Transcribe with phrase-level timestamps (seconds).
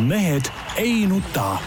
[0.00, 1.58] mehed ei nuta.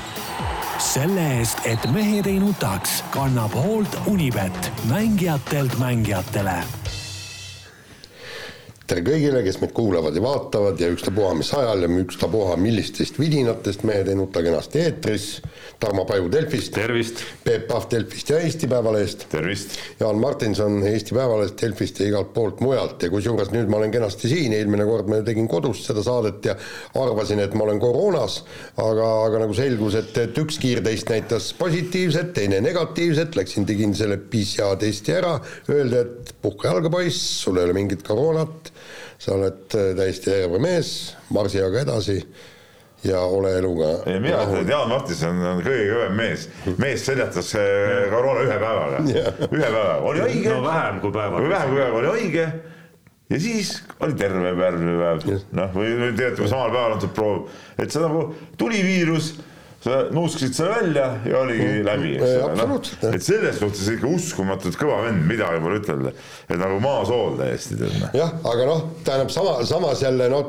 [0.77, 6.83] selle eest, et mehed ei nutaks, kannab hoolt Unibet, mängijatelt mängijatele
[8.94, 13.81] tere kõigile, kes meid kuulavad ja vaatavad ja ükstapuha mis ajal ja ükstapuha millistest vidinatest
[13.90, 15.26] Mehed ei nuta kenasti eetris.
[15.81, 16.73] Tarmo Paju Delfist.
[16.75, 17.23] tervist.
[17.43, 19.25] Peep Pahv Delfist ja Eesti Päevalehest.
[19.31, 19.79] tervist.
[19.99, 24.29] Jaan Martinson Eesti Päevalehest, Delfist ja igalt poolt mujalt ja kusjuures nüüd ma olen kenasti
[24.29, 26.55] siin, eelmine kord ma tegin kodus seda saadet ja
[27.02, 28.44] arvasin, et ma olen koroonas,
[28.77, 34.21] aga, aga nagu selgus, et, et üks kiirtest näitas positiivset, teine negatiivset, läksin tegin selle
[34.21, 35.39] PCR testi ära,
[35.73, 38.73] öeldi, et puhka jalga, poiss, sul ei ole mingit koroonat
[39.23, 40.90] sa oled äh, täiesti terve mees,
[41.32, 42.18] marsi aga edasi
[43.08, 43.90] ja ole eluga.
[44.08, 46.46] ei, mina ütlen, et Jaan Martinson on kõige kõvem mees.
[46.80, 50.52] mees seljatas äh, koroona ühe päevaga, ühe päevaga, oli haige.
[50.52, 51.49] no vähem kui päevaga.
[51.55, 52.48] vähem kui päevaga, oli haige
[53.32, 53.73] ja siis
[54.04, 57.48] oli terve järgmine päev, noh, või tegelikult samal päeval antud proov,
[57.80, 58.27] et see nagu
[58.60, 59.34] tuli viirus
[59.83, 61.85] sa nuuskasid selle välja ja oligi mm.
[61.87, 62.91] läbi, eks ole, noh.
[63.09, 66.14] et selles suhtes ikka uskumatult kõva vend, midagi pole ütelda.
[66.48, 67.80] et nagu maasool täiesti.
[67.81, 68.14] Noh.
[68.16, 70.48] jah, aga noh, tähendab sama, samas jälle noh,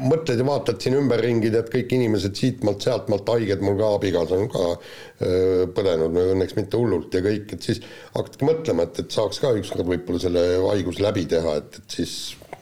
[0.00, 4.62] mõtled ja vaatad siin ümberringi, tead kõik inimesed siitmaalt-sealtmaalt haiged, mul ka abikaasa on ka
[4.70, 7.82] öö, põdenud, õnneks mitte hullult ja kõik, et siis
[8.14, 12.16] hakkadki mõtlema, et, et saaks ka ükskord võib-olla selle haiguse läbi teha, et, et siis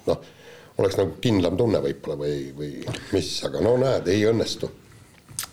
[0.09, 0.19] noh,
[0.83, 2.75] oleks nagu kindlam tunne võib-olla või, või
[3.15, 4.71] mis, aga no näed, ei õnnestu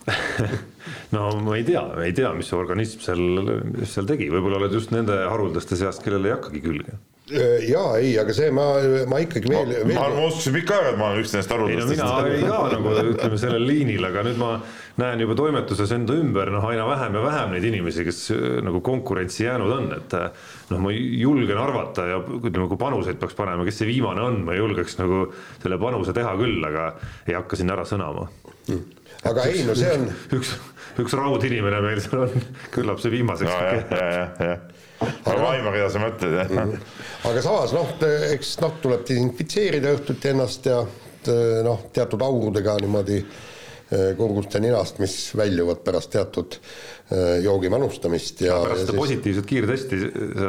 [1.15, 3.25] no ma ei tea, ei tea, mis see organism seal,
[3.89, 6.97] seal tegi, võib-olla oled just nende haruldaste seast, kellel ei hakkagi külge.
[7.25, 8.63] Jaa, ei, aga see ma,
[9.09, 12.09] ma ikkagi veel, ma, ma uskusin pikka aega, et ma olen üks nendest no mina
[12.45, 14.49] ka nagu ütleme sellel liinil, aga nüüd ma
[15.01, 18.19] näen juba toimetuses enda ümber noh, aina vähem ja vähem neid inimesi, kes
[18.67, 20.13] nagu konkurentsi jäänud on, et
[20.69, 24.59] noh, ma julgen arvata ja ütleme, kui panuseid peaks panema, kes see viimane on, ma
[24.59, 25.23] julgeks nagu
[25.63, 26.91] selle panuse teha küll, aga
[27.25, 28.29] ei hakka sinna ära sõnama.
[28.69, 30.07] Mm aga ei, no see on.
[30.37, 30.53] üks,
[31.01, 32.45] üks raudinimene meil seal on,
[32.75, 33.57] küllap see viimaseks no,.
[33.65, 36.75] jah, jah, jah, aga ma aiman, keda sa mõtled, jah mm.
[36.75, 37.01] -hmm.
[37.31, 37.91] aga samas noh,
[38.31, 40.83] eks noh, tuleb desinfitseerida õhtuti ennast ja
[41.65, 43.19] noh, teatud aurudega niimoodi
[43.85, 48.55] Eh, kurgust ja ninast, mis väljuvad pärast teatud eh, joogi manustamist ja.
[48.63, 48.97] pärast seda siis...
[48.97, 49.99] positiivset kiirtesti
[50.39, 50.47] sa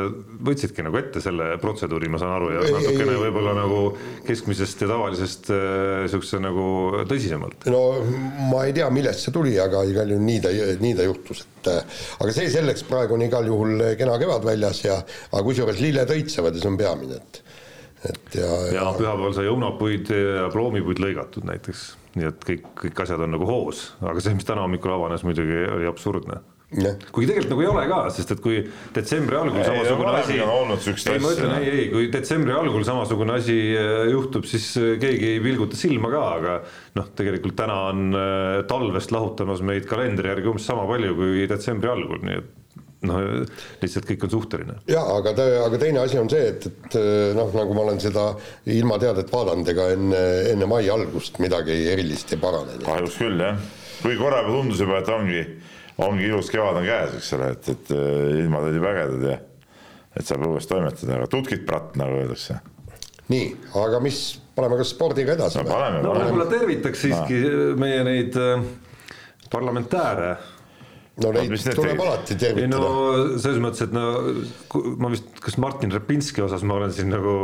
[0.49, 3.83] võtsidki nagu ette selle protseduuri, ma saan aru, ja natukene võib-olla nagu
[4.25, 6.71] keskmisest ja tavalisest eh, siukse nagu
[7.11, 7.67] tõsisemalt.
[7.75, 7.83] no
[8.55, 10.55] ma ei tea, millest see tuli, aga igal juhul nii ta,
[10.87, 14.97] nii ta juhtus, et aga see selleks, praegu on igal juhul kena kevad väljas ja,
[15.29, 17.45] aga kusjuures lilled õitsevad ja see on peamine, et
[18.07, 18.75] et ja, ja.
[18.81, 21.87] ja pühapäeval sai õunapuid ja ploomipuid lõigatud näiteks,
[22.17, 25.65] nii et kõik, kõik asjad on nagu hoos, aga see, mis täna hommikul avanes, muidugi
[25.77, 26.43] oli absurdne.
[27.15, 28.57] kuigi tegelikult nagu ei ole ka, sest et kui
[28.97, 30.39] detsembri algul ei, samasugune asi.
[31.13, 35.37] ei, ma ütlen ei, ei, kui detsembri algul samasugune asi äh, juhtub, siis äh, keegi
[35.37, 36.57] ei pilguta silma ka, aga
[36.99, 41.93] noh, tegelikult täna on äh, talvest lahutamas meid kalendri järgi umbes sama palju kui detsembri
[41.93, 42.55] algul, nii et
[43.05, 43.23] noh,
[43.83, 44.77] lihtsalt kõik on suhteline.
[44.91, 45.35] ja aga,
[45.67, 46.99] aga teine asi on see, et, et
[47.37, 48.29] noh, nagu ma olen seda
[48.73, 52.79] ilmateadet vaadanud, ega enne, enne mai algust midagi erilist ei parane.
[52.85, 53.61] kahjuks küll jah,
[54.03, 55.43] kuigi korra juba tundus juba, et ongi,
[56.07, 57.93] ongi ilus kevad on käes, eks ole, et, et
[58.47, 59.37] ilmad olid vägedad ja
[60.17, 62.59] et saab õues toimetada, aga tutkit pratt, nagu öeldakse.
[63.33, 63.53] nii,
[63.83, 64.21] aga mis,
[64.57, 66.03] paneme kas spordiga edasi no, või?
[66.05, 67.65] no võib-olla tervitaks siiski no.
[67.81, 68.69] meie neid äh,
[69.53, 70.37] parlamentääre
[71.23, 72.81] no neid tuleb alati tervitada.
[72.81, 74.05] no selles mõttes, et no
[75.01, 77.37] ma vist, kas Martin Repinski osas ma olen siin nagu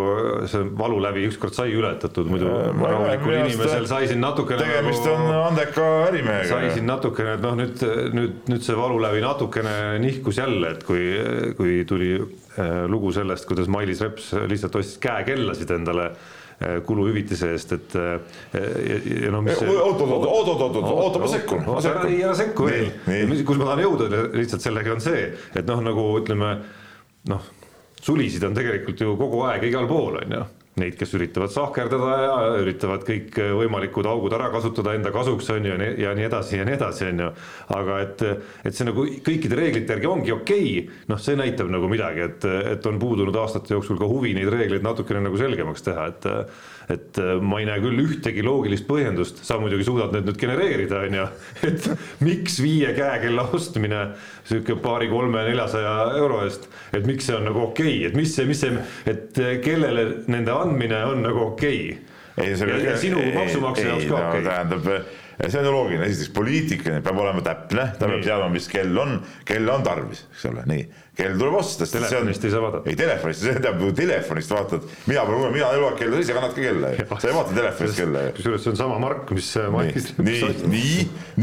[0.50, 4.60] see valulävi ükskord sai ületatud, muidu rahulikul inimesel sai siin natukene.
[4.66, 6.50] tegemist nagu, on andeka ärimehega.
[6.52, 7.86] sai siin natukene, et noh, nüüd,
[8.18, 11.08] nüüd, nüüd see valulävi natukene nihkus jälle, et kui,
[11.56, 16.40] kui tuli äh, lugu sellest, kuidas Mailis Reps lihtsalt ostis käekellasid endale Äh,
[16.86, 19.58] kuluhüvitise eest, et äh, ja, no mis.
[19.62, 21.66] oot, oot, oot, oot, oot, oot, oota, ma sekkun.
[21.82, 22.90] ära sekku veel,
[23.46, 26.54] kus ma tahan jõuda lihtsalt sellega on see, et noh, nagu ütleme
[27.30, 27.52] noh,
[28.02, 30.42] sulisid on tegelikult ju kogu aeg igal pool on ju
[30.80, 35.76] neid, kes üritavad sahkerdada ja üritavad kõik võimalikud augud ära kasutada enda kasuks, on ju,
[36.00, 37.30] ja nii edasi ja nii edasi, on ju.
[37.76, 38.24] aga et,
[38.64, 42.46] et see nagu kõikide reeglite järgi ongi okei okay., noh, see näitab nagu midagi, et,
[42.72, 46.30] et on puudunud aastate jooksul ka huvi neid reegleid natukene nagu selgemaks teha, et
[46.92, 51.16] et ma ei näe küll ühtegi loogilist põhjendust, sa muidugi suudad need nüüd genereerida, on
[51.18, 51.26] ju,
[51.68, 51.88] et
[52.24, 54.04] miks viie käekella ostmine
[54.48, 57.98] sihuke paari-kolme-neljasaja euro eest, et miks see on nagu okei?
[57.98, 61.84] Okay., et mis see, mis see, et kellele nende andmine on nagu okei?
[61.92, 62.48] Okay.
[62.48, 64.42] ei, see ja, ja sinu maksumaksja jaoks ka okei.
[64.42, 64.48] okay..
[64.50, 64.90] tähendab,
[65.38, 69.04] ja see on ju loogiline, esiteks poliitika peab olema täpne, ta peab teadma, mis kell
[69.04, 69.18] on,
[69.48, 72.88] kelle on tarvis, eks ole, nii kell tuleb osta, sest telefonist ei saa vaadata.
[72.88, 76.62] ei telefonist, see tähendab, telefonist vaatad, mina pole, mina eluaeg kella, sa ise kannad ka
[76.64, 78.30] kella ju, sa ei vaata telefonist kella ju.
[78.38, 80.06] kusjuures see on sama mark, mis Maikis.
[80.16, 80.94] nii, nii,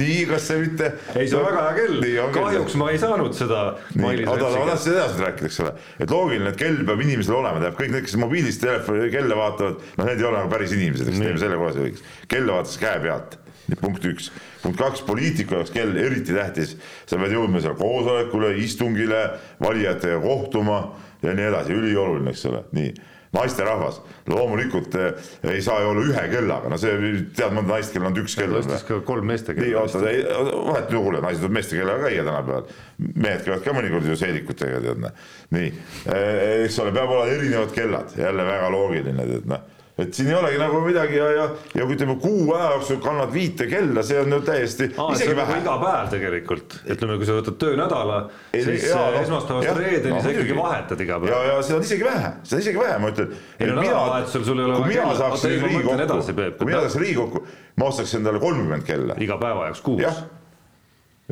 [0.01, 0.89] nii, kas see mitte.
[1.13, 3.59] ei, see on väga hea kell, kahjuks ma ei saanud seda.
[3.99, 7.77] oota, ma tahtsin edasi rääkida, eks ole, et loogiline, et kell peab inimesel olema, tähendab
[7.83, 11.21] kõik need, kes mobiilist telefoni kella vaatavad, noh, need ei ole nagu päris inimesed, eks
[11.21, 12.09] teeme selle kohe selgeks.
[12.25, 13.37] kella vaadatakse käe pealt
[13.79, 14.31] punkt üks.
[14.63, 16.75] punkt kaks, poliitiku jaoks kell eriti tähtis,
[17.05, 19.21] sa pead jõudma seal koosolekule, istungile,
[19.61, 20.81] valijatega kohtuma
[21.21, 22.93] ja nii edasi, ülioluline, eks ole, nii
[23.33, 25.13] naisterahvas, loomulikult eh,
[25.53, 26.95] ei saa ju olla ühe kellaga, no see,
[27.37, 28.55] tead mõnda naist, kellel on üks kell.
[28.57, 29.67] Eestis ka kolm meeste kella.
[29.67, 32.71] nii, oota, vahet ei kuule, naised võivad meeste kellaga käia tänapäeval.
[33.13, 35.27] mehed käivad ka mõnikord ju seelikutega, tead noh.
[35.53, 35.73] nii,
[36.09, 39.67] eh, eks ole, peab olema erinevad kellad, jälle väga loogiline, tead noh
[39.99, 43.33] et siin ei olegi nagu midagi ja, ja, ja kui ütleme kuu aja jooksul kannad
[43.33, 44.89] viite kella, see on ju täiesti.
[45.15, 45.57] isegi vähe.
[45.61, 48.19] iga päev tegelikult, ütleme, kui sa võtad töönädala,
[48.53, 51.33] siis jaa, no, esmaspäevast reedeni no, sa ikkagi vahetad iga päev.
[51.33, 53.37] ja, ja seda on isegi vähe, seda on isegi vähe, ma ütlen.
[53.59, 55.19] ei no nädalavahetusel sul ei ole vaja kella.
[55.21, 57.45] saaksin Riigikokku, kui mina saaksin Riigikokku,
[57.81, 59.19] ma ostaks endale kolmkümmend kella.
[59.27, 60.03] iga päeva jaoks kuus.
[60.07, 60.25] jah,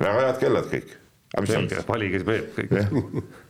[0.03, 0.95] väga head kellad kõik.
[1.87, 2.73] valige Peep kõik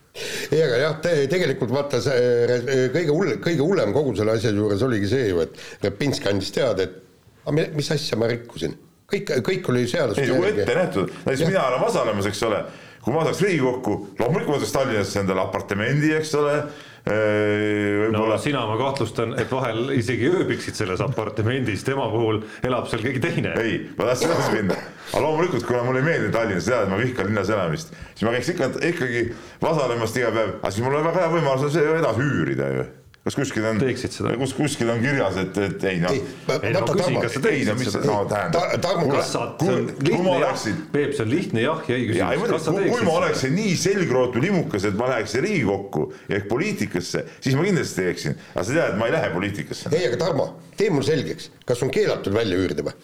[0.51, 4.83] ei, aga jah te,, tegelikult vaata see kõige hull, kõige hullem kogu selle asja juures
[4.87, 8.75] oligi see ju, et Repinski andis teada, et aga mis asja ma rikkusin,
[9.11, 10.65] kõik, kõik oli seaduste järgi.
[10.65, 12.61] ette nähtud, näiteks mina olen osalemas, eks ole,
[13.05, 16.57] kui ma saaks Riigikokku, loomulikult ma saaks Tallinnasse endale apartamendi, eks ole
[17.07, 23.23] no sina, ma kahtlustan, et vahel isegi ööbiksid selles apartamendis, tema puhul elab seal keegi
[23.23, 23.55] teine.
[23.61, 24.77] ei, ma tahtsin edasi minna,
[25.11, 28.35] aga loomulikult, kuna mulle ei meeldi Tallinnas, tead, et ma vihkan linnas elamist, siis ma
[28.35, 29.25] käiks ikka ikkagi
[29.63, 32.87] vasalemast iga päev, aga siis mul on väga hea võimalus on see edasi üürida ju
[33.27, 33.81] kas kuskil on,
[34.39, 36.13] kus kuskil on kirjas, et, et ei noh.
[36.61, 38.03] ei no küsin, kas sa teeksid seda?
[38.07, 39.01] no tähendab.
[39.11, 40.61] kas sa, see on lihtne jah,
[40.93, 44.95] Peep, see on lihtne jah ja ei küsimus, kui ma oleksin nii selgrootu limukas, et
[44.99, 49.17] ma läheksin Riigikokku ehk poliitikasse, siis ma kindlasti teeksin, aga sa tead, et ma ei
[49.17, 49.91] lähe poliitikasse.
[49.91, 52.95] ei, aga Tarmo, tee mulle selgeks, kas on keelatud välja üürida või?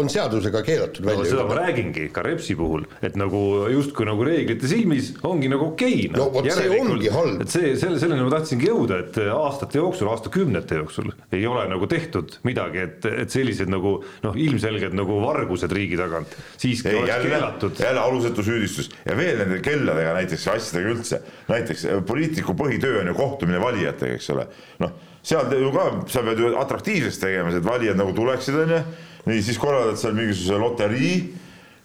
[0.00, 1.34] on seadusega keelatud välja no, üürida?
[1.34, 3.42] seda ma räägingi ka Repsi puhul, et nagu
[3.72, 6.26] justkui nagu reeglite silmis ongi nagu okei okay, no..
[6.26, 7.44] no vot see ongi halb.
[7.44, 11.64] et see, selle, selleni ma tahtsingi jõuda, et aasta aastate jooksul, aastakümnete jooksul ei ole
[11.70, 17.00] nagu tehtud midagi, et, et sellised nagu noh, ilmselged nagu vargused riigi tagant siiski ei,
[17.00, 17.82] oleks jälle, keelatud.
[17.82, 23.18] jälle alusetu süüdistus ja veel nende kelladega näiteks, asjadega üldse, näiteks poliitiku põhitöö on ju
[23.18, 24.46] kohtumine valijatega, eks ole,
[24.84, 24.94] noh,
[25.26, 28.80] seal ju ka, sa pead ju atraktiivseks tegema, et valijad nagu tuleksid, on ju,
[29.26, 31.16] nii, siis korraldad seal mingisuguse loterii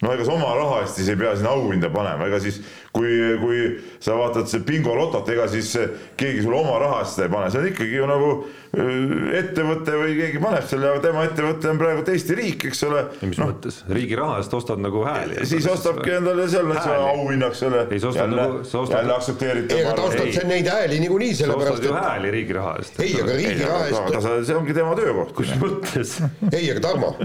[0.01, 2.57] no ega sa oma raha eest siis ei pea sinna auhinda panema, ega siis
[2.91, 3.11] kui,
[3.41, 3.59] kui
[4.01, 5.69] sa vaatad see bingolotot, ega siis
[6.17, 9.99] keegi sulle oma raha eest seda ei pane, see on ikkagi ju nagu äh, ettevõte
[10.01, 13.05] või keegi paneb selle, aga tema ettevõte on praegu Eesti riik, eks ole.
[13.21, 15.45] mis no, mõttes, riigi raha eest ostad nagu hääli?
[15.47, 17.85] siis ostabki endale seal auhinnaks selle.
[17.87, 18.97] ei, sa ostad nagu, sa ostad.
[18.99, 19.77] jälle aktsepteeritav.
[19.77, 21.69] ei, aga ta ostab ei, neid hääli niikuinii sellepärast.
[21.69, 22.99] sa ostad ju hääli riigi raha eest.
[23.05, 24.29] ei, aga riigi raha eest.
[24.49, 25.35] see ongi tema töökoht.
[25.37, 26.17] kus mõttes?
[26.51, 27.15] ei, aga Tarmo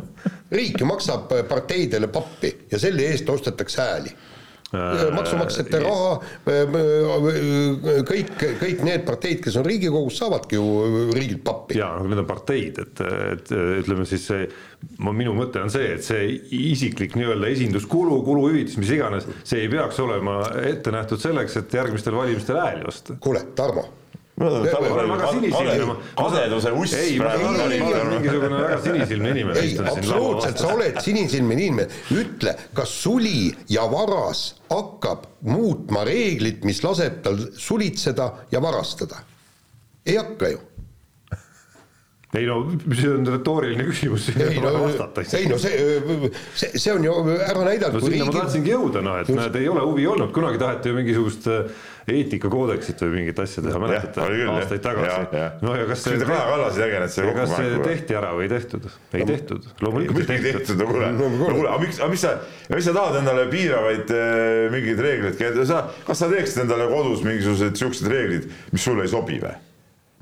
[0.50, 4.12] riik ju maksab parteidele pappi ja selle eest ostetakse hääli
[4.74, 6.12] äh, maksumaksjate raha,
[6.46, 11.80] äh, äh, kõik, kõik need parteid, kes on Riigikogus, saavadki ju riigilt pappi.
[11.80, 13.52] jaa, aga need on parteid, et, et
[13.82, 14.48] ütleme siis see,
[15.02, 20.02] minu mõte on see, et see isiklik nii-öelda esinduskulu, kuluhüvitis, mis iganes, see ei peaks
[20.02, 23.18] olema ette nähtud selleks, et järgmistel valimistel hääli osta.
[23.20, 23.88] kuule, Tarmo
[26.16, 26.92] kadeduse uss.
[26.92, 29.62] ei, ma saan aru, ma olen mingisugune väga sinisilmne inimene.
[29.62, 31.88] ei, absoluutselt, sa oled sinisilmne inimene.
[32.12, 39.24] ütle, kas suli ja varas hakkab muutma reeglit, mis laseb tal sulitseda ja varastada?
[40.06, 40.60] ei hakka ju
[42.36, 42.56] ei no
[42.92, 44.72] see on retooriline küsimus, ei no,
[45.38, 48.26] ei no see, see, see on ju ära näidanud no sinna riigi...
[48.28, 51.86] ma tahtsingi jõuda, noh et näed, ei ole huvi olnud, kunagi taheti ju mingisugust äh,
[52.06, 55.40] eetikakoodeksit või mingit asja teha, mäletate, aastaid tagasi.
[55.64, 58.52] no ja kas see Kaja Kallas ei tegelenud selle kas see tehti ära või ei
[58.52, 58.86] tehtud?
[59.16, 60.78] ei tehtud, loomulikult ei tehtud.
[60.78, 62.32] no kuule, no kuule, aga miks, aga mis sa,
[62.70, 67.82] mis sa tahad endale piiravaid äh, mingeid reegleid, sa, kas sa teeksid endale kodus mingisugused
[67.82, 69.56] siuksed reeglid, mis sulle ei sobi või?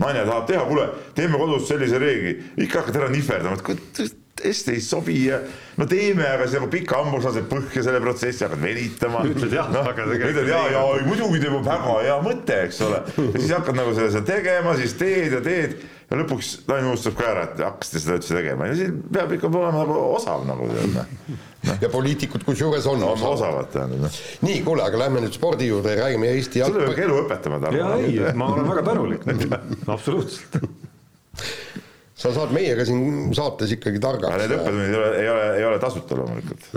[0.01, 4.81] naine tahab teha, kuule, teeme kodus sellise reegli, ikka hakkad ära nihverdama, et hästi ei
[4.81, 5.39] sobi ja
[5.77, 9.23] no teeme, aga siis nagu pika hambu lased põhja selle protsessi, hakkad venitama.
[9.31, 10.31] ütled jah no,, aga tegelikult.
[10.33, 13.03] ütled ja, ja muidugi teeb väga hea mõte, eks ole.
[13.19, 15.77] ja siis hakkad nagu seda, seda tegema, siis teed ja teed
[16.11, 19.51] ja lõpuks naine unustab ka ära, et hakkasite seda üldse tegema ja siis peab ikka
[19.51, 21.79] olema nagu osav nagu tead noh.
[21.81, 24.21] ja poliitikud kusjuures on, on osavad tähendab noh.
[24.45, 26.91] nii, kuule, aga lähme nüüd spordi juurde ja räägime Eesti jalgpalli.
[26.91, 27.63] sulle peab elu õpetama.
[27.79, 29.27] ja ei, ma olen väga tänulik
[29.87, 30.61] absoluutselt
[32.25, 35.83] sa saad meiega siin saates ikkagi targaks need õppetunnid ei ole, ei ole, ei ole
[35.83, 36.71] tasuta loomulikult.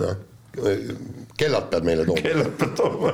[1.37, 3.13] Kellad pead meile tooma kellelt pead tooma?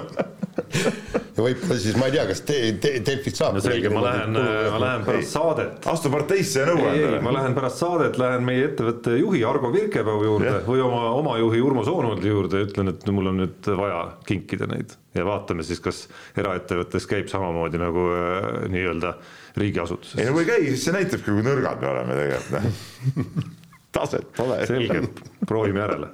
[1.33, 4.37] ja võib-olla siis ma ei tea, kas te, te, Delfist saab no selge, ma lähen,
[4.37, 7.37] ma lähen pärast saadet astu parteisse ja nõua ei, ei, ma endale.
[7.39, 10.59] lähen pärast saadet, lähen meie ettevõtte juhi Argo Virkepäu juurde Jah.
[10.67, 14.69] või oma, oma juhi Urmo Soonvaldi juurde ja ütlen, et mul on nüüd vaja kinkida
[14.71, 16.05] neid ja vaatame siis, kas
[16.37, 20.17] eraettevõttes käib samamoodi nagu äh, nii-öelda ei riigiasutuses.
[20.25, 23.51] no kui ei käi, siis see näitabki, kui nõrgad me oleme tegelikult, noh.
[23.97, 24.61] taset pole.
[24.69, 25.03] selge,
[25.47, 26.09] proovime järele.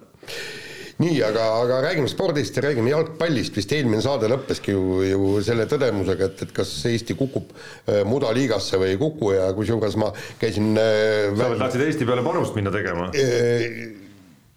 [1.00, 5.68] nii, aga, aga räägime spordist ja räägime jalgpallist, vist eelmine saade lõppeski ju, ju selle
[5.72, 10.74] tõdemusega, et, et kas Eesti kukub äh, mudaliigasse või ei kuku ja kusjuures ma käisin
[10.76, 13.12] äh, sa veel tahtsid Eesti peale panust minna tegema?
[13.16, 13.86] äh,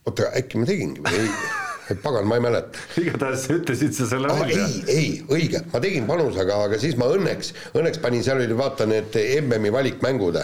[0.07, 1.37] oota, äkki ma tegingi või ei?
[2.03, 2.79] pagan, ma ei mäleta.
[3.03, 4.67] igatahes ütlesid sa selle Ah, välja.
[4.67, 8.57] ei, ei, õige, ma tegin panuse, aga, aga siis ma õnneks, õnneks panin, seal oli
[8.59, 10.39] vaata need MM-i valikmängud,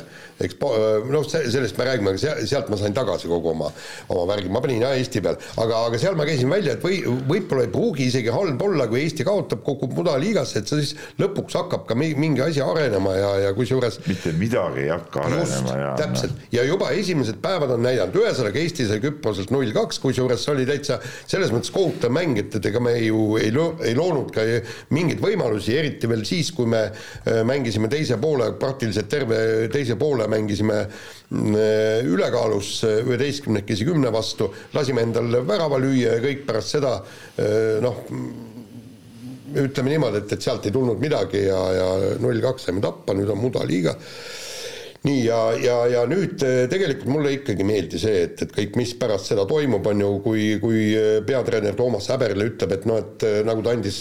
[0.44, 0.58] eks
[1.10, 3.70] noh, sellest me räägime, aga sea- sealt ma sain tagasi kogu oma,
[4.12, 7.00] oma värgi, ma panin jah Eesti peal, aga, aga seal ma käisin välja, et või
[7.06, 11.86] võib-olla ei pruugi isegi halb olla, kui Eesti kaotab, kukub mudaliigasse, et siis lõpuks hakkab
[11.88, 15.90] ka mi- mingi asi arenema ja, ja kusjuures mitte midagi ei hakka arenema ja.
[15.98, 20.54] täpselt ja juba esimesed päevad on näidanud, ühesõnaga Eesti sai Küproselt null kaks, kusjuures see
[20.54, 21.00] oli täitsa
[21.38, 24.44] selles mõttes kohutav mäng, et, et ega me ju ei loo-, ei loonud ka
[24.94, 29.38] mingeid võimalusi, eriti veel siis, kui me äh, mängisime teise poole, praktiliselt terve
[29.72, 31.54] teise poole mängisime mm,
[32.10, 38.02] ülekaalus äh, üheteistkümnekesi kümne vastu, lasime endal värava lüüa ja kõik pärast seda äh, noh,
[39.58, 41.88] ütleme niimoodi, et, et sealt ei tulnud midagi ja, ja
[42.20, 43.94] null kaks saime tappa, nüüd on mudaliiga
[45.06, 48.74] nii ja, ja, ja nüüd eh, tegelikult mulle ikkagi ei meeldi see, et, et kõik,
[48.80, 52.98] mis pärast seda toimub, on ju, kui, kui eh, peatreener Toomas Häberle ütleb, et noh,
[53.02, 54.00] et eh, nagu ta andis,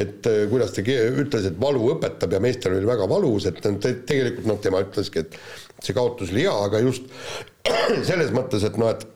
[0.00, 4.48] et kuidas ta ütles, et valu õpetab ja meestel oli väga valus, et te, tegelikult
[4.48, 5.36] noh, tema ütleski, et
[5.84, 7.10] see kaotus oli hea, aga just
[8.08, 9.08] selles mõttes, et noh, et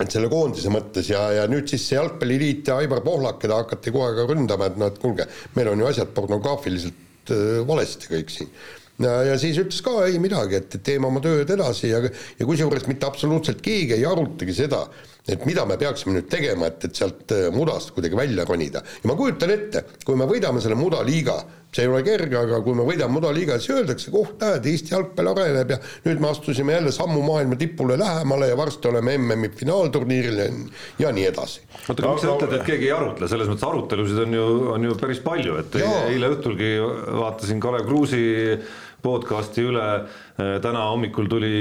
[0.00, 3.92] et selle koondise mõttes ja, ja nüüd siis see jalgpalliliit ja Aivar Pohlak, keda hakati
[3.92, 7.32] kohe ka ründama, et noh, et kuulge, meil on ju asjad pornograafiliselt
[7.68, 8.48] valesti kõik siin
[9.00, 12.86] ja, siis ütles ka ei midagi, et et teeme oma tööd edasi ja, ja kusjuures
[12.90, 14.84] mitte absoluutselt keegi ei arutagi seda,
[15.28, 18.82] et mida me peaksime nüüd tegema, et, et sealt äh, mudast kuidagi välja ronida.
[19.02, 21.38] ja ma kujutan ette, kui me võidame selle mudaliiga,
[21.72, 25.30] see ei ole kerge, aga kui me võidame mudaliiga, siis öeldakse, oh näed, Eesti jalgpall
[25.32, 30.42] areneb ja nüüd me astusime jälle sammu maailma tipule lähemale ja varsti oleme MM-i finaalturniiril
[30.42, 30.50] ja,
[31.06, 31.64] ja nii edasi.
[31.88, 34.88] oota, aga miks sa ütled, et keegi ei arutle, selles mõttes arutelusid on ju, on
[34.90, 36.06] ju päris palju, et Jaa.
[36.12, 36.72] eile õhtulgi
[37.22, 38.24] vaatasin Kalev Kruusi
[39.02, 39.86] podcast'i üle,
[40.36, 41.52] täna hommikul tuli,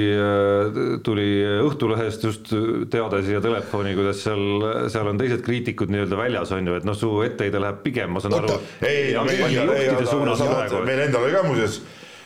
[1.05, 1.29] tuli
[1.65, 2.51] Õhtulehest just
[2.93, 6.97] teade siia telefoni, kuidas seal, seal on teised kriitikud nii-öelda väljas on ju, et noh,
[6.97, 9.89] su etteheide läheb pigem, ma saan aru Oota,, ei, meil, ei,
[10.37, 10.85] praegu.
[10.87, 11.81] meil endal oli ka muuseas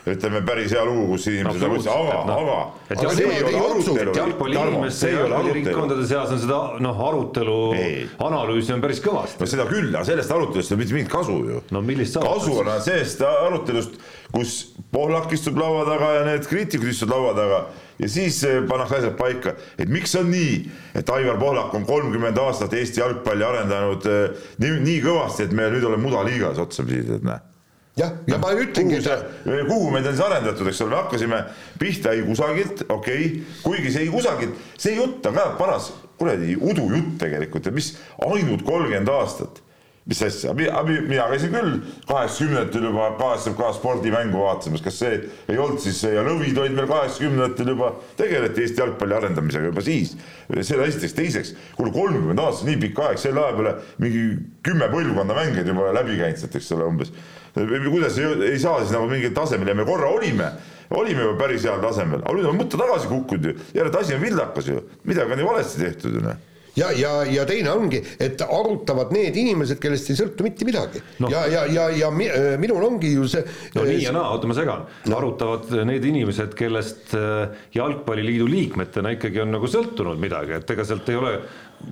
[0.06, 3.46] ütleme päris hea lugu, kus inimesed nagu ütlesid, aga, Absoluutselt, aga et Aga see ei
[3.46, 9.40] ole arutelu, jalgpalliinimeste ja jalgpalliringkondade seas on seda noh, arutelu Ei., analüüsi on päris kõvasti.
[9.42, 9.48] No.
[9.50, 11.64] seda küll, aga sellest arutelust ei ole mitte mingit kasu ju.
[11.74, 13.98] no millist sa kasu on sellest arutelust,
[14.34, 14.54] kus
[14.92, 17.60] Pohlak istub laua taga ja need kriitikud istuvad laua taga
[17.98, 20.54] ja siis eh, pannakse asjad paika, et miks on nii,
[21.00, 25.68] et Aivar Pohlak on kolmkümmend aastat Eesti jalgpalli arendanud eh, nii, nii kõvasti, et me
[25.72, 27.55] nüüd oleme mudaliigas otsapidi, et näe
[27.96, 31.44] jah, ja ma ütlengi see, kuhu meid on siis arendatud, eks ole, me hakkasime
[31.80, 36.56] pihta ei kusagilt, okei okay., kuigi see ei kusagilt, see jutt on ka paras kuradi
[36.56, 39.62] udujutt tegelikult ja mis ainult kolmkümmend aastat,
[40.06, 45.16] mis asja, mina käisin küll kaheksakümnendatel juba KSFK spordimängu vaatamas, kas see
[45.50, 50.14] ei olnud siis ja lõvid olid meil kaheksakümnendatel juba, tegeleti Eesti jalgpalli arendamisega juba siis.
[50.60, 53.74] seda esiteks, teiseks, kuule kolmkümmend aastat, nii pikk aeg, selle aja peale
[54.04, 54.28] mingi
[54.68, 57.12] kümme põlvkonda mängijaid juba läbi käinud sealt, eks ole, umbes
[57.56, 60.50] kuidas ei, ei saa siis nagu mingil tasemel ja me korra olime,
[60.96, 64.22] olime ju päris heal tasemel, aga nüüd on mõte tagasi kukkunud ju, et asi on
[64.22, 66.44] vildakas ju, midagi on ju valesti tehtud ju noh.
[66.76, 71.00] Ja, ja, ja teine ongi, et arutavad need inimesed, kellest ei sõltu mitte midagi.
[71.24, 71.30] No.
[71.32, 73.40] Ja, ja, ja, ja äh, minul ongi ju see
[73.72, 74.84] no nii ja naa, oota ma segan.
[75.08, 80.84] No., arutavad need inimesed, kellest äh, Jalgpalliliidu liikmetena ikkagi on nagu sõltunud midagi, et ega
[80.84, 81.32] sealt ei ole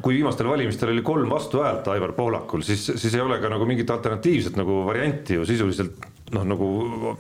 [0.03, 3.91] kui viimastel valimistel oli kolm vastuhäält Aivar Pohlakul, siis, siis ei ole ka nagu mingit
[3.91, 6.69] alternatiivset nagu varianti ju sisuliselt noh, nagu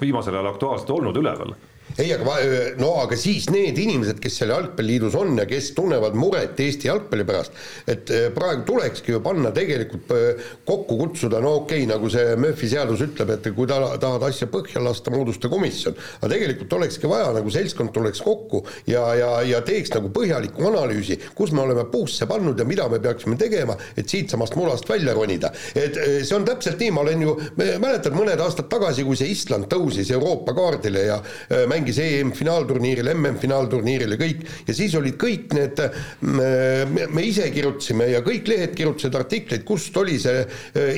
[0.01, 1.55] viimasel ajal aktuaalselt olnud üleval
[1.99, 2.39] ei, aga
[2.81, 7.27] no aga siis need inimesed, kes seal jalgpalliliidus on ja kes tunnevad muret Eesti jalgpalli
[7.29, 7.55] pärast,
[7.91, 12.35] et eh, praegu tulekski ju panna tegelikult eh, kokku kutsuda, no okei okay,, nagu see
[12.41, 17.11] Murphy seadus ütleb, et kui ta tahad asja põhja lasta, moodusta komisjon, aga tegelikult olekski
[17.11, 21.87] vaja nagu seltskond tuleks kokku ja, ja, ja teeks nagu põhjaliku analüüsi, kus me oleme
[21.93, 25.53] puusse pannud ja mida me peaksime tegema, et siitsamast murast välja ronida.
[25.75, 29.31] et eh, see on täpselt nii, ma olen ju, mäletad mõned aastad tagasi, kui see
[29.31, 31.23] Island tõusis Euroopa kaardile ja
[31.71, 35.81] mängis mängis EM-finaalturniiril, MM-finaalturniiril ja kõik, ja siis olid kõik need,
[36.25, 40.45] me, ise kirjutasime ja kõik lehed kirjutasid artikleid, kust oli see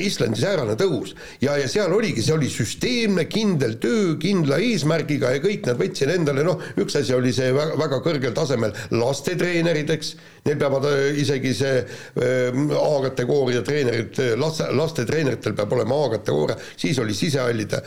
[0.05, 1.13] Islandi säärane tõus.
[1.41, 6.13] ja, ja seal oligi, see oli süsteemne, kindel töö, kindla eesmärgiga ja kõik nad võtsid
[6.13, 10.13] endale, noh, üks asi oli see väga, väga kõrgel tasemel lastetreenerid, eks,
[10.47, 10.87] neil peavad
[11.19, 11.83] isegi see
[12.17, 17.81] A-kategooria treenerid, laste, lastetreeneritel peab olema A-kategooria, siis oli sisehallide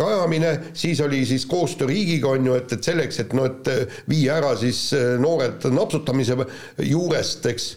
[0.00, 0.29] rajamine,
[0.72, 3.70] siis oli siis koostöö riigiga, on ju, et, et selleks, et noh, et
[4.08, 6.36] viia ära siis noored napsutamise
[6.86, 7.70] juurest, eks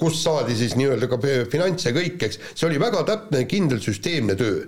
[0.00, 1.18] kust saadi siis nii-öelda ka
[1.52, 4.64] finantse kõik, eks, see oli väga täpne, kindel, süsteemne töö.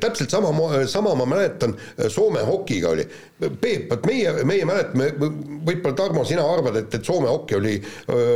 [0.00, 0.50] täpselt sama,
[0.86, 1.74] sama ma mäletan,
[2.08, 3.06] Soome hokiga oli.
[3.60, 5.08] Peep, vot meie, meie mäletame,
[5.66, 7.74] võib-olla Tarmo, sina arvad, et, et Soome hoki oli,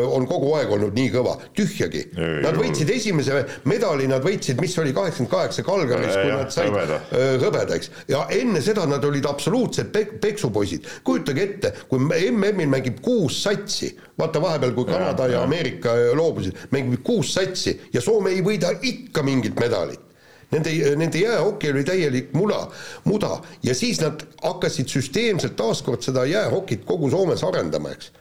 [0.08, 2.06] on kogu aeg olnud nii kõva, tühjagi.
[2.44, 7.00] Nad võitsid esimese medali, nad võitsid, mis oli kaheksakümmend kaheksa Kalgaris, kui nad said hõbeda,
[7.44, 7.92] hõbeda, eks.
[8.10, 10.88] ja enne seda nad olid absoluutsed pe peksupoisid.
[11.04, 16.54] kujutage ette, kui MM-il mängib kuus satsi, vaata vahepeal, kui Kanada ja, ja Ameerika loobusid,
[16.70, 20.04] mängib kuus satsi ja Soome ei võida ikka mingit medalit.
[20.52, 22.62] Nende, nende jäähoki oli täielik mula,
[23.04, 28.12] muda ja siis nad hakkasid süsteemselt taaskord seda jäähokit kogu Soomes arendama, eks.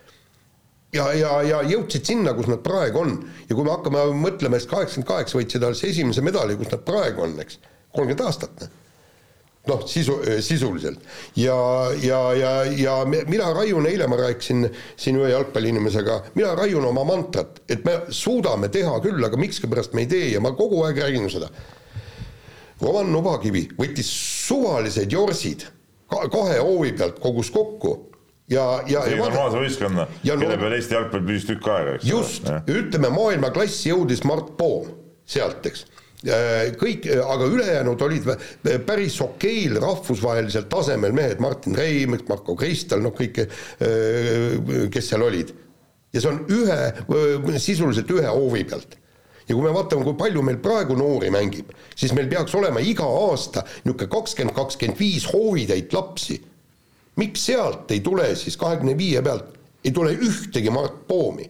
[0.97, 3.13] ja, ja, ja jõudsid sinna, kus nad praegu on.
[3.47, 7.23] Ja kui me hakkame mõtlema, et kaheksakümmend kaheksa võitsid alles esimese medali, kus nad praegu
[7.29, 7.61] on, eks,
[7.95, 8.67] kolmkümmend aastat,
[9.67, 10.99] noh noh, sisu, sisuliselt.
[11.35, 17.03] ja, ja, ja, ja mina raiun, eile ma rääkisin siin ühe jalgpalliinimesega, mina raiun oma
[17.07, 21.01] mantrat, et me suudame teha küll, aga miskipärast me ei tee ja ma kogu aeg
[21.03, 21.51] räägin seda
[22.81, 24.09] Roman Nubakivi võttis
[24.47, 25.65] suvalised jorsid
[26.07, 27.95] kahe hoovi pealt, kogus kokku
[28.51, 29.03] ja, ja.
[29.03, 32.07] tegi normaalse võistkonna, kelle no, peal Eesti jalgpall püsis tükk aega, eks.
[32.07, 34.93] just, ütleme maailmaklassi jõudis Mart Poom
[35.27, 38.29] sealt, eks äh, kõik, aga ülejäänud olid
[38.85, 45.53] päris okeil rahvusvahelisel tasemel mehed, Martin Reim, Marko Kristal, noh, kõik, äh, kes seal olid.
[46.13, 48.95] ja see on ühe, sisuliselt ühe hoovi pealt
[49.47, 53.05] ja kui me vaatame, kui palju meil praegu noori mängib, siis meil peaks olema iga
[53.05, 56.41] aasta niisugune kakskümmend, kakskümmend viis hoovitäit lapsi.
[57.15, 61.49] miks sealt ei tule siis kahekümne viie pealt, ei tule ühtegi Mart Poomi,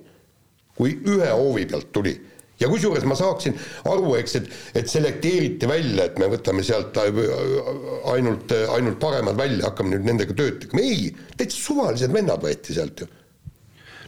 [0.76, 2.18] kui ühe hoovi pealt tuli
[2.60, 3.58] ja kusjuures ma saaksin
[3.90, 4.50] aru, eks, et,
[4.81, 10.62] et selekteeriti välja, et me võtame sealt ainult, ainult paremad välja, hakkame nüüd nendega tööd
[10.64, 13.12] tegema, ei, täitsa suvalised vennad võeti sealt ju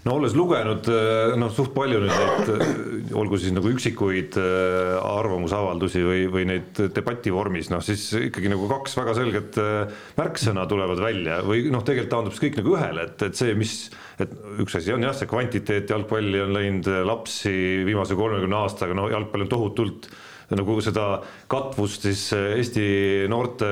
[0.05, 4.93] no olles lugenud eh, noh, suht palju nüüd neid, eh, olgu siis nagu üksikuid eh,
[4.99, 9.59] arvamusavaldusi või, või neid debati vormis, noh siis ikkagi nagu kaks väga selget
[10.19, 13.75] märksõna tulevad välja või noh, tegelikult taandub see kõik nagu ühele, et, et see, mis,
[14.23, 14.33] et
[14.63, 17.53] üks asi on jah, see kvantiteet, jalgpalli on läinud lapsi
[17.87, 20.11] viimase kolmekümne aastaga, no jalgpall on tohutult
[20.57, 21.05] nagu seda
[21.51, 22.85] katvust siis eh, Eesti
[23.29, 23.67] noorte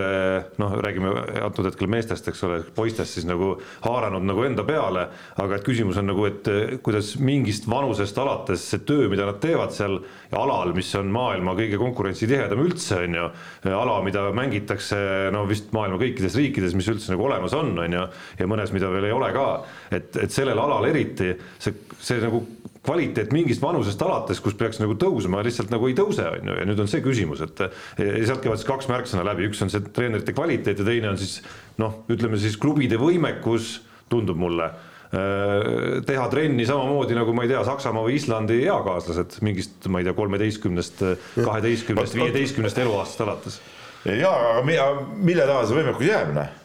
[0.62, 1.12] noh, räägime
[1.46, 5.08] antud hetkel meestest, eks ole, poistest siis nagu haaranud nagu enda peale,
[5.42, 9.42] aga et küsimus on nagu, et eh, kuidas mingist vanusest alates see töö, mida nad
[9.44, 10.00] teevad seal
[10.38, 13.28] alal, mis on maailma kõige konkurentsitihedam üldse, on ju,
[13.74, 15.00] ala, mida mängitakse
[15.34, 18.06] no vist maailma kõikides riikides, mis üldse nagu olemas on, on ju,
[18.40, 19.48] ja mõnes, mida veel ei ole ka,
[19.90, 22.44] et, et sellel alal eriti see, see nagu
[22.88, 26.68] kvaliteet mingist vanusest alates, kus peaks nagu tõusma, lihtsalt nagu ei tõuse, on ju, ja
[26.68, 27.64] nüüd on see küsimus, et
[27.98, 31.42] sealt käivad siis kaks märksõna läbi, üks on see treenerite kvaliteet ja teine on siis
[31.82, 33.78] noh, ütleme siis klubide võimekus,
[34.12, 39.90] tundub mulle äh, teha trenni samamoodi nagu ma ei tea, Saksamaa või Islandi eakaaslased mingist,
[39.92, 41.04] ma ei tea, kolmeteistkümnest,
[41.42, 43.60] kaheteistkümnest, viieteistkümnest eluaastast alates.
[44.08, 46.56] jaa, aga mille taha see võimekus jääb, noh?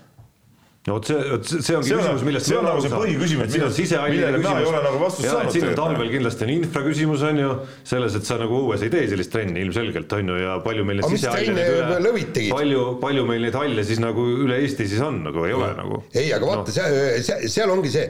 [0.89, 1.19] No vot see,
[1.63, 4.67] see ongi see on, küsimus, millest see on nagu see põhiküsimus, millele, millele mina ei
[4.67, 5.55] ole nagu vastust saanud.
[5.55, 7.53] siin on talvel kindlasti on infra küsimus on ju,
[7.87, 10.99] selles, et sa nagu õues ei tee sellist trenni ilmselgelt on ju ja palju meil
[10.99, 12.13] neid sisehalle üle,
[12.51, 16.03] palju, palju meil neid halle siis nagu üle Eesti siis on nagu, ei ole nagu.
[16.17, 18.09] ei, aga vaata no., seal, seal ongi see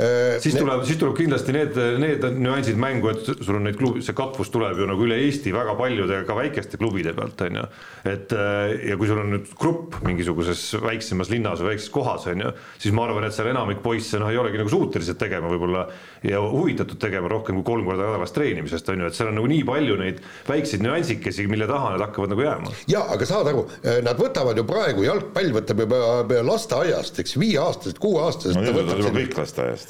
[0.00, 4.00] Äh, siis tuleb, siis tuleb kindlasti need, need nüansid mängu, et sul on neid klubi,
[4.04, 7.64] see katvus tuleb ju nagu üle Eesti väga paljude ka väikeste klubide pealt, on ju.
[8.08, 12.44] et äh, ja kui sul on nüüd grupp mingisuguses väiksemas linnas või väikses kohas, on
[12.46, 15.84] ju, siis ma arvan, et seal enamik poisse noh, ei olegi nagu suutelised tegema võib-olla
[16.24, 19.50] ja huvitatud tegema rohkem kui kolm korda nädalas treenimisest, on ju, et seal on nagu
[19.52, 22.74] nii palju neid väikseid nüansikesi, mille taha need hakkavad nagu jääma.
[22.88, 28.00] ja aga saad aru, äh, nad võtavad ju praegu, jalgpall võtab juba lasteaiast, eks, viieaastased,
[28.00, 29.12] kuueaastased no,.
[29.20, 29.89] kõik lasteaiast sellest.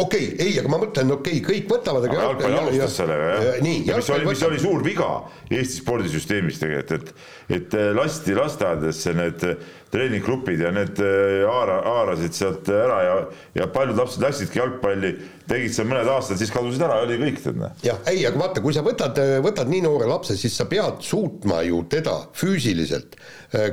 [0.00, 2.06] okei okay,, ei, aga ma mõtlen, okei okay,, kõik võtavad.
[2.08, 3.48] aga jalgpall alustas sellega jah.
[3.50, 3.82] Äh, nii.
[3.90, 5.10] mis oli, mis oli suur viga
[5.50, 9.46] Eesti spordisüsteemis tegelikult, et, et äh, lasti lasteaedadesse need
[9.90, 13.14] treeninggrupid ja need haara, haarasid sealt ära ja,
[13.58, 15.10] ja paljud lapsed läksidki jalgpalli,
[15.50, 17.72] tegid seal mõned aastad, siis kadusid ära, oli kõik tead noh.
[17.82, 21.64] jah, ei, aga vaata, kui sa võtad, võtad nii noore lapse, siis sa pead suutma
[21.66, 23.18] ju teda füüsiliselt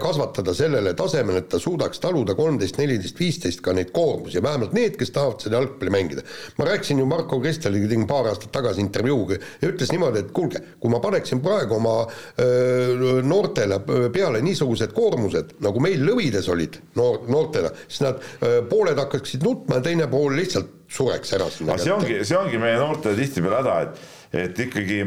[0.01, 4.97] kasvatada sellele tasemele, et ta suudaks taluda kolmteist, neliteist, viisteist ka neid koormusi, vähemalt need,
[4.97, 6.25] kes tahavad seda jalgpalli mängida.
[6.57, 10.63] ma rääkisin ju Marko Kristjaniga, tegin paar aastat tagasi intervjuu ja ütles niimoodi, et kuulge,
[10.81, 11.95] kui ma paneksin praegu oma
[12.41, 13.66] öö, noortele
[14.13, 18.21] peale niisugused koormused, nagu meil Lõvides olid noor, noortena, siis nad
[18.69, 22.59] pooled hakkaksid nutma ja teine pool lihtsalt sureks ära sinna aga see ongi, see ongi
[22.61, 24.05] meie noortele tihtipeale häda, et
[24.37, 24.99] et ikkagi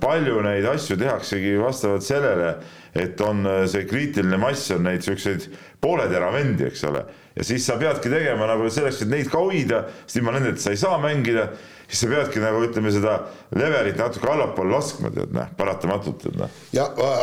[0.00, 2.52] palju neid asju tehaksegi vastavalt sellele,
[2.94, 5.48] et on see kriitiline mass, on neid siukseid
[5.82, 7.02] pooletera vendi, eks ole.
[7.34, 10.74] ja siis sa peadki tegema nagu selleks, et neid ka hoida, sest ilma nendeta sa
[10.74, 11.48] ei saa mängida
[11.88, 13.16] siis sa peadki nagu ütleme seda
[13.54, 16.58] levelit natuke allapoole laskma, tead noh, paratamatult, tead noh.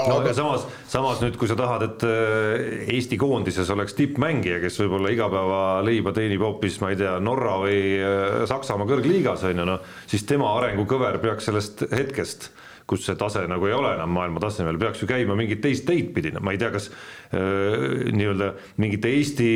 [0.07, 4.79] no aga samas, samas nüüd, kui sa tahad, et äh, Eesti koondises oleks tippmängija, kes
[4.83, 9.93] võib-olla igapäevaleiba teenib hoopis, ma ei tea, Norra või äh, Saksamaa kõrgliigas on ju noh,
[10.11, 12.51] siis tema arengukõver peaks sellest hetkest
[12.89, 16.11] kus see tase nagu ei ole enam maailma tasemel, peaks ju käima mingit teist teid
[16.15, 19.51] pidi, no ma ei tea, kas äh, nii-öelda mingite Eesti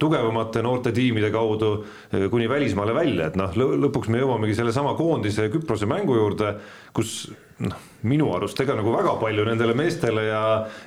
[0.00, 5.50] tugevamate noorte tiimide kaudu äh, kuni välismaale välja, et noh, lõpuks me jõuamegi sellesama koondise
[5.52, 6.56] Küprose mängu juurde,
[6.96, 7.30] kus
[7.64, 10.42] noh, minu arust ega nagu väga palju nendele meestele ja,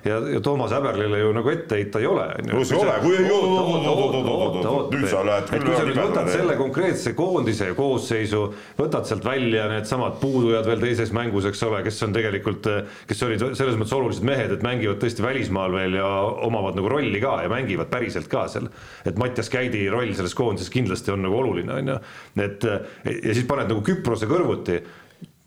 [0.06, 2.26] ja, ja Toomas Häberlile ju nagu ette heita ei ole.
[2.48, 6.58] no see ei ole, kui ei oota-oota-oota-oota, nüüd sa lähed küll ühe nime võtad selle
[6.60, 8.44] konkreetse koondise koosseisu,
[8.80, 12.70] võtad sealt välja needsamad puudujad veel teises mängus, eks ole, kes on tegelikult,
[13.10, 16.10] kes olid selles mõttes olulised mehed, et mängivad tõesti välismaal veel ja
[16.48, 18.72] omavad nagu rolli ka ja mängivad päriselt ka seal.
[19.06, 22.02] et Mattias Käidi roll selles koondises kindlasti on nagu oluline, on ju,
[22.44, 24.80] et ja siis paned nagu Küprose kõrvuti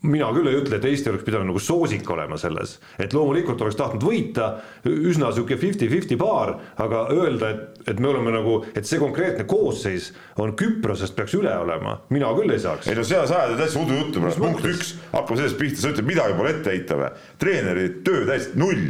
[0.07, 3.79] mina küll ei ütle, et Eesti oleks pidanud nagu soosik olema selles, et loomulikult oleks
[3.79, 4.49] tahtnud võita,
[4.87, 10.13] üsna sihuke fifty-fifty paar, aga öelda, et, et me oleme nagu, et see konkreetne koosseis
[10.43, 12.89] on Küprosest peaks üle olema, mina küll ei saaks.
[12.91, 16.09] ei no seal sa ajad täitsa udujuttu praegu, punkt üks, hakkame sellest pihta, sa ütled
[16.09, 18.89] midagi pole ette heita või, treeneri töö täiesti null.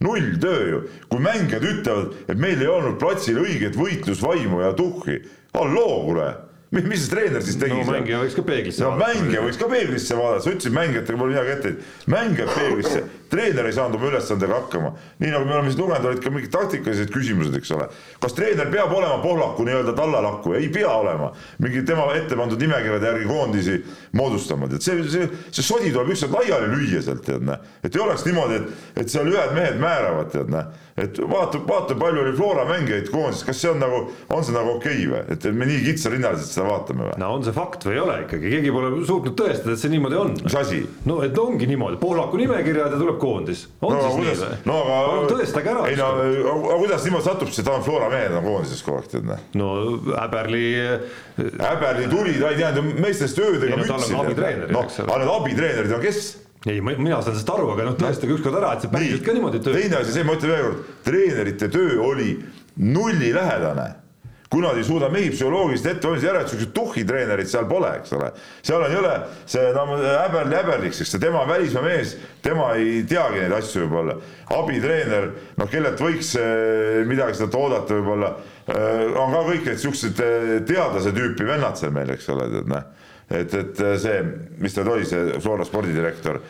[0.00, 0.78] Null töö ju,
[1.10, 5.18] kui mängijad ütlevad, et meil ei olnud platsil õiget võitlusvaimu ja tuhhi,
[5.52, 6.28] halloo kuule
[6.70, 7.74] mis, mis see treener siis tegi?
[7.74, 9.20] no mängija võiks ka peeglisse no, vaadata.
[9.20, 11.72] mängija võiks ka peeglisse vaadata, sa ütlesid mängijatega pole midagi ette,
[12.14, 13.02] mängijad peeglisse,
[13.32, 14.92] treener ei saanud oma ülesandega hakkama.
[15.22, 17.88] nii nagu me oleme siin lugenud, olid ka mingid taktikalised küsimused, eks ole.
[18.22, 21.32] kas treener peab olema Pohlaku nii-öelda tallalakku, ei pea olema.
[21.58, 23.80] mingi tema ette pandud nimekirjade järgi koondisi
[24.18, 27.58] moodustama, tead see, see, see sodi tuleb ükskord laiali lüüa sealt, tead näe.
[27.82, 30.86] et ei oleks niimoodi, et, et seal ühed mehed määravad, tead näe.
[31.00, 34.00] Et vaata, vaata, palju oli Flora mängijaid koondises, kas see on nagu,
[34.34, 37.16] on see nagu okei okay või, et me nii kitsarinnaliselt seda vaatame või?
[37.22, 40.20] no on see fakt või ei ole ikkagi, keegi pole suutnud tõestada, et see niimoodi
[40.20, 40.34] on.
[40.42, 40.82] mis asi?
[41.08, 43.66] no et ongi niimoodi, Pohlaku nimekirjad ja tuleb koondis.
[43.80, 44.60] on no, siis kuidas, nii või?
[44.70, 45.24] no aga.
[45.32, 45.86] tõestage ära.
[45.90, 46.10] ei no,
[46.66, 49.48] aga kuidas niimoodi satub, see ta on Flora mehed on koondises kogu aeg, tead näe.
[49.60, 49.72] no
[50.10, 50.66] Häberli.
[51.40, 54.12] Häberli tuli, ta ei teadnud meestest öödega mütsi.
[54.20, 56.30] noh, aga need abitreenerid on kes?
[56.66, 59.62] Ei, mina saan sellest aru, aga noh, tõestage ükskord ära, et see päriselt ka niimoodi
[59.62, 59.80] töötab.
[59.80, 62.34] teine asi, see ma ütlen veel kord, treenerite töö oli
[62.76, 63.88] nullilähedane
[64.50, 68.30] kui nad ei suuda mehi psühholoogiliselt ette valmistada, järelikult siukseid tuhhitreenereid seal pole, eks ole.
[68.66, 69.12] seal on jõle
[69.52, 74.16] see no häberli häberliks, eks tema on välismaa mees, tema ei teagi neid asju võib-olla.
[74.56, 75.28] abitreener,
[75.60, 78.32] noh, kellelt võiks eh, midagi sealt oodata võib-olla,
[78.66, 82.74] eh, on ka kõik need siuksed eh, teadlase tüüpi vennad seal meil, eks ole, tead
[82.74, 82.90] noh.
[83.30, 84.18] Et, et see,
[84.58, 86.40] mis ta oli, see Flora spordidirektor,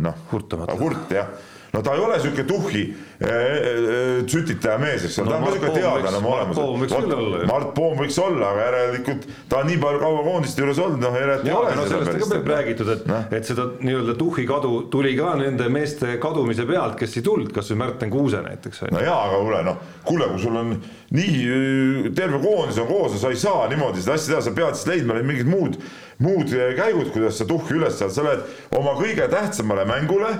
[0.00, 0.24] noh.
[0.30, 1.30] Hurt, Hurt jah
[1.72, 5.44] no ta ei ole sihuke tuhhi äh, äh, sütitaja mees, eks ole no,, ta on
[5.44, 7.46] ka sihuke teadlane oma olemuselt.
[7.50, 11.18] Mart Poom võiks olla, aga järelikult ta on nii palju kaua koondiste juures olnud, noh
[11.20, 11.74] järelikult ei ole.
[11.76, 15.68] no sellest on ka räägitud, et no., et seda nii-öelda tuhhi kadu tuli ka nende
[15.72, 18.86] meeste kadumise pealt, kes ei tulnud, kasvõi Märten Kuuse näiteks.
[18.94, 20.74] no jaa, aga kuule noh, kuule, kui sul on
[21.16, 24.56] nii äh, terve koondis on koos ja sa ei saa niimoodi seda asja teha, sa
[24.56, 25.80] pead siis leidma mingid muud,
[26.22, 30.32] muud käigud, kuidas sa tuhhi üles saad, sa lähed oma kõige tähtsamale mängule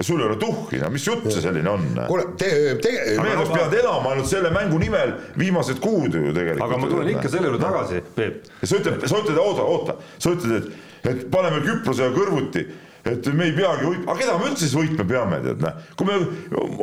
[0.00, 1.82] ja sul ei ole tuhhi, no mis jutt see selline on?
[2.08, 2.46] kuule, te,
[2.80, 2.92] te.
[3.20, 6.62] mehed oleks pidanud elama ainult selle mängu nimel viimased kuud ju tegelikult.
[6.64, 8.48] aga ma tulen ikka selle juurde tagasi, Peep.
[8.62, 12.64] ja sa ütled, sa ütled, oota, oota, sa ütled, et, et paneme Küprosega kõrvuti
[13.04, 15.84] et me ei peagi võitma, aga keda me üldse siis võitma peame, tead näe.
[15.98, 16.16] kui me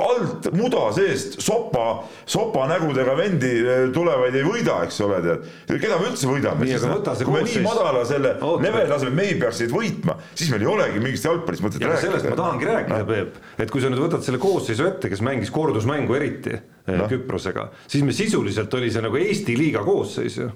[0.08, 1.86] alt muda seest sopa,
[2.30, 5.48] sopa nägudega vendi eh, tulevaid ei võida, eks ole, tead.
[5.84, 9.40] keda me üldse võidame nii, siis, kui me nii madala selle leveli laseme, me ei
[9.42, 12.04] peaks neid võitma, siis meil ei olegi mingist jalgpallist mõtet rääkida.
[12.06, 15.54] sellest ma tahangi rääkida Peep, et kui sa nüüd võtad selle koosseisu ette, kes mängis
[15.54, 17.10] kordusmängu eriti eh, no.
[17.12, 20.50] Küprosega, siis me sisuliselt oli see nagu Eesti liiga koosseis ju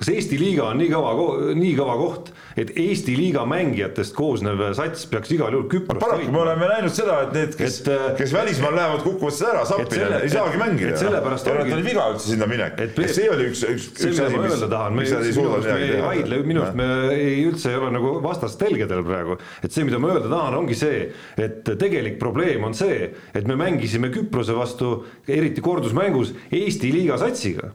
[0.00, 1.10] kas Eesti liiga on nii kõva,
[1.56, 6.40] nii kõva koht, et Eesti liiga mängijatest koosnev sats peaks igal juhul Küprost paraku me
[6.42, 10.32] oleme näinud seda, et need, kes, äh, kes välismaal lähevad, kukuvad seda ära, Zappinen ei
[10.32, 10.94] saagi mängida.
[11.00, 11.74] sellepärast ongi.
[11.76, 12.80] oli viga üldse sinna minek.
[13.02, 14.64] see oli üks, üks, üks asi, mis,
[14.96, 16.06] miks nad ei suuda midagi teha.
[16.08, 20.00] vaidle, minu arust me ei, üldse ei ole nagu vastast telgedel praegu, et see, mida
[20.00, 21.04] ma öelda tahan, ongi see,
[21.36, 24.96] et tegelik probleem on see, et me mängisime Küprose vastu,
[25.28, 27.74] eriti kordusmängus, Eesti liiga satsiga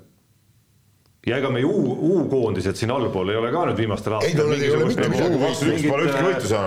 [1.27, 4.47] ja ega meie U, U-koondised siin allpool ei ole ka nüüd viimastel aastatel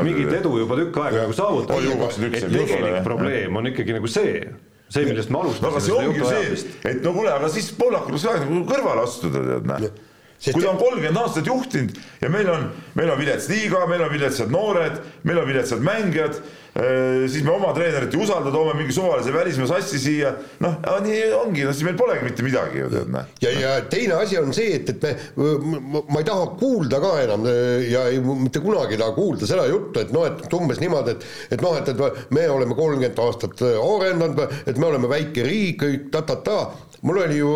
[0.07, 4.45] mingit edu juba tükk aega nagu saavutanud, et tegelik probleem on ikkagi nagu see,
[4.89, 5.67] see, millest me alustasime.
[5.67, 6.45] no aga see ongi see,
[6.93, 9.93] et no kuule, aga siis poolakul saab nagu kõrvale astuda, tead näe
[10.41, 14.01] Sest kui ta on kolmkümmend aastat juhtinud ja meil on, meil on vilets liiga, meil
[14.07, 14.97] on viletsad noored,
[15.29, 16.39] meil on viletsad mängijad,
[16.81, 20.33] äh, siis me oma treenerit ei usalda, toome mingi suvalise välismaa sassi siia,
[20.65, 23.29] noh, nii ongi, no siis meil polegi mitte midagi ju tead näe.
[23.45, 27.45] ja, ja teine asi on see, et, et me, ma ei taha kuulda ka enam
[27.85, 31.27] ja ei, mitte kunagi ei taha kuulda seda juttu, et noh, et umbes niimoodi, et,
[31.59, 36.09] et noh, et, et me oleme kolmkümmend aastat arendanud, et me oleme väike riik, kõik
[36.17, 36.63] ta-ta-ta,
[37.05, 37.53] mul oli ju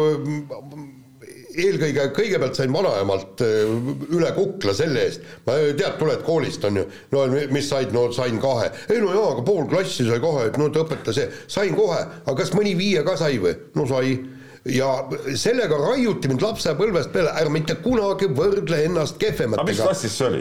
[1.60, 3.74] eelkõige, kõigepealt sain vanaemalt äh,
[4.14, 8.40] üle kukla selle eest, ma tead, tuled koolist, on ju, no mis said, no sain
[8.42, 11.76] kahe, ei no jaa, aga pool klassi sai kahe, et no et õpeta see, sain
[11.76, 13.56] kohe, aga kas mõni viie ka sai või?
[13.78, 14.16] no sai.
[14.64, 14.86] Ja
[15.36, 19.60] sellega raiuti mind lapsepõlvest peale, ära mitte kunagi võrdle ennast kehvematega.
[19.60, 20.40] aga mis klassis see oli?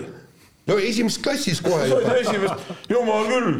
[0.67, 1.88] No esimeses klassis kohe.
[1.89, 3.56] sa olid esimest, jumal küll,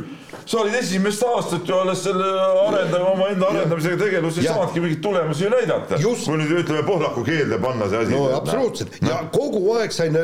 [0.46, 2.30] sa olid esimest aastat ju alles selle
[2.66, 6.00] arendaja, omaenda arendamisega tegeluses ei saanudki mingeid tulemusi näidata.
[6.04, 8.16] kui nüüd ütleme pohlaku keelde panna see asi.
[8.16, 9.12] no absoluutselt no.
[9.12, 10.18] ja kogu aeg sain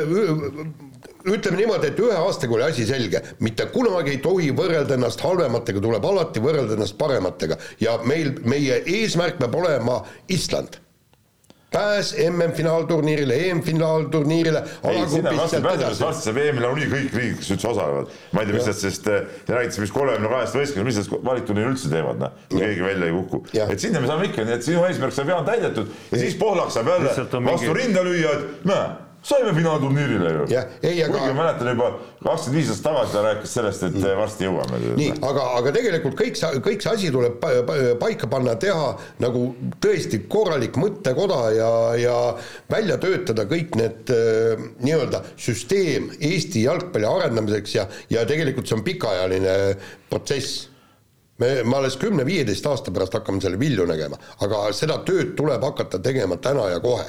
[1.28, 5.82] ütleme niimoodi, et ühe aastaga oli asi selge, mitte kunagi ei tohi võrrelda ennast halvematega,
[5.84, 10.00] tuleb alati võrrelda ennast parematega ja meil, meie eesmärk peab olema
[10.32, 10.80] Island
[11.70, 14.62] pääs MM-finaalturniirile, EM-finaalturniirile.
[16.00, 18.16] varsti saab EM-ile nagunii kõik riigid, kes üldse osalevad.
[18.32, 19.10] ma ei tea, mis nad sellest,
[19.46, 23.10] te räägite vist kolmekümne kahest võistkonnast, mis nad valikturniiri üldse teevad, noh, kui keegi välja
[23.10, 23.44] ei kuku.
[23.66, 26.74] et sinna me saame ikka, nii et sinu eesmärk saab hea täidetud ja siis Pohlak
[26.74, 27.72] saab jälle vastu mingi...
[27.76, 28.90] rinda lüüa, et näe
[29.22, 30.46] saime finaalturniirile ju.
[30.80, 31.34] kuigi aga...
[31.36, 31.90] mäletan juba
[32.24, 34.16] kakskümmend viis aastat tagasi ta rääkis sellest, et mm.
[34.20, 34.80] varsti jõuame.
[34.96, 37.44] nii, aga, aga tegelikult kõik see, kõik see asi tuleb
[38.00, 38.88] paika panna, teha
[39.24, 39.44] nagu
[39.82, 42.16] tõesti korralik mõttekoda ja, ja
[42.72, 48.84] välja töötada kõik need äh, nii-öelda süsteem Eesti jalgpalli arendamiseks ja, ja tegelikult see on
[48.86, 49.56] pikaajaline
[50.10, 50.68] protsess
[51.40, 56.00] me, me alles kümne-viieteist aasta pärast hakkame selle vilju nägema, aga seda tööd tuleb hakata
[56.04, 57.08] tegema täna ja kohe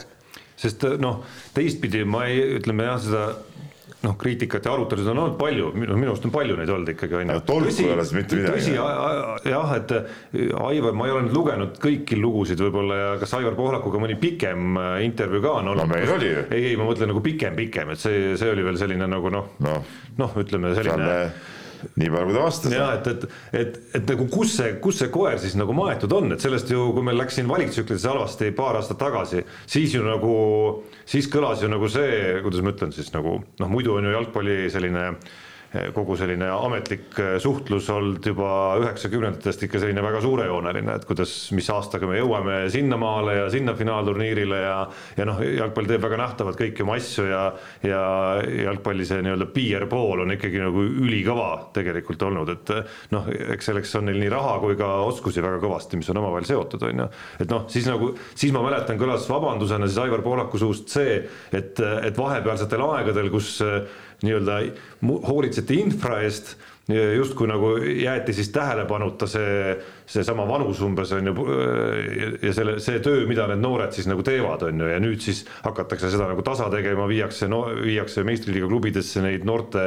[0.62, 1.24] sest noh,
[1.56, 3.24] teistpidi ma ei, ütleme jah, seda
[4.02, 7.20] noh, kriitikat ja arutelusid on olnud palju, minu, minu arust on palju neid olnud ikkagi
[7.20, 7.44] on ju.
[7.46, 8.74] tolku ei ole siis mitte midagi.
[8.74, 9.94] tõsi jah, et
[10.64, 14.78] Aivar, ma ei ole nüüd lugenud kõiki lugusid võib-olla ja kas Aivar Pohlakuga mõni pikem
[14.82, 15.86] äh, intervjuu ka on olnud?
[15.86, 16.44] no meil oli ju.
[16.50, 19.54] ei, ei ma mõtlen nagu pikem, pikem, et see, see oli veel selline nagu noh,
[19.62, 21.60] noh no, ütleme selline Saame
[21.96, 22.76] nii palju, kui ta vastas.
[22.76, 23.28] ja et, et,
[23.62, 26.90] et, et nagu kus see, kus see koer siis nagu maetud on, et sellest ju,
[26.96, 30.34] kui meil läks siin valiktsüklites halvasti paar aastat tagasi, siis ju nagu,
[31.10, 34.60] siis kõlas ju nagu see, kuidas ma ütlen siis nagu noh, muidu on ju jalgpalli
[34.74, 35.40] selline äh,
[35.96, 38.50] kogu selline ametlik äh, suhtlus olnud juba
[38.82, 44.60] üheksakümnendatest ikka selline väga suurejooneline, et kuidas, mis aastaga me jõuame sinnamaale ja sinna finaalturniirile
[44.66, 44.76] ja
[45.18, 47.44] ja noh, jalgpall teeb väga nähtavalt kõiki oma asju ja
[47.88, 48.02] ja
[48.66, 52.74] jalgpalli see nii-öelda PR pool on ikkagi nagu ülikõva tegelikult olnud, et
[53.16, 56.52] noh, eks selleks on neil nii raha kui ka oskusi väga kõvasti, mis on omavahel
[56.52, 57.10] seotud, on ju.
[57.46, 61.22] et noh, siis nagu, siis ma mäletan, kõlas vabandusena siis Aivar Pohlaku suust see,
[61.56, 63.62] et, et vahepealsetel aegadel, kus
[64.26, 64.60] nii-öelda
[65.28, 66.56] hoolitseti infra eest,
[66.92, 69.76] justkui nagu jäeti siis tähelepanuta see,
[70.10, 71.46] seesama vanus umbes on ju
[72.42, 75.44] ja selle, see töö, mida need noored siis nagu teevad, on ju, ja nüüd siis
[75.62, 79.86] hakatakse seda nagu tasa tegema, viiakse no,, viiakse meistriliiga klubidesse neid noorte,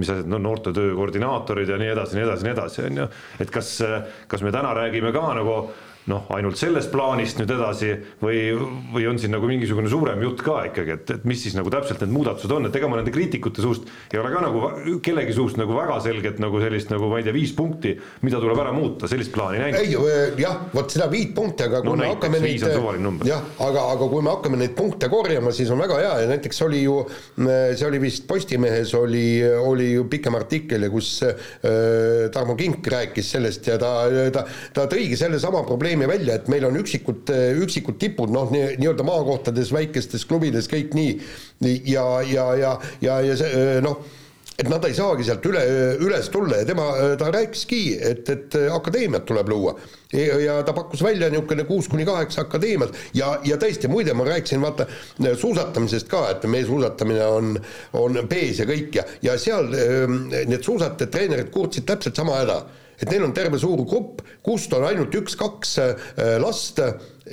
[0.00, 3.06] mis asjad, no noortetöö koordinaatorid ja nii edasi, nii edasi, nii edasi, on ju.
[3.44, 3.76] et kas,
[4.32, 5.60] kas me täna räägime ka nagu
[6.08, 7.90] noh, ainult sellest plaanist nüüd edasi
[8.22, 8.38] või,
[8.94, 12.00] või on siin nagu mingisugune suurem jutt ka ikkagi, et, et mis siis nagu täpselt
[12.00, 14.70] need muudatused on, et ega ma nende kriitikute suust ei ole ka nagu
[15.04, 18.62] kellegi suust nagu väga selget nagu sellist nagu ma ei tea, viis punkti, mida tuleb
[18.62, 19.80] ära muuta, sellist plaani näinud.
[19.84, 22.64] ei jah, vot seda viit punkti, aga kui no, me hakkame neid,
[23.28, 26.64] jah, aga, aga kui me hakkame neid punkte korjama, siis on väga hea ja näiteks
[26.66, 26.96] oli ju,
[27.36, 31.36] see oli vist Postimehes oli, oli ju pikem artikkel ja kus äh,
[32.32, 33.92] Tarmo Kink rääkis sellest ja ta,
[34.32, 37.30] ta, ta tõigi sellesama probleemi probleemi välja, et meil on üksikud,
[37.64, 41.18] üksikud tipud, noh, nii-öelda maakohtades, väikestes klubides kõik nii
[41.90, 43.98] ja, ja, ja, ja, ja see noh,
[44.60, 45.62] et nad ei saagi sealt üle,
[46.04, 46.86] üles tulla ja tema,
[47.18, 49.74] ta rääkiski, et, et akadeemiat tuleb luua.
[50.12, 54.62] ja ta pakkus välja niisugune kuus kuni kaheksa akadeemiat ja, ja tõesti, muide, ma rääkisin
[54.62, 54.86] vaata
[55.18, 57.56] suusatamisest ka, et meie suusatamine on,
[57.98, 62.60] on B-s ja kõik ja, ja seal need suusatajad, treenerid kurtsid täpselt sama häda
[63.00, 65.78] et neil on terve suur grupp, kust on ainult üks-kaks
[66.42, 66.82] last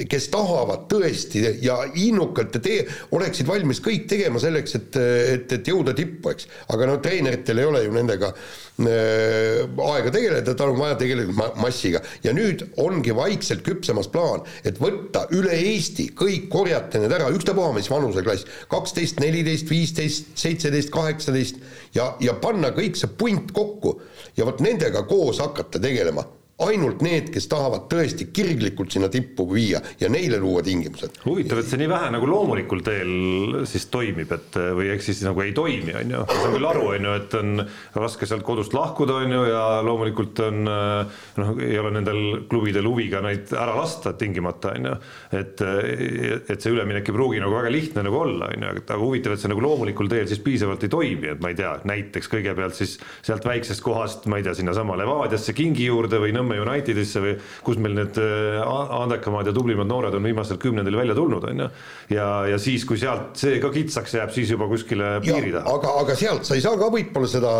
[0.09, 2.85] kes tahavad tõesti ja innukalt ja tee,
[3.17, 4.99] oleksid valmis kõik tegema selleks, et,
[5.33, 6.47] et, et jõuda tippu, eks.
[6.73, 11.49] aga no treeneritel ei ole ju nendega äh, aega tegeleda, tal on vaja tegeleda ma
[11.63, 12.03] massiga.
[12.23, 17.73] ja nüüd ongi vaikselt küpsemas plaan, et võtta üle Eesti kõik, korjata need ära, ükstapuha
[17.75, 21.61] mis vanuseklass, kaksteist, neliteist, viisteist, seitseteist, kaheksateist
[21.97, 23.97] ja, ja panna kõik see punt kokku
[24.37, 26.25] ja vot nendega koos hakata tegelema
[26.57, 31.19] ainult need, kes tahavad tõesti kirglikult sinna tippu viia ja neile luua tingimused.
[31.27, 35.43] huvitav, et see nii vähe nagu loomulikul teel siis toimib, et või ehk siis nagu
[35.45, 37.61] ei toimi, on ju, ma saan küll aru, on ju, et on
[38.01, 43.05] raske sealt kodust lahkuda, on ju, ja loomulikult on noh, ei ole nendel klubidel huvi
[43.13, 44.95] ka neid ära lasta tingimata, on ju,
[45.37, 49.37] et et see üleminek ei pruugi nagu väga lihtne nagu olla, on ju, aga huvitav,
[49.37, 52.81] et see nagu loomulikul teel siis piisavalt ei toimi, et ma ei tea, näiteks kõigepealt
[52.81, 57.33] siis sealt väiksest kohast, ma ei tea, sinnasama Levadiasse kingi juurde või Nõmme Unitedisse või
[57.65, 58.61] kus meil need äh,
[59.01, 61.69] andekamad ja tublimad noored on viimasel kümnendil välja tulnud, on ju.
[62.15, 65.75] ja, ja siis, kui sealt see ka kitsaks jääb, siis juba kuskile piiri taha.
[65.75, 67.53] aga, aga sealt sa ei saa ka võib-olla seda,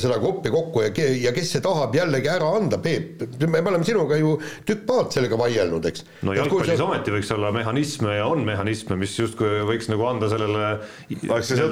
[0.00, 0.92] seda gruppi kokku ja,
[1.28, 4.36] ja kes see tahab jällegi ära anda, Peep, me oleme sinuga ju
[4.68, 6.04] tükk maad sellega vaielnud, eks.
[6.26, 6.88] no jalgpallis sa...
[6.88, 10.74] ometi võiks olla mehhanisme ja on mehhanisme, mis justkui võiks nagu anda sellele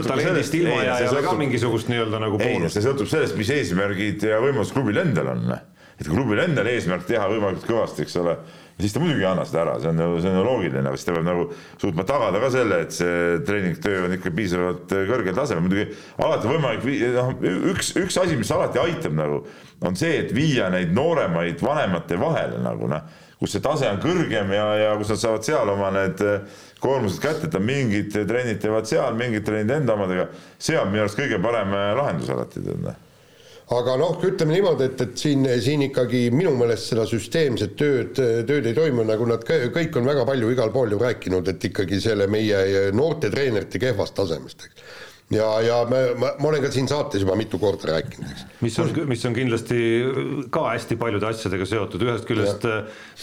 [0.07, 2.77] talendist ilmajääjale ka mingisugust nii-öelda nagu boonust.
[2.77, 5.47] see sõltub sellest, mis eesmärgid ja võimalused klubil endal on
[6.03, 8.35] et klubil endal eesmärk teha võimalikult kõvasti, eks ole,
[8.81, 10.99] siis ta muidugi ei anna seda ära, see on ju, see on ju loogiline, aga
[10.99, 11.45] siis ta peab nagu
[11.81, 15.87] suutma tagada ka selle, et see treeningtöö on ikka piisavalt kõrgel tasemel, muidugi
[16.27, 16.89] alati võimalik,
[17.19, 17.31] noh,
[17.73, 19.45] üks, üks asi, mis alati aitab nagu,
[19.87, 23.07] on see, et viia neid nooremaid vanemate vahele nagu noh,
[23.39, 26.21] kus see tase on kõrgem ja, ja kus nad saavad seal oma need
[26.83, 31.19] koormused kätte, et mingid trennid teevad seal, mingid trennid enda omadega, see on minu arust
[31.19, 33.01] kõige parem lahendus alati, tead noh
[33.71, 38.67] aga noh, ütleme niimoodi, et, et siin, siin ikkagi minu meelest seda süsteemset tööd, tööd
[38.67, 42.27] ei toimu, nagu nad kõik on väga palju igal pool ju rääkinud, et ikkagi selle
[42.33, 45.02] meie noorte treenerite kehvast tasemest, eks
[45.35, 48.45] ja, ja me, ma, ma olen ka siin saates juba mitu korda rääkinud, eks.
[48.65, 49.79] mis on, mis on kindlasti
[50.53, 52.67] ka hästi paljude asjadega seotud, ühest küljest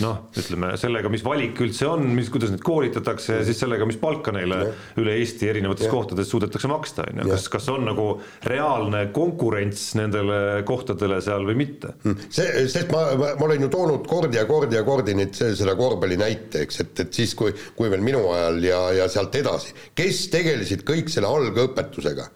[0.03, 3.99] noh, ütleme sellega, mis valik üldse on, mis, kuidas neid koolitatakse ja siis sellega, mis
[4.01, 4.73] palka neile ja.
[5.01, 5.93] üle Eesti erinevates ja.
[5.93, 8.07] kohtades suudetakse maksta, on ju, kas, kas on nagu
[8.49, 11.93] reaalne konkurents nendele kohtadele seal või mitte?
[12.03, 12.17] Hmm.
[12.29, 15.75] see, sest ma, ma, ma olen ju toonud kordi ja kordi ja kordi neid, seda
[15.79, 19.75] korvpalli näite, eks, et, et siis, kui, kui veel minu ajal ja, ja sealt edasi,
[19.97, 22.29] kes tegelesid kõik selle algõpetusega, vahetusega.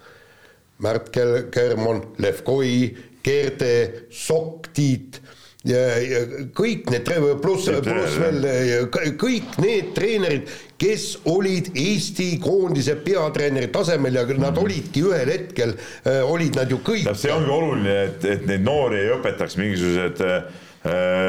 [0.84, 1.12] Märt
[1.52, 5.22] Kermon, Lev Koi, Gerde, Sokk-Tiit
[5.64, 6.22] ja, ja
[6.58, 7.08] kõik need,
[7.40, 8.90] pluss, pluss veel
[9.22, 10.50] kõik need treenerid,
[10.82, 14.60] kes olid Eesti koondise peatreeneri tasemel ja nad mhm.
[14.66, 17.08] olidki ühel hetkel, äh, olid nad ju kõik.
[17.16, 20.44] see ongi oluline, et, et neid noori ei õpetaks mingisugused äh,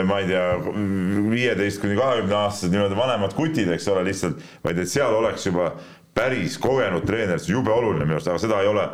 [0.09, 0.47] ma ei tea,
[1.31, 5.77] viieteist kuni kahekümne aastased nii-öelda vanemad kutid, eks ole, lihtsalt, vaid et seal oleks juba
[6.15, 8.85] päris kogenud treener, see jube oluline minu arust, aga seda ei ole,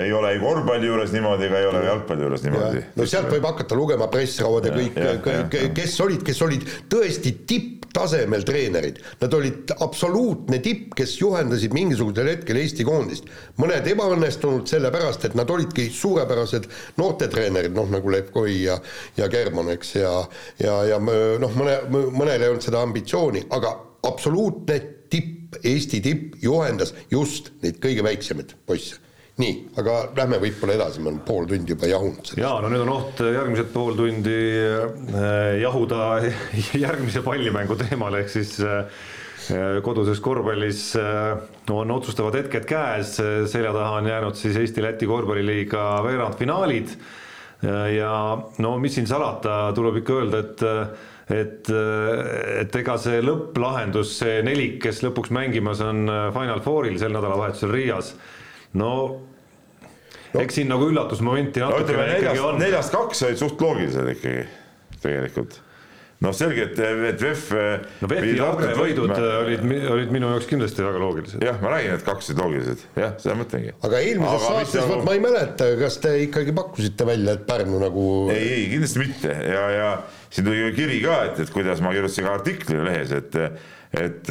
[0.00, 2.84] ei ole ei korvpalli juures niimoodi ega ei ole jalgpalli juures niimoodi.
[2.96, 9.00] no sealt võib hakata lugema pressrauad ja kõik, kes olid, kes olid tõesti tipptasemel treenerid.
[9.20, 13.28] Nad olid absoluutne tipp, kes juhendasid mingisugusel hetkel Eesti koondist.
[13.60, 18.78] mõned ebaõnnestunud sellepärast, et nad olidki suurepärased noortetreenerid, noh nagu Lev Koi ja,
[19.20, 20.14] ja German, eks, ja
[20.60, 23.74] ja, ja noh, mõne, mõnel ei olnud seda ambitsiooni, aga
[24.08, 24.80] absoluutne
[25.10, 29.00] tipp Eesti tipp juhendas just neid kõige väiksemaid poisse
[29.40, 32.32] nii, aga lähme võib-olla edasi, me oleme pool tundi juba jahunud.
[32.40, 36.10] ja no nüüd on oht järgmised pool tundi äh, jahuda
[36.84, 39.06] järgmise pallimängu teemal, ehk siis äh,
[39.84, 41.40] koduses korvpallis äh,
[41.72, 43.16] on otsustavad hetked käes,
[43.52, 46.94] selja taha on jäänud siis Eesti-Läti korvpalliliiga veerandfinaalid.
[47.94, 48.12] ja
[48.64, 50.62] no mis siin salata, tuleb ikka öelda, et
[51.30, 51.70] et,
[52.60, 57.74] et ega see lõpplahendus, see nelik, kes lõpuks mängimas on äh, Final Fouril sel nädalavahetusel
[57.74, 58.14] Riias,
[58.80, 58.92] no
[60.34, 60.42] no.
[60.42, 62.62] eks siin nagu üllatusmomenti natukene no, ikkagi on.
[62.62, 64.46] neljast kaks olid suht loogilised ikkagi
[65.00, 65.58] tegelikult
[66.20, 67.46] noh, selge, et, et VEF.
[68.02, 68.34] no VEF-i
[68.76, 69.62] võidud olid,
[69.94, 71.44] olid minu jaoks kindlasti väga loogilised.
[71.44, 73.74] jah, ma räägin, et kaks olid loogilised, jah, seda mõtlengi.
[73.88, 75.06] aga eelmises saates, vot nagu...
[75.08, 78.08] ma ei mäleta, kas te ikkagi pakkusite välja, et Pärnu nagu.
[78.34, 79.92] ei, ei kindlasti mitte ja, ja
[80.30, 83.38] siin tuli kiri ka, et, et kuidas ma kirjutasin ka artikli lehes, et
[83.90, 84.28] et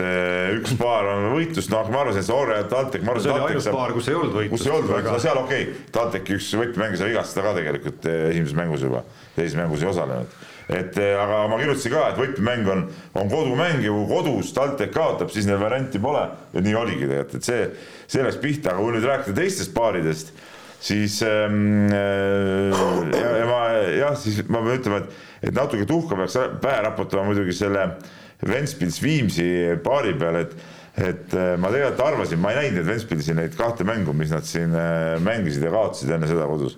[0.56, 3.28] üks paar on võitlus, noh, ma arvasin, et see Orre ja TalTech, ma arvasin.
[3.28, 4.54] see oli ainus paar, kus ei olnud võitlust.
[4.54, 8.08] kus ei olnud võitlust, no seal okei okay., TalTechi üks võtmemängija sai vigastada ka tegelikult
[8.14, 9.04] esimeses mängus juba,
[9.36, 12.84] teises mängus ei osalenud et eh, aga ma kirjutasin ka, et võtmemäng on,
[13.18, 16.22] on kodumäng ja kui kodus TalTech kaotab, siis neil varianti pole
[16.54, 17.64] ja nii oligi tegelikult, et see,
[18.06, 20.30] see läks pihta, aga kui nüüd rääkida teistest paaridest,
[20.86, 23.64] siis ähm, ja, ja ma
[23.98, 27.86] jah, siis ma pean ütlema, et, et natuke tuhka peaks pähe raputama muidugi selle
[28.48, 29.50] Ventspils Viimsi
[29.84, 30.60] paari peale, et
[31.00, 34.44] et eh, ma tegelikult arvasin, ma ei näinud neid Ventspilsi neid kahte mängu, mis nad
[34.44, 34.74] siin
[35.24, 36.76] mängisid ja kaotasid enne seda kodus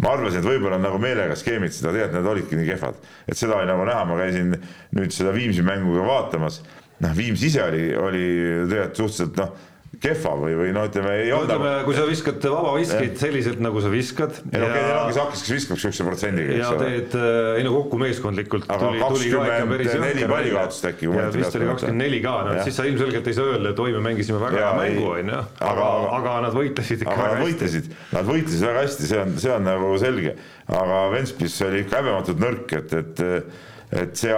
[0.00, 3.38] ma arvasin, et võib-olla on nagu meelega skeemitasid, aga tegelikult need olidki nii kehvad, et
[3.38, 4.54] seda oli nagu näha, ma käisin
[4.96, 6.62] nüüd seda Viimsi mängu ka vaatamas.
[7.00, 8.24] noh, Viimsi ise oli, oli
[8.70, 9.52] tegelikult suhteliselt noh
[10.00, 13.90] kehva või, või no ütleme ei no, ütleme, kui sa viskad vabaviskid selliselt, nagu sa
[13.92, 14.38] viskad.
[14.48, 16.56] ei no okei, neil ongi see hakkas, kes viskab siukse protsendiga.
[16.56, 18.64] ja teed, äh, ei no kokku meeskondlikult
[20.06, 21.12] neli palli kaotust äkki.
[21.36, 24.04] vist oli kakskümmend neli ka, no siis sa ilmselgelt ei saa öelda, et oi, me
[24.08, 25.40] mängisime väga hea mängu, on ju.
[25.68, 27.82] aga, aga nad võitlesid ikka väga hästi.
[28.16, 30.36] nad võitlesid väga hästi, see on, see on nagu selge.
[30.80, 33.22] aga Ventspils oli ikka häbematult nõrk, et, et
[33.90, 34.34] et see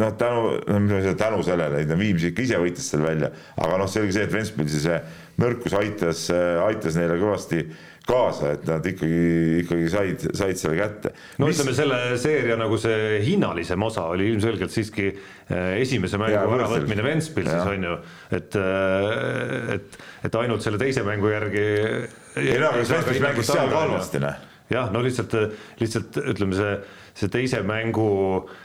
[0.00, 0.54] noh, tänu,
[0.88, 4.80] no tänu sellele, Viimsi ikka ise võitis selle välja, aga noh, selge see, et Ventspilsi
[4.86, 5.00] see
[5.42, 6.28] nõrkus aitas,
[6.64, 7.66] aitas neile kõvasti
[8.04, 9.20] kaasa, et nad ikkagi,
[9.62, 11.12] ikkagi said, said selle kätte.
[11.40, 11.56] no Mis...
[11.56, 17.70] ütleme, selle seeria nagu see hinnalisem osa oli ilmselgelt siiski eh, esimese mängu äravõtmine Ventspilsis
[17.70, 17.94] on ju,
[18.36, 21.64] et, eh, et, et ainult selle teise mängu järgi.
[22.42, 24.44] ei no aga Ventspils mängis seal ka halvasti, noh.
[24.74, 25.38] jah, no lihtsalt,
[25.80, 26.76] lihtsalt ütleme, see
[27.14, 28.08] see teise mängu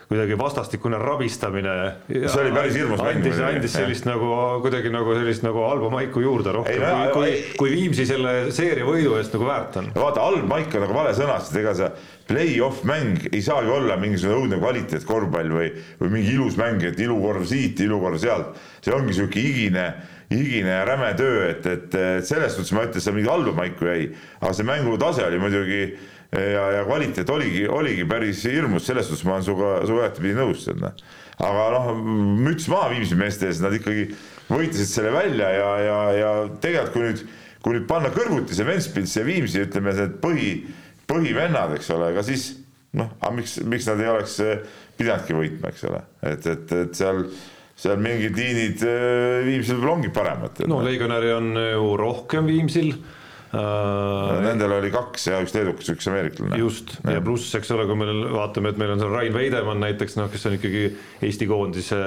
[0.09, 1.75] kuidagi vastastikune rabistamine.
[2.09, 3.19] see oli päris hirmus mäng.
[3.19, 4.15] andis, andis sellist ja.
[4.15, 8.87] nagu kuidagi nagu sellist nagu halba maiku juurde rohkem, kui, kui, kui Viimsi selle seeria
[8.89, 9.91] võidu eest nagu väärt on.
[9.93, 11.91] vaata, halb maik on nagu vale sõna, sest ega see
[12.29, 15.71] play-off mäng ei saagi olla mingisugune õudne kvaliteet korvpall või,
[16.01, 18.57] või mingi ilus mäng, et ilukorv siit, ilukorv sealt.
[18.81, 19.91] see ongi sihuke higine
[20.29, 21.95] higine ja räme töö, et, et,
[22.25, 24.09] selles suhtes ma ütlen, et seal mingi halba maiku jäi,
[24.41, 25.81] aga see mängu tase oli muidugi
[26.31, 30.67] ja, ja kvaliteet oligi, oligi päris hirmus, selles suhtes ma olen sinuga, sinuga ühtepidi nõus.
[30.77, 31.03] Noh.
[31.39, 31.91] aga noh,
[32.45, 34.09] müts maha Viimsi meeste ees, nad ikkagi
[34.49, 37.23] võitlesid selle välja ja, ja, ja tegelikult kui nüüd,
[37.65, 40.51] kui nüüd panna kõrvuti see Ventspils ja Viimsi, ütleme, need põhi,
[41.09, 42.51] põhivennad, eks ole, ega siis
[42.97, 44.65] noh, aga miks, miks nad ei oleks eh,
[44.99, 46.03] pidanudki võitma, eks ole,
[46.33, 47.25] et, et, et seal
[47.79, 50.59] seal mingid liinid eh, Viimsil võib-olla ongi paremad.
[50.67, 52.91] no Legionäri on ju rohkem Viimsil
[53.49, 56.59] Uh, Nendel oli kaks ja üks leedukas, üks ameeriklane.
[56.61, 59.81] just ja, ja pluss, eks ole, kui me vaatame, et meil on seal Rain Veidemann
[59.81, 60.83] näiteks noh, kes on ikkagi
[61.25, 61.97] Eesti koondise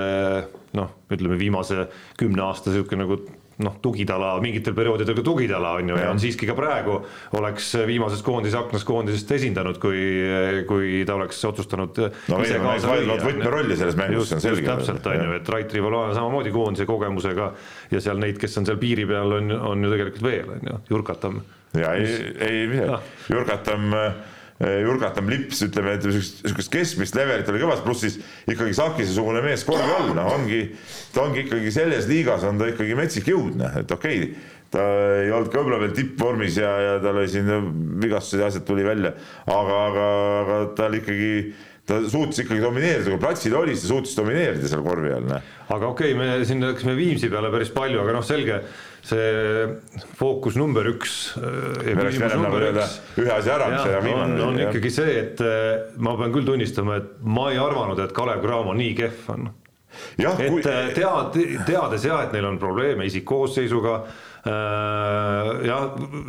[0.78, 1.88] noh, ütleme viimase
[2.20, 3.18] kümne aasta niisugune nagu
[3.62, 6.98] noh, tugitala, mingitel perioodidel ka tugitala on ju ja, on siiski ka praegu
[7.38, 10.00] oleks viimases koondise aknas koondisest esindanud, kui,
[10.68, 13.18] kui ta oleks otsustanud no ise kaasa lüüa.
[13.22, 14.68] võtmerolli selles mängus, see on selge.
[14.68, 17.52] täpselt on ju, et Rait Rival on samamoodi koondise kogemusega
[17.92, 20.82] ja seal neid, kes on seal piiri peal, on, on ju tegelikult veel, on ju,
[20.96, 21.42] Jurkatam.
[21.78, 24.12] ja ei, ei midagi, Jurkatam Eh,
[24.62, 29.90] Jurgatam lips, ütleme, et niisugust keskmist levelit oli kõvasti, pluss siis ikkagi Sakise-sugune mees korvi
[29.96, 30.64] all, noh, ongi,
[31.14, 34.84] ta ongi ikkagi selles liigas on ta ikkagi metsik jõud, noh, et okei okay,, ta
[35.18, 37.50] ei olnud ka võib-olla veel tippvormis ja, ja tal oli siin
[38.00, 39.12] vigastused ja asjad tuli välja,
[39.50, 40.06] aga, aga,
[40.44, 41.34] aga tal ikkagi
[41.88, 45.26] ta suutis ikkagi domineerida, kui platsil oli, siis ta suutis domineerida seal korvi all.
[45.28, 45.52] Noh.
[45.74, 48.62] aga okei okay,, me siin läksime Viimsi peale päris palju, aga noh, selge
[49.02, 49.66] see
[50.18, 51.32] fookus number üks.
[51.38, 52.86] Äh, nagu öelda
[53.18, 54.44] ühe asja ära, mis on viimane.
[54.44, 58.44] on ikkagi see, et äh, ma pean küll tunnistama, et ma ei arvanud, et Kalev
[58.44, 59.48] Cramo nii kehv on.
[60.22, 60.62] et kui...
[60.62, 63.96] Äh, tead, teades jah, et neil on probleeme isikkoosseisuga
[64.42, 65.82] jah,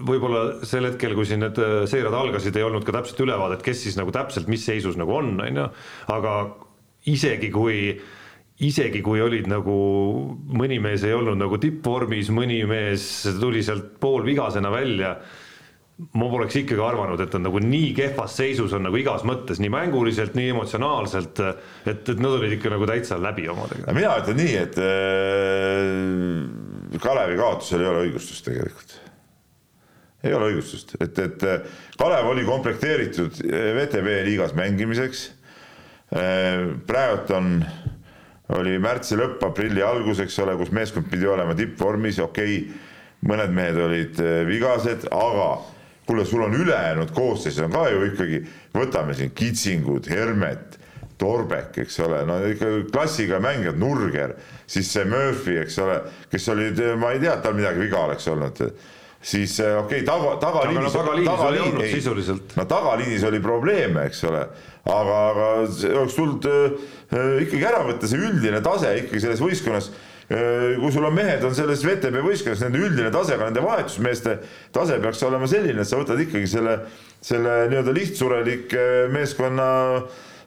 [0.05, 1.57] võib-olla sel hetkel, kui siin need
[1.89, 5.31] seeriad algasid, ei olnud ka täpselt ülevaadet, kes siis nagu täpselt, mis seisus nagu on,
[5.41, 5.65] on ju,
[6.13, 6.35] aga
[7.09, 8.03] isegi kui äh,
[8.61, 9.75] isegi kui olid nagu,
[10.53, 13.07] mõni mees ei olnud nagu tippvormis, mõni mees
[13.39, 15.15] tuli sealt poolvigasena välja.
[16.17, 19.69] ma poleks ikkagi arvanud, et on nagu nii kehvas seisus on nagu igas mõttes, nii
[19.71, 21.39] mänguliselt, nii emotsionaalselt,
[21.85, 23.93] et, et nad olid ikka nagu täitsa läbi omadega.
[23.93, 24.89] mina ütlen nii, et äh,
[27.03, 28.97] Kalevi kaotusel ei ole õigustust tegelikult.
[30.23, 31.39] ei ole õigustust, et, et
[32.01, 35.27] Kalev oli komplekteeritud VTB liigas mängimiseks.
[36.13, 37.63] Äh, praegult on
[38.57, 42.91] oli märtsi lõpp, aprilli algus, eks ole, kus meeskond pidi olema tippvormis, okei okay,,
[43.29, 45.49] mõned mehed olid äh, vigased, aga
[46.07, 48.41] kuule, sul on ülejäänud koosseis on ka ju ikkagi,
[48.75, 50.79] võtame siin Kitsingud, Hermet,
[51.17, 54.35] Torbek, eks ole, no ikka klassiga mängijad, Nurger,
[54.67, 56.01] siis see Murphy, eks ole,
[56.31, 58.59] kes oli, ma ei tea, et tal midagi viga oleks olnud
[59.23, 62.55] siis eh, okei okay,, taga, tagaliinis no, tagaliinis tagaliin, oli olnud sisuliselt.
[62.59, 64.41] no tagaliinis oli probleeme, eks ole,
[64.83, 65.51] aga, aga
[66.01, 70.75] oleks tulnud äh, ikkagi ära võtta see üldine tase ikkagi selles võistkonnas äh,.
[70.81, 74.37] kui sul on mehed, on selles VTB võistkonnas, nende üldine tase, ka nende vahetusmeeste
[74.75, 76.77] tase peaks olema selline, et sa võtad ikkagi selle,
[77.23, 79.67] selle nii-öelda lihtsurelike meeskonna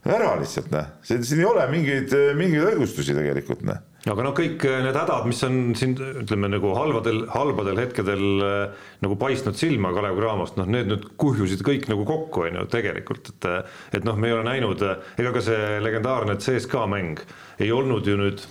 [0.06, 0.92] ära lihtsalt, noh.
[1.06, 5.42] siin ei ole mingeid, mingeid õigustusi tegelikult, noh aga noh, kõik äh, need hädad, mis
[5.46, 10.90] on siin ütleme nagu halvadel, halbadel hetkedel äh, nagu paistnud silma Kalev Cramost, noh, need
[10.92, 13.50] nüüd kuhjusid kõik nagu kokku, on ju, tegelikult, et
[13.98, 14.82] et noh, me ei ole näinud,
[15.18, 17.22] ega ka see legendaarne CSKA mäng
[17.62, 18.42] ei olnud ju nüüd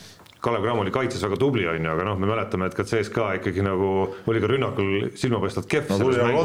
[0.46, 3.32] Kalev Cramo oli kaitses väga tubli, on ju, aga noh, me mäletame, et ka CSKA
[3.40, 3.92] ikkagi nagu
[4.30, 5.90] oli ka rünnakul silmapaistvalt kehv.
[5.90, 6.44] no nagu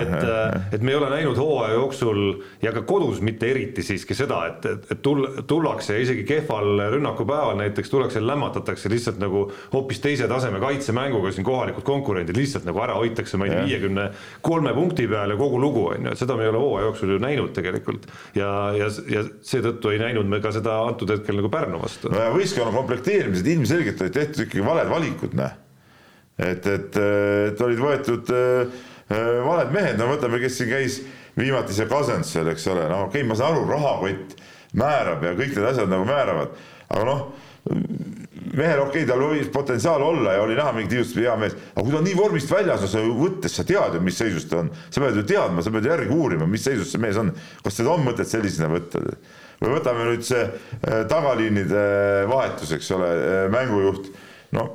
[0.00, 2.20] et, äh, et me ei ole näinud hooaja jooksul
[2.62, 7.58] ja ka kodus mitte eriti siiski seda, et, et, et tul-, tullakse isegi kehval rünnakupäeval
[7.60, 12.98] näiteks tullakse, lämmatatakse lihtsalt nagu hoopis teise taseme kaitsemänguga siin kohalikud konkurendid lihtsalt nagu ära
[12.98, 14.08] hoitakse, ma ei tea, viiekümne
[14.42, 17.14] kolme punkti peal ja kogu lugu on ju, et seda me ei ole hooaja jooksul
[17.14, 18.10] ju näinud tegelikult.
[18.34, 22.10] ja, ja, ja seetõttu ei näinud me ka seda antud hetkel nagu Pärnu vastu.
[22.12, 25.56] no võistkonna komplekteerimised ilmselgelt olid tehtud ikkagi valed valikud, noh.
[26.40, 27.00] et, et,
[27.50, 28.80] et olid võetud äh,
[29.46, 31.00] valed mehed, no võtame, kes siin käis
[31.38, 34.40] viimati see Cousins seal, eks ole, no okei okay,, ma saan aru, rahakott
[34.78, 36.52] määrab ja kõik need asjad nagu määravad,
[36.90, 37.24] aga noh,
[38.56, 41.84] mehel okei okay,, tal võis potentsiaal olla ja oli näha mingit ilusat hea mees, aga
[41.84, 44.48] kui ta on nii vormist väljas, no sa ju võttes, sa tead ju, mis seisus
[44.50, 47.34] ta on, sa pead ju teadma, sa pead järgi uurima, mis seisus see mees on,
[47.64, 49.04] kas seda on mõtet sellisena võtta
[49.60, 51.86] või võtame nüüd see äh, tagaliinide
[52.30, 54.10] vahetus, eks ole, äh, mängujuht,
[54.56, 54.68] no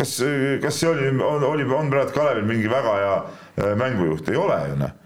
[0.00, 0.16] kas,
[0.62, 4.64] kas see oli, on, oli, on praegu Kalevil mingi väga hea äh, mängujuht, ei ole
[4.70, 4.96] ju noh.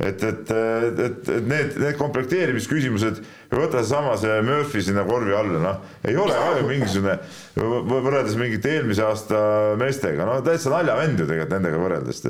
[0.00, 3.18] Et, et, et, et need, need komplekteerimisküsimused,
[3.52, 7.18] võta seesama see Murphy sinna korvi alla, noh, ei ole ka ju mingisugune,
[7.58, 9.42] võrreldes mingite eelmise aasta
[9.76, 12.24] meestega, no täitsa naljavend ju tegelikult nendega võrreldes.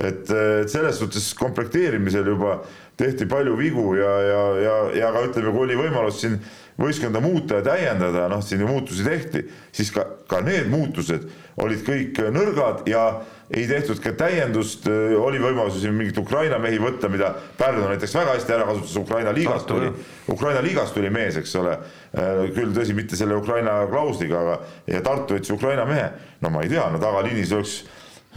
[0.00, 2.60] Et, et selles suhtes komplekteerimisel juba
[3.00, 6.38] tehti palju vigu ja, ja, ja, ja ka ütleme, kui oli võimalus siin
[6.80, 9.44] võistkonda muuta ja täiendada, noh, siin ju muutusi tehti,
[9.76, 11.26] siis ka, ka need muutused
[11.60, 13.04] olid kõik nõrgad ja
[13.50, 14.86] ei tehtud ka täiendust,
[15.18, 19.32] oli võimalus siin mingit Ukraina mehi võtta, mida Pärnu näiteks väga hästi ära kasutas, Ukraina
[19.36, 19.90] liigast tuli,
[20.30, 21.76] Ukraina liigast tuli mees, eks ole,
[22.54, 24.60] küll tõsi, mitte selle Ukraina klausliga, aga
[24.94, 26.06] ja Tartu võttis Ukraina mehe,
[26.40, 27.80] no ma ei tea, no tagaliinis oleks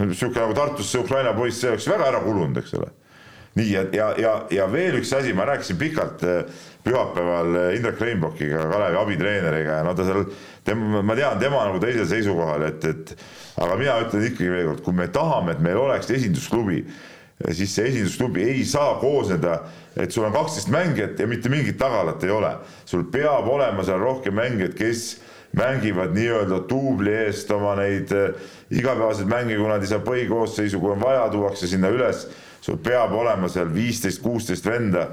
[0.00, 2.90] niisugune nagu Tartus see Ukraina poiss, see oleks väga ära kulunud, eks ole
[3.54, 6.42] nii, ja, ja, ja, ja veel üks asi, ma rääkisin pikalt eh,
[6.84, 10.24] pühapäeval eh, Indrek Reinbockiga, Kalevi abitreeneriga ja no ta seal,
[10.66, 13.14] tema, ma tean, tema nagu teisel seisukohal, et, et
[13.62, 16.82] aga mina ütlen ikkagi veel kord, kui me tahame, et meil oleks esindusklubi,
[17.54, 19.60] siis see esindusklubi ei saa koosneda,
[20.02, 22.56] et sul on kaksteist mängijat ja mitte mingit tagalat ei ole.
[22.84, 25.06] sul peab olema seal rohkem mängijaid, kes
[25.56, 28.32] mängivad nii-öelda duubli eest oma neid äh,
[28.74, 32.26] igapäevaseid mänge, kui nad ei saa põhikoosseisu, kui on vaja, tuuakse sinna üles.
[32.64, 35.10] Sul peab olema seal viisteist, kuusteist venda.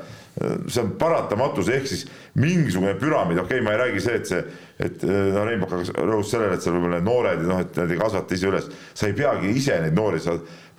[0.71, 2.05] see on paratamatus, ehk siis
[2.39, 4.39] mingisugune püramiid, okei okay,, ma ei räägi see, et see,
[4.79, 8.37] et no Reinbach rõhus sellele, et seal võib-olla need noored, noh, et nad ei kasvata
[8.37, 10.37] ise üles, sa ei peagi ise neid noori, sa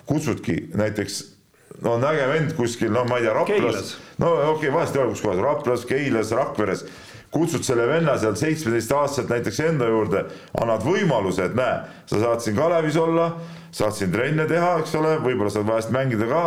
[0.08, 1.20] kutsudki näiteks
[1.84, 3.94] no on äge vend kuskil, no ma ei tea, Raplas,
[4.24, 6.86] no okei okay,, vahest ei ole kus kohas, Raplas, Keilas, Rakveres
[7.32, 10.26] kutsud selle venna sealt seitsmeteistaastaselt näiteks enda juurde,
[10.60, 11.80] annad võimaluse, et näe,
[12.10, 13.30] sa saad siin Kalevis olla,
[13.72, 16.42] saad siin trenne teha, eks ole, võib-olla saad vahest mängida ka,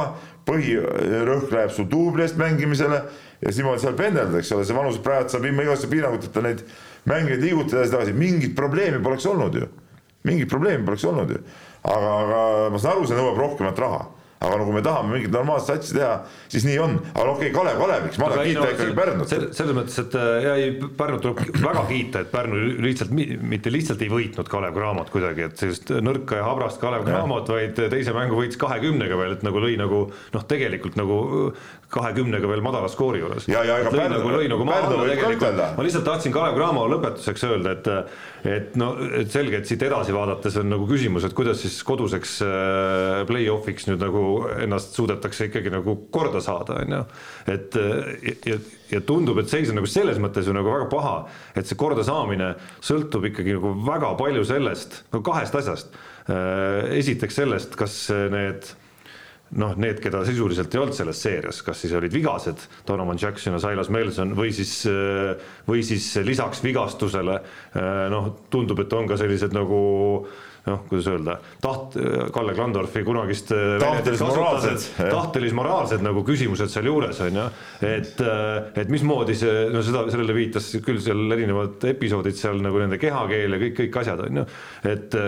[0.46, 5.00] põhirõhk läheb sul duubli eest mängimisele ja siis niimoodi seal pendelda, eks ole, see vanus
[5.02, 6.62] praegu saab ilma igasuguste piiranguteta neid
[7.10, 9.72] mängijaid liigutada edasi-tagasi, mingit probleemi poleks olnud ju.
[10.26, 11.42] mingit probleemi poleks olnud ju.
[11.82, 14.06] aga, aga ma saan aru, see nõuab rohkemat raha
[14.44, 16.16] aga no kui me tahame mingit normaalset satsi teha,
[16.52, 19.36] siis nii on, aga okei okay,, Kalev Kaleviks, ma tahan kiita no, ikkagi Pärnut.
[19.60, 24.04] selles mõttes, et äh, ja ei, Pärnut tuleb väga kiita, et Pärnu lihtsalt, mitte lihtsalt
[24.06, 28.38] ei võitnud Kalev Cramot kuidagi, et sellist nõrka ja habrast Kalev Cramot, vaid teise mängu
[28.42, 30.04] võitis kahekümnega veel, et nagu lõi nagu
[30.36, 31.20] noh, tegelikult nagu
[31.94, 33.48] kahekümnega veel madala skoori juures.
[33.50, 35.68] ja, ja ega Pärnu, nagu, nagu Pärnu võib ka ütelda.
[35.78, 37.90] ma lihtsalt tahtsin Kalev Cramo lõpetuseks öelda, et
[38.46, 42.36] et no et selge, et siit edasi vaadates on nagu küsimus, et kuidas siis koduseks
[42.46, 44.24] äh, play-off'iks nüüd nagu
[44.66, 47.04] ennast suudetakse ikkagi nagu korda saada, on ju.
[47.54, 47.80] et
[48.50, 48.58] ja,
[48.92, 51.18] ja tundub, et seis on nagu selles mõttes ju nagu väga paha,
[51.58, 52.54] et see kordasaamine
[52.86, 55.94] sõltub ikkagi nagu väga palju sellest, no kahest asjast.
[56.26, 58.74] Äh, esiteks sellest, kas need
[59.62, 63.62] noh, need, keda sisuliselt ei olnud selles seerias, kas siis olid vigased, Donovan Jackson ja
[63.64, 64.82] Silas Melson või siis,
[65.68, 67.40] või siis lisaks vigastusele
[68.12, 69.80] noh, tundub, et on ka sellised nagu
[70.66, 71.98] noh, kuidas öelda, taht-,
[72.34, 73.52] Kalle Klandorfi kunagist
[73.82, 74.88] tahtelis-moraalsed.
[74.98, 77.46] tahtelis-moraalsed nagu küsimused sealjuures on ju,
[77.86, 78.26] et,
[78.82, 83.58] et mismoodi see, no seda, sellele viitas küll seal erinevad episoodid seal nagu nende kehakeel
[83.58, 84.48] ja kõik, kõik asjad on ju,
[84.90, 85.20] et,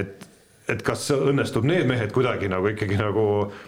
[0.00, 0.28] et
[0.72, 3.24] et kas õnnestub need mehed kuidagi nagu ikkagi nagu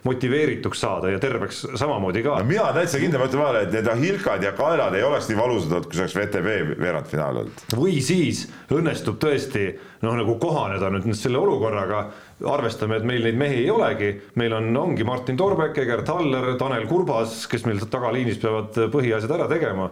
[0.07, 2.49] motiveerituks saada ja terveks samamoodi ka no,?
[2.49, 5.73] mina täitsa kindel, ma ütlen vahele, et need Ahilkad ja Kaelad ei oleks nii valusad
[5.79, 7.67] olnud, kui see oleks VTV veerandfinaal olnud.
[7.79, 9.69] või siis õnnestub tõesti
[10.05, 12.07] noh, nagu kohaneda nüüd selle olukorraga
[12.43, 14.11] arvestame, et meil neid mehi ei olegi,
[14.41, 19.47] meil on, ongi Martin Torbek, Egert Haller, Tanel Kurbas, kes meil tagaliinis peavad põhiasjad ära
[19.51, 19.89] tegema,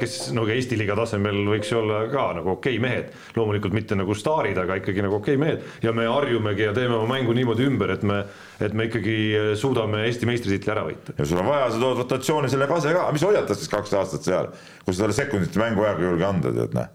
[0.00, 3.98] kes no Eesti liiga tasemel võiks ju olla ka nagu okei okay mehed, loomulikult mitte
[3.98, 5.66] nagu staarid, aga ikkagi nagu okei okay mehed.
[5.84, 8.22] Ja me harjumegi ja teeme oma mängu niimoodi ümber, et me,
[8.60, 9.16] et me ikkagi
[9.60, 11.16] suudame Eesti meistritiitli ära võita.
[11.18, 14.28] ja sul on vaja, sa tood rotatsiooni selle kase ka, mis hoiatas siis kaks aastat
[14.28, 14.52] seal,
[14.86, 16.90] kui sa talle sekundite mänguaega ei julge anda, tead näe,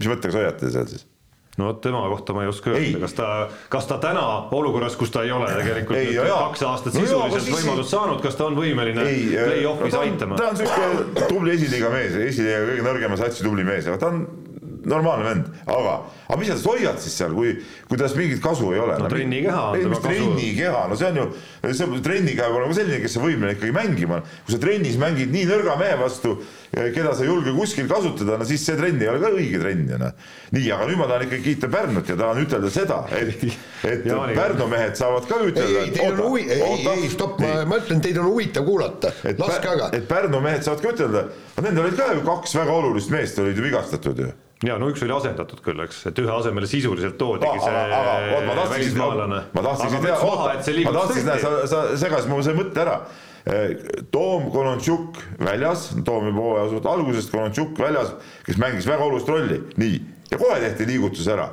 [0.00, 1.11] mis mõttega sa hoiatad seal siis?
[1.58, 3.26] No vot tema kohta ma ei oska öelda, kas ta,
[3.72, 4.24] kas ta täna
[4.56, 8.38] olukorras, kus ta ei ole tegelikult ei, jah, kaks aastat sisuliselt no, võimalust saanud, kas
[8.38, 10.40] ta on võimeline play-off'is no, aitama?
[10.40, 14.24] ta on siuke tubli esiliiga mees, esiliiga kõige nõrgema satsi tubli mees, aga ta on
[14.88, 15.94] normaalne vend, aga,
[16.26, 17.54] aga mis sa tast hoiad siis seal, kui,
[17.88, 18.96] kui tast mingit kasu ei ole?
[19.00, 20.08] no trennikeha on tema kasu.
[20.08, 21.26] trennikeha, no see on ju,
[21.70, 25.46] see trennikeha peab olema selline, kes on võimeline ikkagi mängima, kui sa trennis mängid nii
[25.50, 26.34] nõrga mehe vastu,
[26.72, 29.90] keda sa ei julge kuskil kasutada, no siis see trenn ei ole ka õige trenn
[29.92, 30.14] ju noh.
[30.56, 33.44] nii, aga nüüd ma tahan ikkagi kiita Pärnut ja tahan ütelda seda, et,
[33.92, 35.84] et Pärnu mehed saavad ka ütelda.
[35.86, 39.74] ei, teil on huvi-, ei, ei stopp, ma, ma ütlen, teid on huvitav kuulata, laske
[39.74, 39.90] aga.
[39.96, 41.26] et Pärnu mehed saavad ka ütelda,
[41.56, 44.32] aga nendel olid ka ju kaks väga olulist meest olid ju vigastatud ju
[44.66, 49.42] ja no üks oli asendatud küll, eks, et ühe asemele sisuliselt toodigi see välismaalane.
[49.54, 50.56] ma tahtsin teada, oota,
[50.86, 53.00] ma tahtsin, sa, sa segasid mu see mõtte ära.
[54.14, 58.14] Toom Konontšuk väljas, Toom juba hooaja suht algusest, Konontšuk väljas,
[58.46, 59.98] kes mängis väga olulist rolli, nii,
[60.30, 61.50] ja kohe tehti liigutus ära.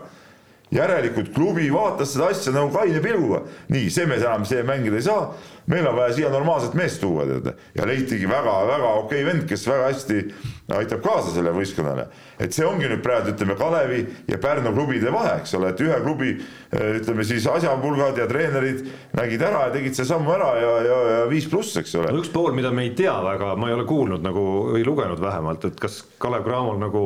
[0.70, 3.41] Järelikult klubi vaatas seda asja nagu kaine pilguga,
[3.74, 5.32] nii, see mees enam see mängida ei saa,
[5.70, 7.51] meil on vaja siia normaalset meest tuua, tead.
[7.78, 10.22] ja leitigi väga-väga okei vend, kes väga hästi
[10.80, 12.07] aitab kaasa sellele võistkonnale.
[12.39, 13.99] et see ongi nüüd praegu ütleme Kalevi
[14.30, 16.36] ja Pärnu klubide vahe, eks ole, et ühe klubi
[16.99, 18.86] ütleme siis asjapulgad ja treenerid
[19.17, 22.13] nägid ära ja tegid selle sammu ära ja, ja, ja viis pluss, eks ole.
[22.22, 25.70] üks pool, mida me ei tea väga, ma ei ole kuulnud nagu või lugenud vähemalt,
[25.70, 27.05] et kas Kalev Cramol nagu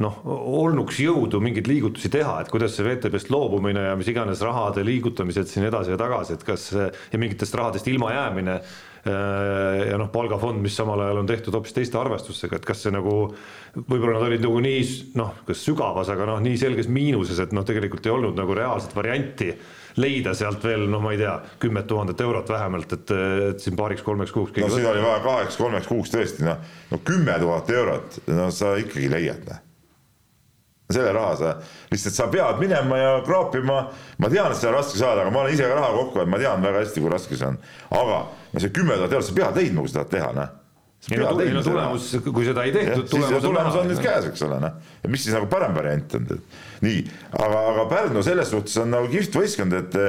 [0.00, 4.84] noh, olnuks jõudu mingeid liigutusi teha, et kuidas see VTB-st loobumine ja mis iganes rahade
[4.86, 10.60] liigutamised siin edasi ja tagasi, et kas ja mingitest rahadest ilmajäämine äh, ja noh, palgafond,
[10.62, 13.14] mis samal ajal on tehtud hoopis teiste arvestustega, et kas see nagu
[13.76, 14.80] võib-olla nad olid nagu nii
[15.20, 18.96] noh, kas sügavas, aga noh, nii selges miinuses, et noh, tegelikult ei olnud nagu reaalset
[18.96, 19.52] varianti
[20.00, 21.32] leida sealt veel noh, ma ei tea,
[21.62, 23.16] kümmet tuhandet eurot vähemalt, et,
[23.50, 24.60] et siin paariks-kolmeks kuuks.
[24.62, 29.10] no siin oli vaja kaheks-kolmeks kuuks tõesti noh, no kümme tuhat eurot, no sa ikkagi
[29.12, 29.66] leiad noh
[30.94, 31.50] selle raha sa,
[31.92, 33.80] lihtsalt sa pead minema ja kraapima,
[34.18, 36.32] ma tean, et seda on raske saada, aga ma olen ise ka raha kokku ajanud,
[36.34, 37.60] ma tean väga hästi, kui raske see on.
[38.00, 38.22] aga
[38.52, 40.52] no see kümme tuhat eurot, sa pead leidma, kui sa tahad teha, noh.
[41.10, 44.44] ei no, ei no tulemus, kui seda ei tehtud, tulemus, tulemus on nüüd käes, eks
[44.48, 44.92] ole, noh.
[45.04, 46.28] ja mis siis nagu parem variant on,
[46.84, 47.00] nii,
[47.32, 50.00] aga, aga Pärnu selles suhtes on nagu kihvt võistkond, et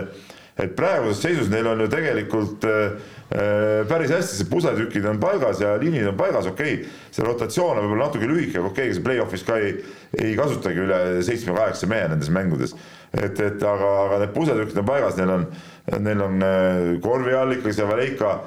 [0.62, 2.98] et praeguses seisus neil on ju tegelikult äh,
[3.88, 6.74] päris hästi, see pusetükid on paigas ja liinid on paigas, okei.
[6.82, 9.76] Okay,, see rotatsioon on võib-olla natuke lühike, aga okei okay,, see play-off'is ka ei,
[10.20, 12.76] ei kasutagi üle seitsme-kaheksa mehe nendes mängudes.
[13.14, 15.48] et, et aga, aga need pusetükid on paigas, neil on,
[16.04, 18.40] neil on äh, Korvi allikas ja Valeika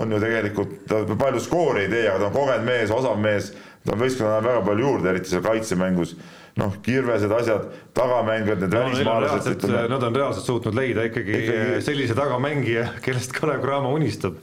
[0.00, 3.52] on ju tegelikult, ta palju skoori ei tee, aga ta on kogenud mees, osav mees,
[3.84, 6.16] ta on võistkonnale väga palju juurde, eriti seal kaitsemängus
[6.58, 9.66] noh, kirvesed asjad, tagamängijad, need no, välismaalased.
[9.90, 11.82] Nad on reaalselt suutnud leida ikkagi, ikkagi...
[11.86, 14.40] sellise tagamängija, kellest Kalev Cramo unistab.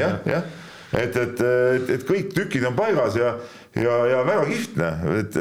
[0.00, 0.48] jah, jah,
[0.92, 3.34] et, et, et, et kõik tükid on paigas ja,
[3.76, 4.90] ja, ja väga kihvtne,
[5.20, 5.38] et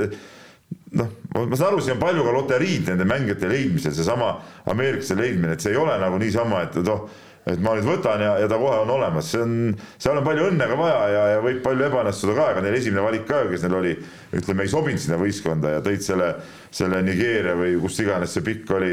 [1.00, 4.36] noh, ma saan aru, siin on palju ka loteriid nende mängijate leidmisel, seesama
[4.70, 7.08] ameeriklaste leidmine, et see ei ole nagu niisama, et noh
[7.48, 9.54] et ma nüüd võtan ja, ja ta kohe on olemas, see on,
[10.02, 13.06] seal on palju õnne ka vaja ja, ja võib palju ebaõnnestuda ka, aga neil esimene
[13.06, 13.94] valik ka, kes neil oli,
[14.36, 16.30] ütleme, ei sobinud sinna võistkonda ja tõid selle,
[16.76, 18.92] selle Nigeeria või kus iganes see pikk oli.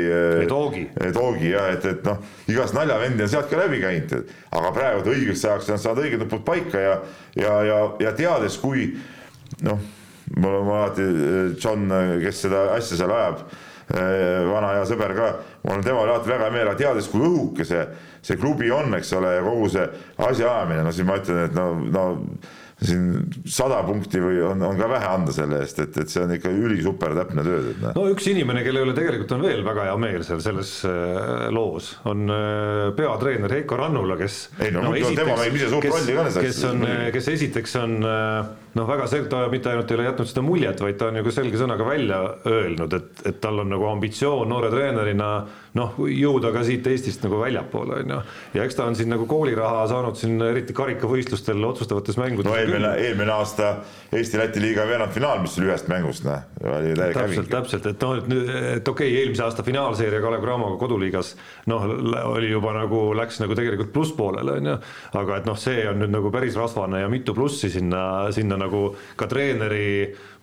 [0.51, 0.86] Toogi.
[1.16, 2.22] Toogi jah, et, et noh,
[2.53, 6.47] igast naljavendi on sealt ka läbi käinud, aga praegu õigeks ajaks nad saavad õiged nupud
[6.47, 6.97] paika ja,
[7.36, 8.92] ja, ja, ja teades, kui
[9.66, 9.80] noh,
[10.36, 11.07] mul on alati
[11.59, 11.90] John,
[12.22, 15.30] kes seda asja seal ajab Eh, vana hea sõber ka,
[15.62, 17.84] mul on temal alati väga hea meel, aga teades, kui õhuke see,
[18.24, 19.87] see klubi on, eks ole, ja kogu see
[20.26, 22.07] asjaajamine, no siis ma ütlen, et no, no
[22.76, 26.34] siin sada punkti või on, on ka vähe anda selle eest, et, et see on
[26.36, 27.72] ikka ülisuper täpne töö.
[27.80, 27.94] Noh.
[27.96, 31.94] no üks inimene, kelle üle tegelikult on veel väga hea meel seal selles äh, loos,
[32.08, 36.18] on äh, peatreener Heiko Rannula, kes ei no, no esiteks, tema mängib ise suurt rolli
[36.18, 37.96] ka kes on, kes esiteks on
[38.76, 41.24] noh, väga selgelt, ta mitte ainult ei ole jätnud seda muljet, vaid ta on ju
[41.26, 42.20] ka selge sõnaga välja
[42.50, 45.30] öelnud, et, et tal on nagu ambitsioon noore treenerina
[45.76, 48.18] noh, jõuda ka siit Eestist nagu väljapoole, on ju.
[48.56, 52.92] ja eks ta on siin nagu kooliraha saanud siin eriti karikavõistlustel otsustavates mängudes no, eelmine,
[53.02, 53.76] eelmine aasta
[54.16, 56.44] Eesti-Läti liiga veerandfinaal, mis oli ühest mängust, noh,
[57.16, 61.34] täpselt, täpselt, et noh, et nüüd, et okei okay,, eelmise aasta finaalseeria Kalev Cramoga koduliigas
[61.70, 61.84] noh,
[62.30, 64.78] oli juba nagu läks nagu tegelikult plusspoolele, on ju,
[65.20, 68.88] aga et noh, see on nüüd nagu päris rasvane ja mitu plussi sinna, sinna nagu
[69.18, 69.86] ka treeneri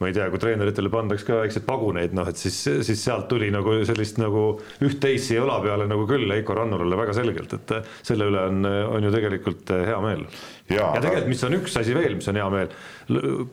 [0.04, 3.48] ma ei tea, kui treeneritele pandaks ka väikseid paguneid, noh et siis, siis sealt tuli
[3.54, 4.46] nagu sellist nagu
[4.84, 9.08] üht-teist siia õla peale nagu küll Heiko Rannulale väga selgelt, et selle üle on, on
[9.08, 10.28] ju tegelikult hea meel.
[10.68, 12.78] ja, tegelikult, mis on üks asi veel, mis on hea meel,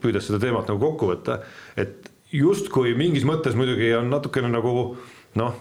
[0.03, 1.41] püüdes seda teemat nagu kokku võtta,
[1.81, 4.75] et justkui mingis mõttes muidugi on natukene nagu
[5.39, 5.59] noh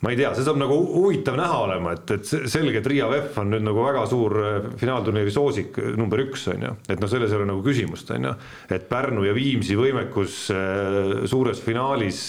[0.00, 3.40] ma ei tea, see saab nagu huvitav näha olema, et, et selge, et Riia VEF
[3.42, 7.10] on nüüd nagu väga suur äh, finaalturniiri soosik äh, number üks, on ju, et noh,
[7.10, 8.34] selles ei ole nagu küsimust, on ju,
[8.76, 12.20] et Pärnu ja Viimsi võimekus äh, suures finaalis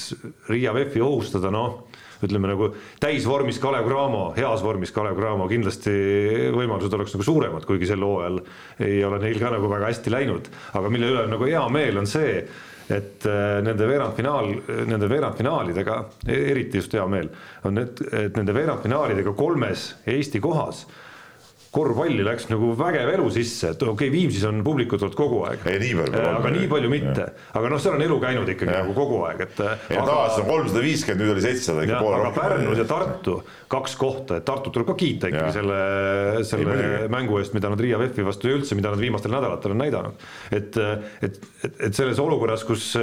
[0.49, 1.83] Riia VEF-i ohustada, noh,
[2.25, 5.93] ütleme nagu täisvormis Kalev Cramo, heas vormis Kalev Cramo, kindlasti
[6.55, 8.41] võimalused oleks nagu suuremad, kuigi sel hooajal
[8.83, 12.09] ei ole neil ka nagu väga hästi läinud, aga mille üle nagu hea meel on
[12.09, 12.41] see,
[12.89, 14.49] et äh, nende veerandfinaal,
[14.89, 17.29] nende veerandfinaalidega, e-, eriti just hea meel,
[17.67, 20.85] on need, et nende veerandfinaalidega kolmes Eesti kohas
[21.73, 25.65] korvpalli läks nagu vägev elu sisse, et okei okay,, Viimsis on publikut olnud kogu aeg.
[26.31, 27.27] aga nii palju mitte,
[27.59, 28.83] aga noh, seal on elu käinud ikkagi ja.
[28.83, 29.59] nagu kogu aeg, et.
[29.59, 32.31] tavaliselt on kolmsada viiskümmend, nüüd oli seitsesada poole rohkem.
[32.31, 33.35] aga Pärnus ja Tartu
[33.69, 35.57] kaks kohta, et Tartut tuleb ka kiita ikkagi ja.
[35.59, 35.81] selle,
[36.49, 39.75] selle ei, mängu eest, mida nad Riia VEF-i vastu ja üldse, mida nad viimastel nädalatel
[39.75, 40.25] on näidanud.
[40.49, 40.79] et,
[41.21, 42.95] et, et, et selles olukorras, kus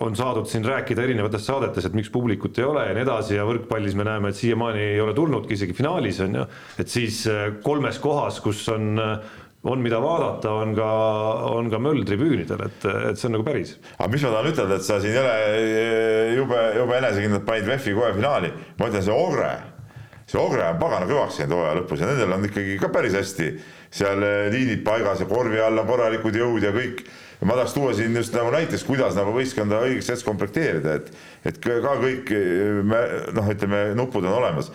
[0.00, 3.46] on saadud siin rääkida erinevates saadetes, et miks publikut ei ole ja nii edasi ja
[3.48, 6.46] võrkpallis me näeme, et siiamaani ei ole tulnudki isegi finaalis on ju,
[6.82, 9.14] et siis äh, kolmes kohas, kus on äh,
[9.68, 10.90] on, mida vaadata, on ka,
[11.50, 13.74] on ka möll tribüünidel, et, et see on nagu päris.
[13.96, 17.96] aga mis ma tahan ütelda, et sa siin jälle äh, jube, jube enesekindlalt panid VEF-i
[17.96, 19.54] kohe finaali, ma ütlen, see Ogre,
[20.28, 23.48] see Ogre on pagana kõvaks läinud hooaja lõpus ja nendel on ikkagi ka päris hästi
[23.98, 24.20] seal
[24.52, 27.06] liinid paigas ja korvi all on korralikud jõud ja kõik
[27.40, 31.10] ma tahaks tuua siin just nagu näiteks, kuidas nagu võistkonda õigeks hetkeks komplekteerida, et,
[31.46, 32.32] et ka kõik
[32.88, 33.02] me
[33.36, 34.70] noh, ütleme nupud on olemas.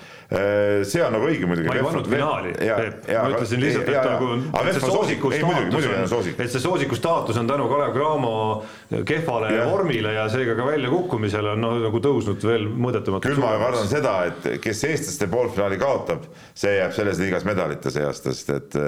[0.88, 1.68] see on nagu õige muidugi.
[1.68, 4.30] ma ei pannud finaali, Peep, ma ütlesin lihtsalt, et nagu
[4.62, 8.38] et see soosiku staatus on, et see soosiku staatus on tänu Kalev Cramo
[9.12, 9.68] kehvale ja.
[9.70, 13.28] vormile ja seega ka väljakukkumisele on noh, nagu tõusnud veel mõõdetamatu.
[13.28, 18.32] küll ma kardan seda, et kes eestlaste poolfinaali kaotab, see jääb selles liigas medalite seast,
[18.32, 18.82] sest et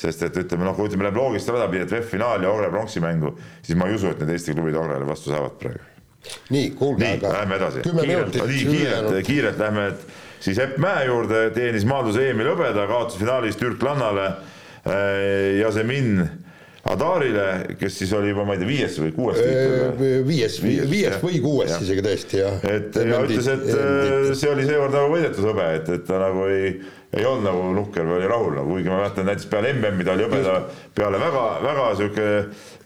[0.00, 3.02] sest et ütleme noh, kui ütleme läheb loogilist rada pidi, et VEF-finaal ja Ogre pronksi
[3.04, 5.86] mängu, siis ma ei usu, et need Eesti klubid Ogrele vastu saavad praegu.
[6.52, 7.84] nii, kuulge, aga lähme edasi.
[7.84, 9.88] kiirelt, nii kiirelt, kiirelt lähme,
[10.40, 16.24] siis Epp Mäe juurde teenis maadluse Emil Hõbeda, kaotas finaalis türklannale äh, Jasemin
[16.88, 20.22] Adarile, kes siis oli juba, ma ei tea, viies või kuues tiitel?
[20.24, 21.80] viies, viies või kuues ja.
[21.84, 22.56] isegi tõesti, jah.
[22.64, 26.46] et ja ütles, et äh, see oli seekord nagu võidetud hõbe, et, et ta nagu
[26.48, 26.72] ei
[27.10, 30.12] ei olnud nagu nukker või oli rahul nagu, kuigi ma mäletan näiteks peale MM-i ta
[30.14, 30.52] oli hõbeda
[30.94, 32.26] peale väga-väga sihuke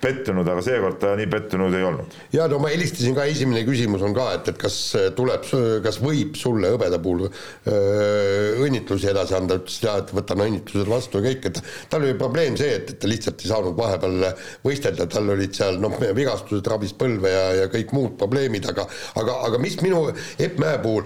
[0.00, 2.16] pettunud, aga seekord ta nii pettunud ei olnud.
[2.32, 4.78] ja no ma helistasin ka, esimene küsimus on ka, et, et kas
[5.16, 5.44] tuleb,
[5.84, 11.20] kas võib sulle hõbeda puhul öö, õnnitlusi edasi anda, ütles ja, et võtan õnnitlused vastu
[11.20, 11.60] ja kõik, et
[11.92, 14.30] tal oli probleem see, et, et ta lihtsalt ei saanud vahepeal
[14.64, 18.88] võistelda, tal olid seal noh, vigastused, rabis põlve ja, ja kõik muud probleemid, aga
[19.20, 20.06] aga, aga mis minu
[20.40, 21.04] Epp Mäe puhul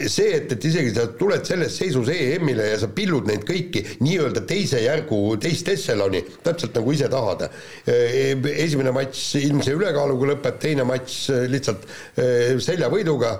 [0.00, 4.44] see, et, et isegi sa tuled selles seisus EM-ile ja sa pillud neid kõiki nii-öelda
[4.48, 7.48] teise järgu, teist ešeloni, täpselt nagu ise tahad.
[7.86, 11.20] esimene matš ilmse ülekaaluga lõpeb, teine matš
[11.52, 13.36] lihtsalt eh, seljavõiduga.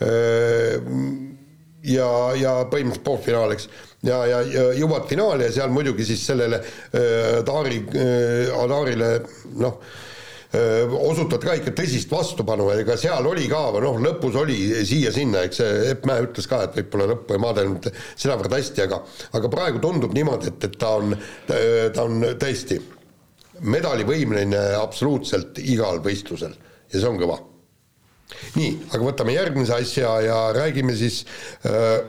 [0.00, 0.76] Eh,
[1.84, 3.68] ja, ja põhimõtteliselt poolfinaal, eks
[4.06, 9.10] ja, ja, ja jõuad finaali ja seal muidugi siis sellele äh, Adari äh,, Adarile
[9.60, 9.80] noh
[10.50, 15.60] osutad ka ikka tõsist vastupanu, ega seal oli ka, noh, lõpus oli siia-sinna, eks
[15.92, 18.98] Epp Mäe ütles ka, et võib-olla lõppu ei maadelnud sedavõrd hästi, aga
[19.38, 21.14] aga praegu tundub niimoodi, et, et ta on,
[21.46, 22.80] ta on tõesti
[23.60, 26.56] medalivõimeline absoluutselt igal võistlusel
[26.90, 27.38] ja see on kõva.
[28.56, 31.24] nii, aga võtame järgmise asja ja räägime siis
[31.66, 32.00] äh,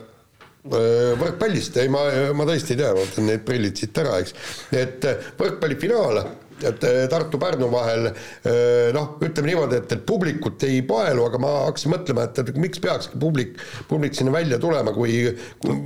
[0.66, 2.04] võrkpallist, ei ma,
[2.38, 4.34] ma tõesti ei tea, ma võtan need prillid siit ära, eks,
[4.78, 5.08] et
[5.40, 6.22] võrkpallifinaal
[6.68, 11.54] et eh, Tartu-Pärnu vahel eh, noh, ütleme niimoodi, et, et publikut ei paelu, aga ma
[11.68, 13.58] hakkasin mõtlema, et, et miks peakski publik,
[13.90, 15.24] publik sinna välja tulema, kui,
[15.64, 15.78] kui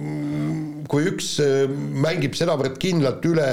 [0.90, 1.64] kui üks äh,
[2.06, 3.48] mängib sedavõrd kindlalt üle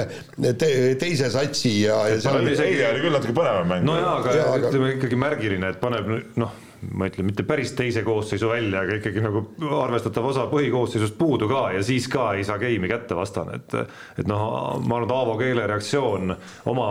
[0.59, 0.69] te,
[1.01, 3.87] teise satsi ja, ja seal eile oli küll natuke põnevam mäng.
[3.87, 6.53] no jaa, aga, aga ütleme ikkagi märgiline, et paneb noh
[6.91, 9.43] ma ütlen, mitte päris teise koosseisu välja, aga ikkagi nagu
[9.79, 13.77] arvestatav osa põhikoosseisust puudu ka ja siis ka ei saa game'i kätte vastane, et
[14.23, 16.35] et noh, ma arvan, et Aavo Keele reaktsioon
[16.71, 16.89] oma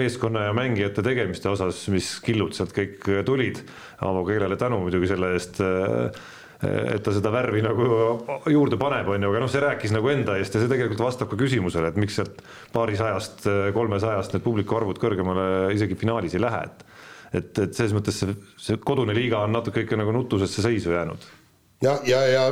[0.00, 3.62] meeskonna ja mängijate tegemiste osas, mis killud sealt kõik tulid,
[4.06, 5.62] Aavo Keelele tänu muidugi selle eest
[6.64, 7.86] et ta seda värvi nagu
[8.48, 11.28] juurde paneb, on ju, aga noh, see rääkis nagu enda eest ja see tegelikult vastab
[11.28, 12.40] ka küsimusele, et miks sealt
[12.72, 13.44] paarisajast,
[13.76, 16.85] kolmesajast need publiku arvud kõrgemale isegi finaalis ei lähe, et
[17.32, 21.26] et, et selles mõttes see, see kodune liiga on natuke ikka nagu nutusesse seisu jäänud
[21.82, 22.42] ja, ja, ja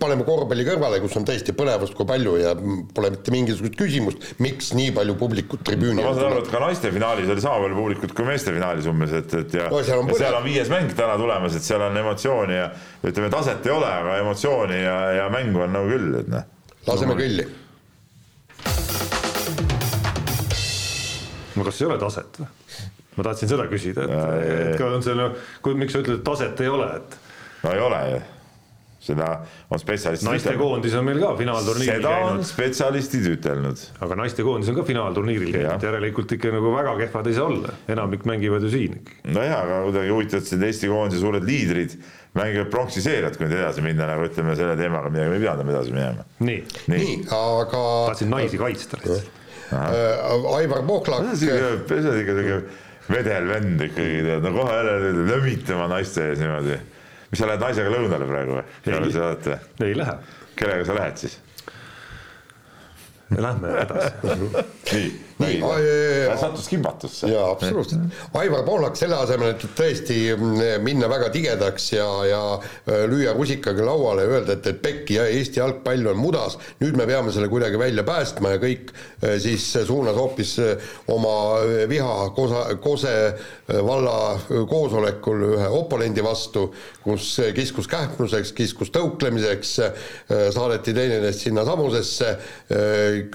[0.00, 2.52] paneme korvpalli kõrvale, kus on tõesti põnevust kui palju ja
[2.94, 6.60] pole mitte mingisugust küsimust, miks nii palju publikut tribüüni no, ma saan aru, et ka
[6.60, 10.02] naiste finaalis oli sama palju publikut kui meeste finaalis umbes, et, et ja, no, seal,
[10.02, 12.66] on ja seal on viies mäng täna tulemas, et seal on emotsiooni ja
[13.06, 16.50] ütleme, taset ei ole, aga emotsiooni ja, ja mängu on nagu küll, et noh.
[16.90, 17.48] laseme no, kõlli.
[21.56, 22.52] no kas ei ole taset või?
[23.16, 25.28] Ma tahtsin seda küsida, et, et ka on see
[25.64, 27.20] kui, miks sa ütled, et taset ei ole, et.
[27.64, 28.24] no ei ole ju
[29.06, 29.28] seda
[29.70, 32.32] on spetsialistid naistekoondis on meil ka finaalturniiril seda käinud.
[32.32, 33.82] on spetsialistid ütelnud.
[34.04, 38.26] aga naistekoondis on ka finaalturniiril käinud, järelikult ikka nagu väga kehvad ei saa olla, enamik
[38.28, 38.98] mängivad ju siin.
[39.24, 41.96] nojaa, aga kuidagi huvitav, et need Eesti koondise suured liidrid
[42.36, 45.94] mängivad pronksiseeriat, kui nüüd edasi minna, nagu ütleme selle teemaga midagi me ei pidanud edasi
[45.94, 46.26] minema.
[46.40, 47.84] nii, nii., nii, aga.
[48.10, 49.34] tahtsin naisi kaitsta lihtsalt.
[49.66, 51.32] Äh, Aivar Pohlak.
[51.34, 52.58] see on ikka siuke
[53.10, 56.78] vedel vend ikkagi tead, no kohe jälle lömitama naiste ees niimoodi.
[57.30, 58.64] mis sa lähed naisega lõunale praegu või?
[58.86, 59.84] ei ole seda, et.
[59.84, 60.18] ei lähe.
[60.56, 61.38] kellega sa lähed siis?
[63.36, 64.12] Lähme edasi
[64.92, 65.60] nii nii,
[66.40, 67.28] sattus kimbatusse.
[67.28, 68.00] jaa, absoluutselt.
[68.34, 73.84] Aivar Pohlak selle asemel, et tõesti mm, minna väga tigedaks ja, ja äh, lüüa rusikaga
[73.84, 77.50] lauale ja öelda, et, et pekki ja Eesti jalgpall on mudas, nüüd me peame selle
[77.52, 81.34] kuidagi välja päästma ja kõik äh, siis suunas hoopis äh, oma
[81.90, 83.14] viha Kosa, Kose
[83.66, 86.68] valla koosolekul ühe oponendi vastu,
[87.02, 89.72] kus kiskus kähmluseks, kiskus tõuklemiseks,
[90.54, 92.30] saadeti teineteist sinnasamusesse,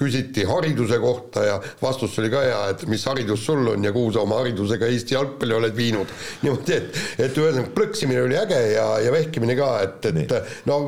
[0.00, 1.58] küsiti hariduse kohta ja
[1.92, 5.16] vastus oli ka hea, et mis haridus sul on ja kuhu sa oma haridusega Eesti
[5.16, 6.12] jalgpalli oled viinud.
[6.42, 10.42] niimoodi, et, et ühesõnaga plõksimine oli äge ja, ja vehkimine ka, et, et Nii.
[10.70, 10.80] no.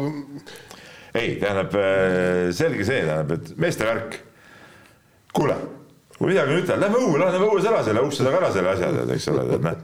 [1.15, 4.21] ei, tähendab äh, selge see, tähendab, et meeste värk.
[5.35, 5.59] kuule
[6.25, 8.89] kui midagi on ütelda, lähme õue, lähme õues ära selle ukse taga ära selle asja,
[8.95, 9.81] tead, eks ole, tead noh.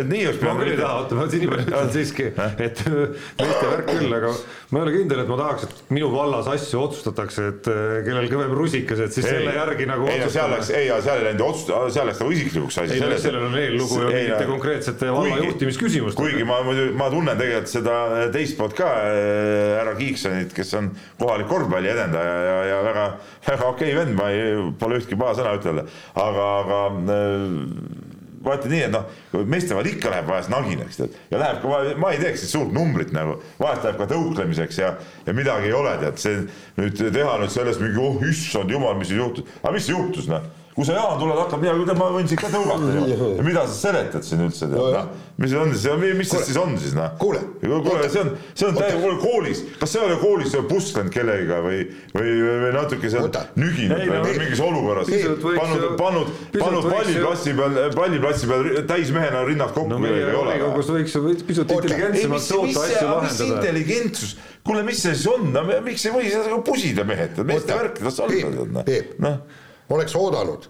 [0.00, 0.58] et nii oleks pidanud.
[0.58, 2.26] ma küll ei taha, oota, ma siin nii palju ütlen siiski,
[2.66, 2.82] et
[3.40, 4.32] meeste värk küll, aga
[4.70, 8.28] ma ei ole kindel, et ma tahaks, et minu vallas asju otsustatakse, et äh, kellel
[8.34, 10.10] kõvem rusikas, et siis ei, selle järgi nagu.
[10.12, 12.98] ei seal läks, ei, seal ei läinud otsustada, seal läks nagu isiklikuks asi.
[12.98, 16.20] ei no sellel on eellugu ja mingite konkreetsete valla juhtimisküsimuste.
[16.20, 17.96] kuigi ma muidu, ma tunnen tegelikult seda
[18.36, 23.08] teist poolt ka, äh, härra Kiiksonit, kes on kohalik korvpalli edendaja ja, ja väga,
[23.48, 25.86] väga okei vend, ma ei, pole ühtki paha sõna ütelda,
[26.18, 26.80] aga, aga
[27.14, 29.08] äh, vaata nii, et noh,
[29.48, 33.12] meeste vahel ikka läheb vahest naginaks, tead, ja läheb ka, ma ei teeks suurt numbrit
[33.16, 34.94] nagu, vahest läheb ka tõuklemiseks ja,
[35.26, 36.38] ja midagi ei ole, tead, see
[36.80, 40.48] nüüd teha nüüd sellest mingi, oh issand jumal, mis juhtus, aga mis juhtus, noh
[40.80, 43.26] kui sa Jaan tuled, hakkad midagi, ma võin sind ka tõugata ju.
[43.36, 45.10] ja mida sa seletad siin üldse, noh,
[45.40, 47.10] mis on siis, mis see siis on siis noh?
[47.20, 51.60] kuule, kuule, see on, see on täiega koolis, kas sa ei ole koolis pusklenud kellegiga
[51.66, 51.82] või,
[52.16, 52.32] või,
[52.64, 53.28] või natuke seal
[53.60, 55.12] nüginud või no, mingis olukorras,
[55.44, 60.58] pannud, pannud, pannud palliplatsi peal, palliplatsi peal täismehena rinnad kokku no, kellegagi ei ole.
[60.64, 63.52] volikogus võiks pisut intelligentsemalt toota asju lahendada.
[63.52, 68.00] intelligentsus, kuule, mis see siis on, no miks ei või seda pusida mehed, meeste värk,
[68.08, 68.86] las olla.
[69.28, 70.68] noh oleks oodanud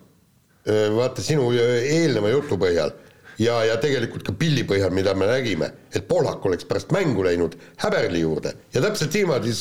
[0.97, 2.93] vaata sinu eelneva jutu põhjal
[3.41, 7.57] ja, ja tegelikult ka pilli põhjal, mida me nägime, et Pohlak oleks pärast mängu läinud
[7.81, 8.55] Häberli juurde.
[8.75, 9.55] Ja täpselt niimoodi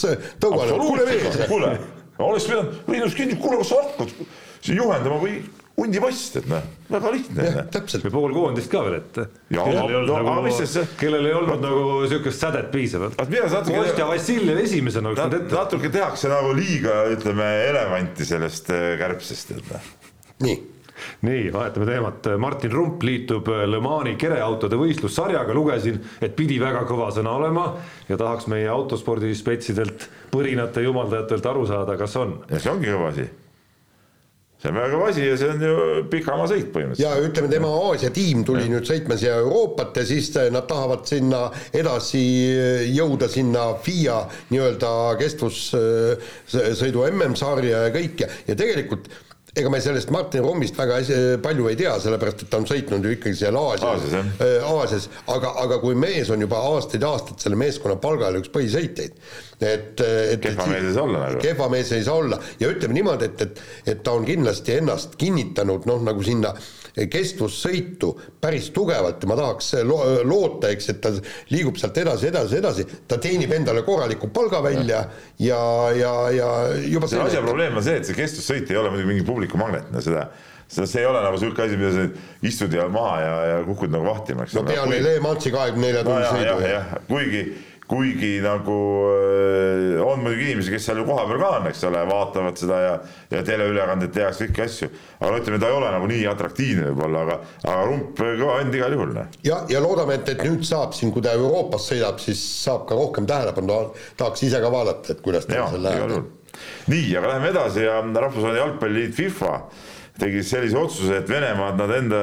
[0.44, 1.40] tõuganud, kuule mees.
[1.48, 1.72] kuule,
[2.20, 4.14] oleks pidanud, Riinus kinni, kuule, kas sa hakkad
[4.60, 5.40] siin juhendama või
[5.80, 7.46] hundiposs, et noh, väga lihtne.
[7.50, 9.28] ja pool koondist ka veel ette.
[9.50, 10.34] kellel ei olnud no, nagu,
[11.30, 13.20] ei olnud nagu niisugust sädet piisavalt.
[13.70, 15.56] Kostja Vassiljev esimesena oleks tulnud ette.
[15.56, 19.96] natuke tehakse nagu liiga, ütleme, elevanti sellest äh, kärbsest, et noh.
[20.48, 20.60] nii
[21.24, 27.10] nii, vahetame teemat, Martin Rump liitub Le Mani kereautode võistlussarjaga, lugesin, et pidi väga kõva
[27.16, 27.70] sõna olema
[28.10, 32.42] ja tahaks meie autospordisspetsidelt, põrinate jumaldajatelt aru saada, kas on.
[32.52, 33.30] ja see ongi kõva asi
[34.60, 35.76] see on väga kõva asi ja see on ju
[36.12, 37.06] pikamaa sõit põhimõtteliselt.
[37.06, 38.72] ja ütleme, tema Aasia tiim tuli ja.
[38.74, 42.24] nüüd sõitma siia Euroopat ja siis nad tahavad sinna edasi
[42.92, 44.20] jõuda sinna FIA
[44.52, 44.92] nii-öelda
[45.22, 49.08] kestvussõidu MM-sarja ja kõik ja, ja tegelikult
[49.58, 51.00] ega me sellest Martin Rommist väga
[51.44, 54.18] palju ei tea, sellepärast et ta on sõitnud ju ikkagi seal Aasias,
[54.70, 59.18] Aasias, aga, aga kui mees on juba aastaid-aastaid selle meeskonna palgal üks põhisõitjaid
[59.60, 61.42] et, et kehva mees ei saa olla nagu.
[61.44, 62.40] kehva mees ei saa olla.
[62.60, 66.54] Ja ütleme niimoodi, et, et, et ta on kindlasti ennast kinnitanud noh, nagu sinna
[66.96, 68.12] kestvussõitu
[68.42, 71.14] päris tugevalt ja ma tahaks lo loota, eks, et ta
[71.54, 75.04] liigub sealt edasi, edasi, edasi, ta teenib endale korraliku palga välja
[75.40, 75.64] ja,
[75.96, 76.52] ja, ja
[76.86, 80.04] juba selle asja probleem on see, et see kestvussõit ei ole muidugi mingi publikumagnet, no
[80.04, 80.30] seda
[80.70, 83.94] seda, see ei ole nagu niisugune asi, mida sa istud ja maha ja, ja kukud
[83.94, 84.58] nagu vahtima, eks.
[84.58, 86.56] no peale Le Mansi kahekümne nelja tunni sõidu.
[86.70, 87.44] jah, kuigi
[87.90, 88.76] kuigi nagu
[89.10, 92.92] äh, on muidugi inimesi, kes seal ju kohapeal ka on, eks ole, vaatavad seda ja,
[93.34, 94.90] ja teleülekandeid tehakse kõiki asju.
[95.18, 98.78] aga no ütleme, ta ei ole nagu nii atraktiivne võib-olla, aga, aga rump kõva vend
[98.78, 99.14] igal juhul.
[99.18, 99.32] noh.
[99.48, 102.98] ja, ja loodame, et, et nüüd saab siin, kui ta Euroopas sõidab, siis saab ka
[103.00, 103.80] rohkem tähelepanu,
[104.20, 106.30] tahaks ise ka vaadata, et kuidas tal seal läheb.
[106.94, 109.56] nii, aga läheme edasi ja Rahvusvaheline Jalgpalliliit FIFA
[110.20, 112.22] tegi sellise otsuse, et Venemaad nad enda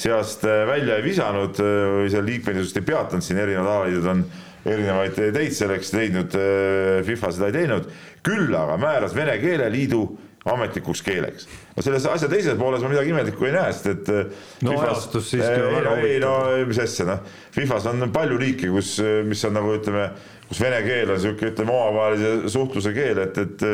[0.00, 4.24] seast välja ei visanud või seal liikmelisust ei peatanud, siin erinevad alaliidud on
[4.64, 7.90] erinevaid teid selleks leidnud, äh, FIFA seda ei teinud,
[8.24, 10.04] küll aga määras Vene keeleliidu
[10.52, 11.46] ametlikuks keeleks.
[11.76, 15.30] no selles asja teises pooles ma midagi imelikku ei näe, sest et äh, no ajastus
[15.32, 16.10] siiski on väga huvitav.
[16.10, 18.96] ei no mis asja, noh, FIFA-s on palju riike, kus,
[19.28, 20.10] mis on nagu ütleme,
[20.54, 23.64] kus vene keel on niisugune, ütleme, omavahelise suhtluse keel, et, et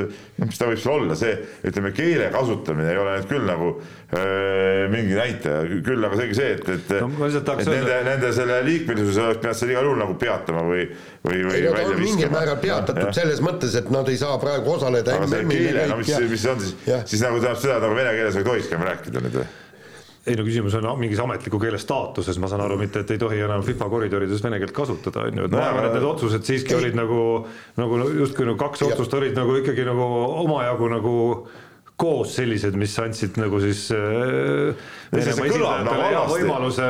[0.41, 1.35] noh, mis ta võib seal olla, see
[1.69, 6.51] ütleme, keele kasutamine ei ole nüüd küll nagu öö, mingi näitaja, küll aga seegi see,
[6.57, 10.65] et, et no,, et nende, nende selle liikmelisuse oleks pidanud seal igal juhul nagu peatama
[10.71, 10.87] või,
[11.27, 13.17] või, või ei no ta on mingil määral peatatud ja.
[13.21, 16.55] selles mõttes, et nad ei saa praegu osaleda aga see keele, no mis, mis see
[16.55, 16.77] on siis,
[17.13, 19.51] siis nagu tähendab seda, et nagu vene keeles ei tohikski enam rääkida nüüd või?
[20.27, 23.41] Ei no küsimus on mingis ametliku keele staatuses, ma saan aru, mitte et ei tohi
[23.41, 26.45] enam FIFA koridorides vene keelt kasutada, on ju, et no, ma arvan, et need otsused
[26.45, 26.81] siiski ei.
[26.83, 27.23] olid nagu,
[27.81, 30.09] nagu justkui nagu kaks otsust olid nagu ikkagi nagu
[30.45, 31.15] omajagu nagu
[32.01, 34.73] koos sellised, mis andsid nagu siis äh,
[35.11, 36.85] Venemaa esindajatele hea võimaluse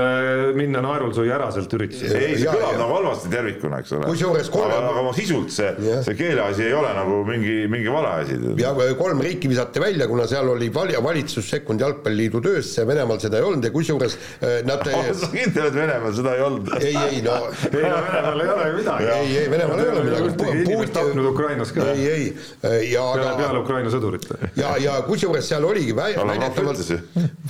[0.52, 2.18] minna naerulsui ära sealt üritusele.
[2.20, 4.10] ei, see kõlab nagu halvasti tervikuna, eks ole.
[4.10, 5.70] kusjuures kolm aga, aga sisult see,
[6.04, 8.36] see keeleasi ei ole nagu mingi, mingi vale asi.
[8.60, 13.40] ja kolm riiki visati välja, kuna seal oli val-, valitsus sekkunud Jalgpalliliidu töösse, Venemaal seda
[13.40, 14.84] ei olnud ja kusjuures äh, nad
[15.22, 16.70] sa kindel, et Venemaal seda ei olnud?
[16.76, 17.38] ei, ei no
[17.72, 19.08] ei no Venemaal ei ole ju midagi.
[19.16, 20.52] ei, ei Venemaal ei ole midagi.
[20.66, 21.88] inimest tapnud Ukrainas ka.
[21.96, 22.92] ei, ei.
[22.92, 24.28] ja peale, peale Ukraina sõdurit.
[24.60, 26.82] ja, ja kusjuures seal oligi väidetavalt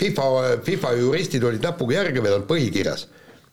[0.01, 0.27] FIFA
[0.67, 3.07] FIFA juristid olid näpuga järge vedanud põhikirjas.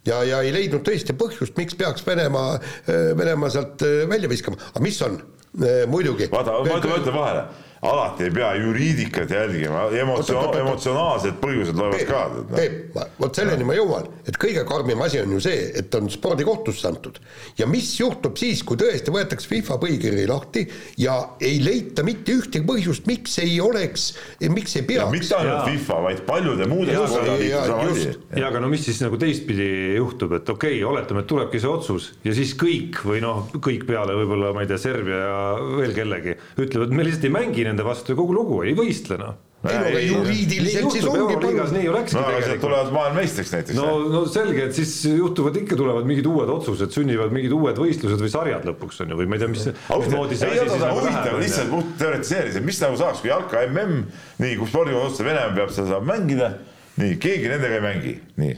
[0.07, 4.83] Ja, ja ei leidnud tõesti põhjust, miks peaks Venemaa, Venemaa sealt äh, välja viskama, aga
[4.83, 5.17] mis on?
[5.57, 6.29] Äh, muidugi.
[6.31, 7.47] vaata, ma ütlen vahele
[7.81, 12.21] alati ei pea juriidikat jälgima, emotsioon, emotsionaalsed põhjused loevad ka.
[12.55, 16.87] Peep, vot selleni ma jõuan, et kõige karmim asi on ju see, et on spordikohtusse
[16.89, 17.19] antud.
[17.59, 20.65] Ja mis juhtub siis, kui tõesti võetakse FIFA põhikiri lahti
[21.01, 24.09] ja ei leita mitte ühtegi põhjust, miks ei oleks,
[24.49, 25.13] miks ei peaks.
[25.13, 30.49] mitte ainult FIFA, vaid paljude muude ja aga no mis siis nagu teistpidi juhtub, et
[30.49, 34.53] okei okay,, oletame, et tulebki see otsus ja siis kõik või noh, kõik peale võib-olla
[34.55, 35.37] ma ei tea, Serbia ja
[35.77, 39.43] veel kellegi ütlevad, me lihtsalt ei mängi nende vastu ja kogu lugu, ei võistle noh
[39.65, 42.59] ei no aga juriidiliselt siis ongi Euroliigas nii ju läkski no, tegelikult.
[42.61, 43.77] tulevad maailmameistriks näiteks.
[43.79, 48.21] no, no selge, et siis juhtuvad ikka tulevad mingid uued otsused, sünnivad mingid uued võistlused
[48.21, 49.65] või sarjad lõpuks on ju, või ma ei tea, mis.
[49.89, 51.39] mismoodi see asi siis nagu läheb.
[51.41, 54.01] lihtsalt puht teoretiseerides, mis nagu saaks, kui jalka MM,
[54.45, 56.53] nii kui spordikohus otsustab, Venemaa peab seda saab mängida,
[57.01, 58.57] nii keegi nendega ei mängi, nii.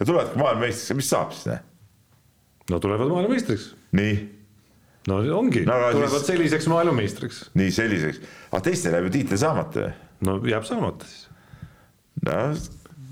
[0.00, 1.62] ja tulevadki maailmameistriks, mis saab siis?
[2.72, 3.70] no tulevad maailmameistriks.
[3.94, 4.16] nii
[5.10, 6.26] no ongi no,, tulevad siis...
[6.32, 7.44] selliseks maailmameistriks.
[7.58, 9.92] nii selliseks, aga teistel jääb ju tiitel saamata ju.
[10.28, 11.28] no jääb saamata siis.
[12.26, 12.40] no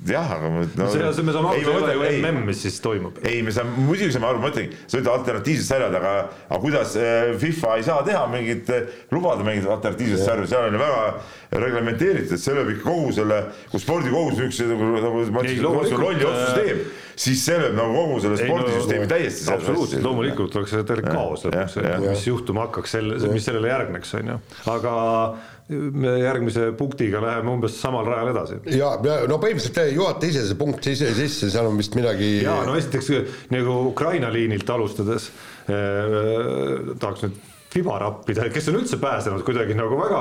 [0.09, 2.77] jah, aga no, no see, me saame aru, see ei ole ju mm, mis siis
[2.85, 3.19] toimub.
[3.25, 6.13] ei, me saame, muidugi saame aru, ma ütlengi, sa ütled alternatiivsed sarjad, aga,
[6.49, 8.69] aga kuidas äh, FIFA ei saa teha mingit,
[9.15, 11.07] lubada mingit alternatiivset sarja, seal on ju väga
[11.65, 13.41] reglementeeritud, see lööb ikka kogu selle,
[13.73, 16.85] kui spordikohus niisuguse nagu, nagu ma ütlesin, lolli otsuse äh, teeb,
[17.25, 21.81] siis see lööb nagu kogu selle spordisüsteemi no, täiesti absoluutselt, loomulikult oleks see kaos lõpuks,
[22.05, 24.41] mis juhtuma hakkaks, selle, mis sellele järgneks, on ju,
[24.75, 24.95] aga
[25.69, 28.59] me järgmise punktiga läheme umbes samal rajal edasi.
[28.77, 32.37] ja, ja no põhimõtteliselt juhata ise see punkt sisse sisse, seal on vist midagi.
[32.45, 33.11] ja no esiteks
[33.55, 35.31] nagu Ukraina liinilt alustades
[35.69, 37.43] eh, tahaks nüüd
[37.75, 40.19] Fiba rappida, kes on üldse pääsenud kuidagi nagu väga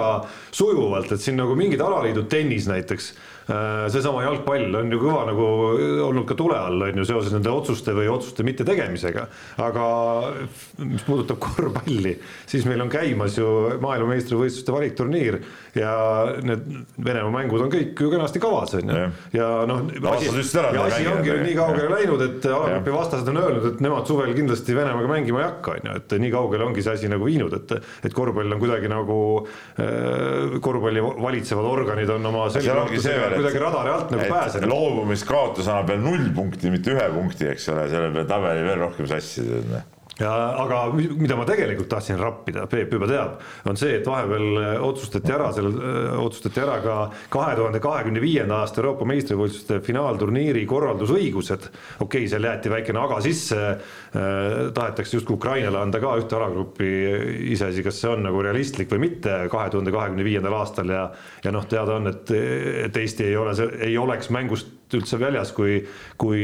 [0.49, 3.11] sujuvalt, et siin nagu mingid alaliidud, tennis näiteks
[3.47, 5.47] seesama jalgpall on ju kõva nagu
[6.07, 9.25] olnud ka tule all, on ju, seoses nende otsuste või otsuste mittetegemisega.
[9.63, 9.87] aga
[10.79, 12.15] mis puudutab korvpalli,
[12.49, 13.47] siis meil on käimas ju
[13.83, 15.39] maailmameistrivõistluste valikturniir
[15.77, 15.93] ja
[16.43, 16.65] need
[17.03, 19.03] Venemaa mängud on kõik ju kenasti kavas, on ju.
[19.35, 19.83] ja noh,
[20.13, 24.33] asi, asi ongi nüüd nii kaugele läinud, et alagrupi vastased on öelnud, et nemad suvel
[24.37, 27.55] kindlasti Venemaaga mängima ei hakka, on ju, et nii kaugele ongi see asi nagu viinud,
[27.57, 27.75] et
[28.07, 29.17] et korvpall on kuidagi nagu,
[29.81, 32.71] äh, korvpalli valitsevad organid on oma selge
[33.37, 34.69] kuidagi radari alt nagu pääsenud.
[34.69, 39.09] loobumiskaotus annab veel null punkti, mitte ühe punkti, eks ole, selle peale tabeli veel rohkem
[39.09, 39.45] sassi.
[40.19, 43.39] Ja aga mida ma tegelikult tahtsin rappida, Peep juba teab,
[43.69, 46.97] on see, et vahepeal äh, otsustati ära, seal äh, otsustati ära ka
[47.33, 51.69] kahe tuhande kahekümne viienda aasta Euroopa meistrivõistluste finaalturniiri korraldusõigused.
[51.99, 56.91] okei okay,, seal jäeti väikene aga sisse eh,, tahetakse justkui Ukrainale anda ka ühte alagruppi,
[57.55, 61.07] iseasi, kas see on nagu realistlik või mitte kahe tuhande kahekümne viiendal aastal ja
[61.43, 62.31] ja noh, teada on, et,
[62.85, 65.79] et Eesti ei ole, ei oleks mängust üldse väljas, kui,
[66.19, 66.43] kui,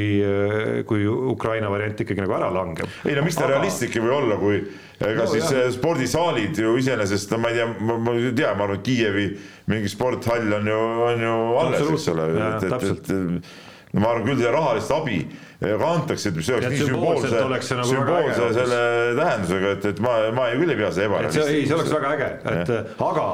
[0.90, 3.00] kui Ukraina variant ikkagi nagu ära langeb.
[3.06, 3.56] ei no mis ta Aga...
[3.56, 4.60] realistlik ei või olla, kui
[5.00, 5.70] ega no, siis jah.
[5.76, 9.28] spordisaalid ju iseenesest, no ma ei tea, ma ei tea, ma arvan, et Kiievi
[9.72, 10.80] mingi sporthall on ju,
[11.10, 15.22] on ju alles, eks ole, et, et, et no ma arvan küll rahalist abi
[15.60, 18.82] ka antakse, et mis oleks nii sümboolse, nagu sümboolse selle
[19.18, 21.52] tähendusega, et, et ma, ma ei küll ei pea seda ebarealistlikuks.
[21.52, 22.84] ei, see oleks väga äge, et ja.
[23.10, 23.26] aga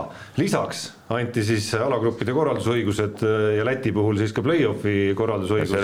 [0.42, 0.82] lisaks
[1.14, 3.22] anti siis alagruppide korraldusõigused
[3.60, 5.76] ja Läti puhul siis ka play-off'i korraldusõigus.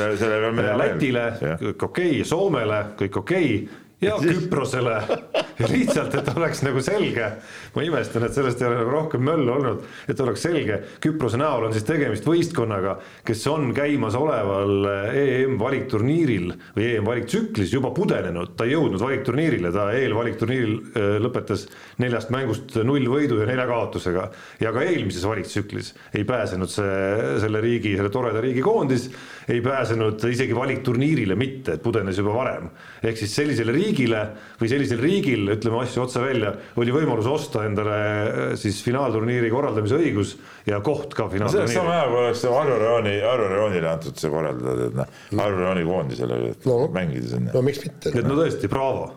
[0.81, 5.01] Lätile kõik okei okay,, Soomele kõik okei okay, ja Küprosele.
[5.71, 7.27] Lihtsalt, et oleks nagu selge,
[7.75, 11.67] ma imestan, et sellest ei ole nagu rohkem möllu olnud, et oleks selge, Küprose näol
[11.67, 12.95] on siis tegemist võistkonnaga,
[13.27, 14.87] kes on käimasoleval
[15.21, 21.67] EM valikturniiril või EM valiktsüklis juba pudenenud, ta ei jõudnud valikturniirile, ta eelvalikturniiril äh, lõpetas
[22.01, 24.27] neljast mängust null võidu ja nelja kaotusega.
[24.63, 26.97] Ja ka eelmises valiktsüklis ei pääsenud see,
[27.43, 29.11] selle riigi, selle toreda riigi koondis
[29.51, 32.69] ei pääsenud isegi valikturniirile mitte, et pudenes juba varem.
[33.03, 34.21] ehk siis sellisele riigile
[34.59, 39.99] või sellisel riigil, ütleme asju otse välja, oli võimalus osta endale äh, siis finaalturniiri korraldamise
[39.99, 40.35] õigus
[40.67, 41.75] ja koht ka finaalturniiril.
[41.75, 45.87] sama hea, kui oleks Arvo Reoni, Arvo Reonile antud see korraldada, tead noh, Arvo Reoni
[45.87, 47.55] koondisele no, mängida sinna.
[47.55, 48.13] no miks mitte.
[48.13, 49.09] et no tõesti, braavo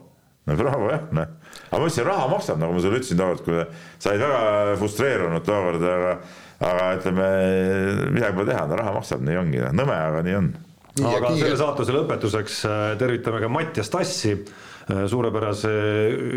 [0.45, 1.37] no bravo jah, noh.
[1.71, 3.61] aga ma ütlesin, raha maksab, nagu ma sulle ütlesin tookord, kui
[4.03, 6.17] sa olid väga frustreerunud tookord, aga
[6.65, 7.29] aga ütleme,
[8.15, 9.77] midagi pole teha, no raha maksab, nii ongi, noh.
[9.83, 10.51] nõme, aga nii on.
[11.11, 15.73] aga selle saatuse lõpetuseks äh, tervitame ka Mattias Tassi, äh, suurepärase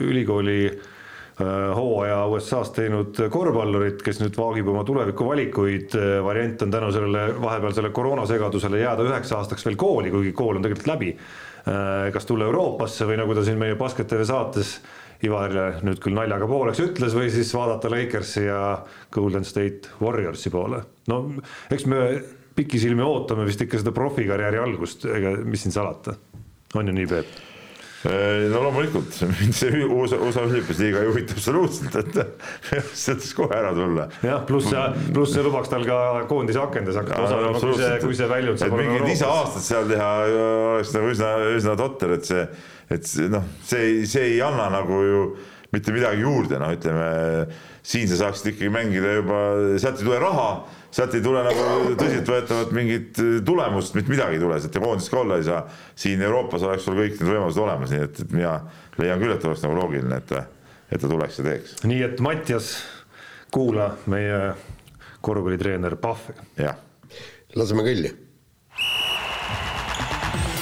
[0.09, 7.27] ülikooli äh, hooaja USA-s teinud korvpallurit, kes nüüd vaagib oma tulevikuvalikuid, variant on tänu sellele
[7.43, 11.13] vahepealsele koroonasegadusele jääda üheks aastaks veel kooli, kuigi kool on tegelikult läbi.
[12.15, 14.77] kas tulla Euroopasse või nagu ta siin meie Basket TV saates
[15.25, 18.61] Ivarile nüüd küll naljaga pooleks ütles või siis vaadata Lakersi ja
[19.13, 20.83] Golden State Warriorsi poole.
[21.09, 21.21] no
[21.73, 22.01] eks me
[22.57, 26.15] pikisilmi ootame vist ikka seda profikarjääri algust, ega mis siin salata,
[26.75, 27.37] on ju nii, Peep?
[28.05, 32.19] No loomulikult, mind see USA, USA üliõpilasliiga ei huvita absoluutselt, et
[33.03, 34.07] sealt kohe ära tulla.
[34.21, 34.85] jah, pluss see,
[35.15, 38.77] pluss see lubaks tal ka koondise akendes hakata osalema, kui see, kui see väljund saab
[38.77, 39.13] olema Euroopas.
[39.13, 40.09] lisaaastat seal teha
[40.77, 42.47] oleks nagu üsna, üsna totter, et see
[42.87, 45.21] et noh, see, see ei anna nagu ju
[45.75, 47.07] mitte midagi juurde, noh, ütleme
[47.87, 49.39] siin sa saaksid ikkagi mängida juba,
[49.81, 50.49] sealt ei tule raha,
[50.95, 55.21] sealt ei tule nagu tõsiseltvõetavat mingit tulemust, mitte midagi ei tule, sealt ja koondist ka
[55.21, 55.63] olla ei saa.
[55.95, 58.53] siin Euroopas oleks sul kõik need võimalused olemas, nii et, et mina
[58.99, 60.37] leian küll, et oleks nagu loogiline, et,
[60.91, 61.75] et ta tuleks ja teeks.
[61.87, 62.71] nii et Mattias,
[63.51, 64.53] kuula meie
[65.23, 66.37] korvpallitreener Pahvi.
[66.59, 66.79] jah.
[67.55, 68.26] laseme kõlli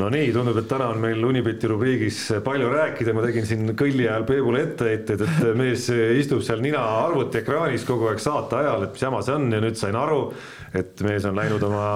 [0.00, 4.08] no nii, tundub, et täna on meil Unibeti rubriigis palju rääkida, ma tegin siin kõlli
[4.08, 5.86] ajal Peebule etteheiteid, et mees
[6.18, 9.46] istub seal nina arvutiekraanis kogu aeg saate ajal, et mis jama see on.
[9.54, 10.18] Ja nüüd sain aru,
[10.74, 11.86] et mees on läinud oma,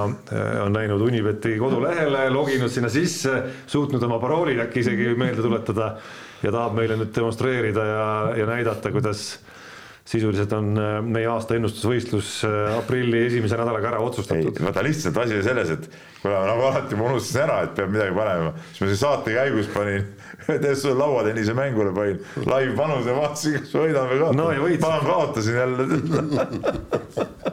[0.63, 3.35] on läinud Unibeti kodulehele, loginud sinna sisse,
[3.67, 5.97] suutnud oma paroolid äkki isegi meelde tuletada
[6.43, 9.41] ja tahab meile nüüd demonstreerida ja, ja näidata, kuidas
[10.09, 14.61] sisuliselt on äh, meie aasta ennustusvõistlus äh, aprilli esimese nädalaga ära otsustatud.
[14.65, 15.89] vaata lihtsalt asi on selles, et
[16.23, 19.71] kuna nagu alati ma unustasin ära, et peab midagi panema, siis ma siin saate käigus
[19.75, 20.09] panin
[20.65, 24.51] täitsa lauatennise mängule panin live panuse, vaatasin, kas võidan või kaotan no,.
[24.87, 25.83] panen kaotasin jälle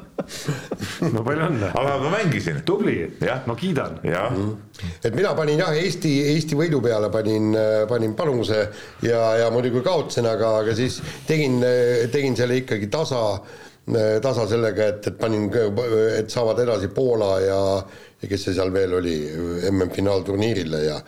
[1.15, 1.71] no palju õnne.
[1.71, 2.61] aga ma mängisin.
[2.67, 2.97] tubli,
[3.45, 3.99] ma kiidan.
[4.05, 7.51] et mina panin jah, Eesti, Eesti võidu peale panin,
[7.89, 8.63] panin panuse
[9.05, 11.61] ja, ja muidugi kaotasin, aga, aga siis tegin,
[12.13, 13.21] tegin selle ikkagi tasa,
[14.21, 15.47] tasa sellega, et, et panin,
[16.17, 17.61] et saavad edasi Poola ja
[18.21, 19.15] ja kes see seal veel oli,
[19.69, 20.99] MM-finaalturniirile ja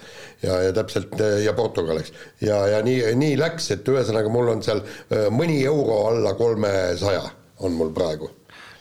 [0.43, 2.13] ja, ja täpselt ja Portugaliks.
[2.41, 4.83] ja, ja nii, nii läks, et ühesõnaga mul on seal
[5.33, 7.23] mõni euro alla kolmesaja
[7.65, 8.29] on mul praegu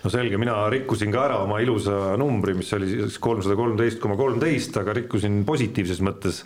[0.06, 4.14] no selge, mina rikkusin ka ära oma ilusa numbri, mis oli siis kolmsada kolmteist koma
[4.18, 6.44] kolmteist, aga rikkusin positiivses mõttes.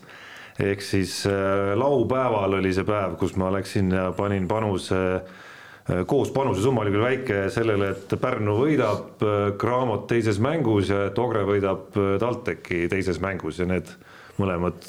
[0.61, 6.33] ehk siis äh, laupäeval oli see päev, kus ma läksin ja panin panuse äh, koos
[6.33, 9.25] panuse summa oli küll väike sellele, et Pärnu võidab
[9.61, 13.93] Cramot äh, teises mängus ja et Ogre võidab TalTechi teises mängus ja need
[14.41, 14.89] mõlemad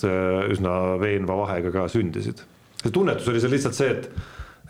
[0.51, 2.45] üsna veenva vahega ka sündisid
[2.81, 4.07] see tunnetus oli seal lihtsalt see, et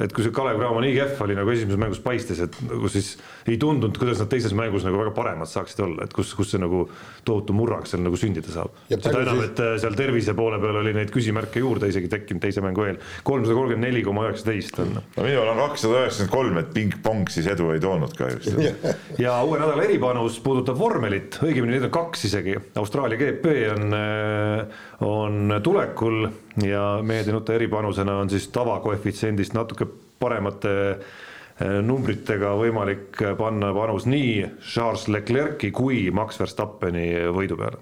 [0.02, 3.14] et kui see Kalev Cramo nii kehv oli nagu esimeses mängus paistis, et nagu siis
[3.50, 6.62] ei tundunud, kuidas nad teises mängus nagu väga paremad saaksid olla, et kus, kus see
[6.62, 6.84] nagu
[7.28, 8.76] tohutu murrang seal nagu sündida saab.
[8.90, 12.64] seda enam, et äh, seal tervise poole peal oli neid küsimärke juurde isegi tekkinud teise
[12.66, 13.00] mängu eel.
[13.28, 14.96] kolmsada kolmkümmend neli koma üheksateist on.
[14.98, 18.52] no minul on kakssada üheksakümmend kolm, et ping-pong siis edu ei toonud kahjuks
[19.26, 24.88] ja uue nädala eripanus puudutab vormelit, õigemini neid on kaks isegi, Austraalia GP on, äh,
[25.06, 26.26] on tulekul
[26.60, 29.88] ja mehed ei nuta eripanusena on siis tavakoefitsiendist natuke
[30.20, 34.34] paremate eh, numbritega võimalik panna panus nii
[34.74, 37.80] Charles Leclerc'i kui Max Verstappeni võidu peale.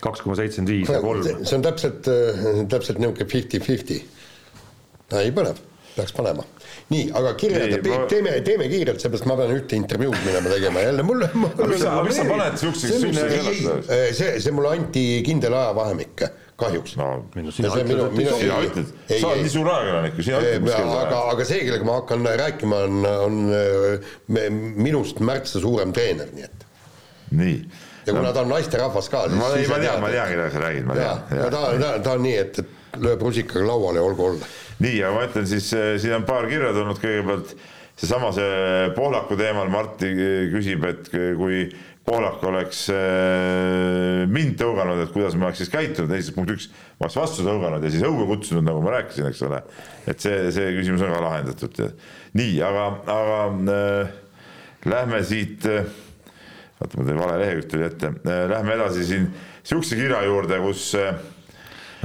[0.00, 1.26] kaks koma seitsekümmend viis ja kolm.
[1.44, 4.00] see on täpselt, äh, täpselt niisugune fifty-fifty.
[5.20, 5.60] ei põnev,
[5.96, 6.46] peaks panema.
[6.90, 11.28] nii, aga kirjeldab, teeme, teeme kiirelt, seepärast ma pean ühte intervjuud minema tegema jälle mulle.
[11.36, 13.90] mis sa, mis sa paned siukseks, siukseks?
[14.16, 16.30] see, see mulle anti kindel ajavahemik
[16.60, 16.96] kahjuks.
[17.00, 18.40] no minu, sina ütled, ei sobi.
[18.42, 21.60] sina ütled, sa oled nii suur ajakirjanik ju, sina ütled, mis kell aga, aga see,
[21.66, 23.38] kellega ma hakkan rääkima, on, on
[24.88, 26.68] minust märksa suurem treener, nii et.
[27.42, 27.56] nii.
[28.06, 28.34] ja kuna no.
[28.36, 29.24] ta on naisterahvas ka.
[29.34, 31.26] ma, ei, ma tean, ma tean, kellega sa räägid, ma tean.
[31.30, 34.54] ta, ta, ta on nii, et, et lööb rusikaga lauale ja olgu olla.
[34.80, 37.54] nii, ja ma ütlen siis, eh, siin on paar kirja tulnud, kõigepealt
[38.00, 40.10] seesama see Pohlaku teemal, Martti
[40.54, 41.66] küsib, et kui
[42.08, 47.06] Poolak oleks äh, mind tõuganud, et kuidas ma oleks siis käitunud, esiteks punkt üks, ma
[47.06, 49.60] oleks vastu tõuganud ja siis õue kutsunud, nagu ma rääkisin, eks ole.
[50.08, 51.82] et see, see küsimus on ka lahendatud.
[52.40, 53.42] nii, aga, aga
[53.76, 54.14] äh,
[54.88, 55.84] lähme siit äh,,
[56.80, 59.28] vaata, ma teen vale lehekülg tuli ette äh,, lähme edasi siin
[59.62, 61.20] sihukese kirja juurde, kus äh,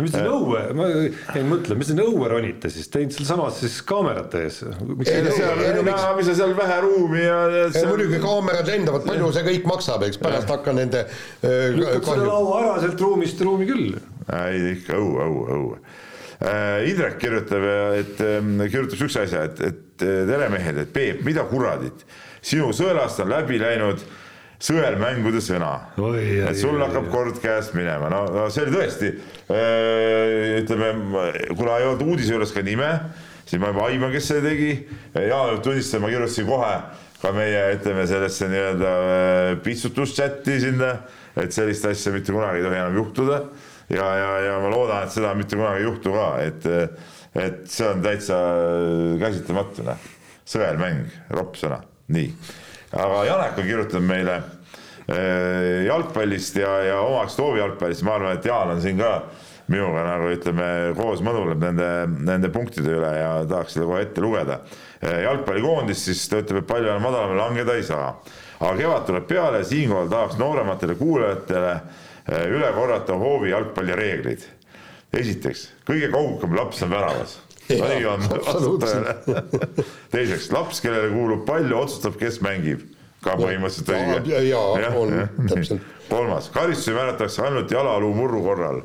[0.04, 0.28] mis te äh.
[0.28, 4.62] õue, ma jäin mõtlema, mis te õue ronite siis, teinud sealsamas siis kaamerate ees?
[4.92, 7.86] mis sa seal vähe ruumi ja, ja see...
[7.90, 12.60] muidugi kaamerad lendavad, palju see kõik maksab, eks pärast hakka nende äh, lükkad selle laua
[12.64, 13.96] ära sealt ruumist ruumi küll.
[14.42, 15.80] ei ikka õue, õue, õue.
[16.46, 17.64] Äh, Indrek kirjutab,
[18.02, 22.04] et ähm, kirjutab siukse asja, et, et tere mehed, et Peep, mida kuradit,
[22.46, 24.04] sinu sõelast on läbi läinud
[24.66, 25.72] sõelmängude sõna.
[26.50, 29.12] et sul hakkab kord käest minema, no, no see oli tõesti,
[29.54, 30.92] äh, ütleme,
[31.54, 32.90] kuna ei olnud uudise juures ka nime,
[33.46, 34.72] siis ma juba aiman, kes selle tegi.
[35.14, 36.74] Jaan võib tunnistada, ma kirjutasin kohe
[37.22, 40.92] ka meie, ütleme sellesse nii-öelda äh, pitsutuschati sinna,
[41.38, 43.42] et sellist asja mitte kunagi ei tohi enam juhtuda.
[43.90, 46.70] ja, ja, ja ma loodan, et seda mitte kunagi ei juhtu ka, et,
[47.38, 48.42] et see on täitsa
[49.22, 50.14] käsitlematu, noh.
[50.46, 51.84] sõelmäng, ropp sõna,
[52.14, 52.32] nii
[52.96, 54.36] aga Janek on kirjutanud meile
[55.86, 59.12] jalgpallist ja, ja omaks hoovijalgpallist, ma arvan, et Jaan on siin ka
[59.72, 60.66] minuga nagu ütleme
[60.98, 61.90] koos mõnuleb nende,
[62.28, 64.60] nende punktide üle ja tahaks selle kohe ette lugeda.
[65.02, 68.12] Eh, jalgpallikoondis siis ta ütleb, et palju enam madalamale langeda ei saa.
[68.60, 74.46] aga kevad tuleb peale, siinkohal tahaks noorematele kuulajatele eh, üle korrata hoovi jalgpalli reeglid.
[75.16, 79.42] esiteks, kõige kaugem laps on väravas tõele.
[80.14, 82.86] teiseks, laps, kellele kuulub pall, otsustab, kes mängib.
[83.26, 84.40] Ka põhimõtteliselt õige.
[84.48, 85.14] jaa, on,
[85.50, 85.92] täpselt.
[86.10, 88.82] kolmas, karistusi määratakse ainult jalaluu murru korral.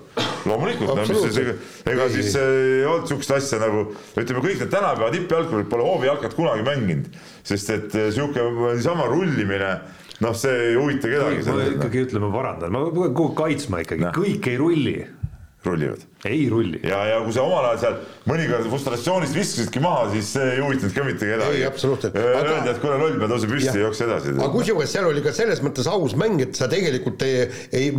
[0.49, 1.55] loomulikult, no mis see,
[1.93, 3.87] ega ei, siis ei olnud sihukest asja nagu,
[4.17, 7.11] ütleme, kõik need tänapäeva tippjalgpallurid pole hoovijalkat kunagi mänginud,
[7.45, 9.75] sest et eh, sihuke niisama rullimine
[10.25, 11.45] noh, see ei huvita kedagi.
[11.49, 14.99] ma ikkagi ütlen, ma parandan, ma pean kogu aeg kaitsma ikkagi, kõik ei rulli
[15.65, 15.99] rullivad.
[16.25, 16.81] ei rulli.
[16.83, 17.97] ja, ja kui sa omal ajal seal
[18.31, 21.59] mõnikord frustratsioonist viskasidki maha, siis see ei huvitanud ka mitte kedagi.
[21.59, 22.17] ei, absoluutselt.
[22.17, 24.33] Öeldi et kuule, loll, me tõuse püsti ja jookse edasi.
[24.37, 27.43] aga kusjuures seal oli ka selles mõttes aus mäng, et sa tegelikult ei,
[27.77, 27.91] ei,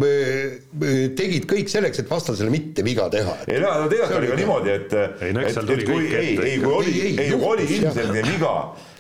[1.18, 3.38] tegid kõik selleks, et vastasele mitte viga teha.
[3.48, 7.20] ei no tegelikult oli ka niimoodi, et, et, et kui, ei, ei, kui oli, ei,
[7.36, 8.56] kui oli ilmselge viga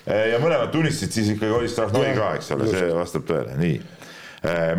[0.06, 3.82] ja mõlemad tunnistasid, siis ikkagi oli strahvnoi ka, eks ole, see vastab tõele, nii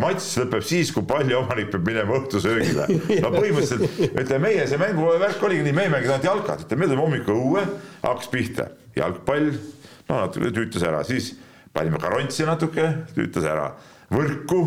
[0.03, 2.87] matš lõpeb siis, kui palliomanik peab minema õhtusöögile.
[3.23, 6.89] no põhimõtteliselt ütleme, meie see mänguvärk oligi nii, me ei mänginud ainult jalkat, ütleme, me
[6.89, 7.63] tulime hommikul õue,
[8.03, 8.67] hakkas pihta.
[8.97, 9.53] Jalgpall,
[10.09, 11.31] no natuke tüütas ära, siis
[11.73, 13.71] panime karontsi natuke, tüütas ära.
[14.13, 14.65] Võrku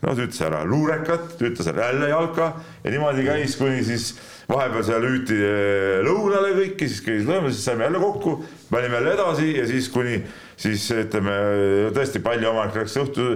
[0.00, 0.60] no tüütas ära.
[0.68, 1.90] Luurekat, tüütas ära.
[1.90, 2.52] Jälle jalka.
[2.84, 4.12] Ja niimoodi käis, kuni siis
[4.50, 8.36] vahepeal seal hüüti äh, lõunale kõiki, siis käis lõuna, siis saime jälle kokku,
[8.70, 10.20] panime jälle edasi ja siis kuni
[10.60, 11.34] siis ütleme
[11.96, 13.28] tõesti palliomanik läks õhtu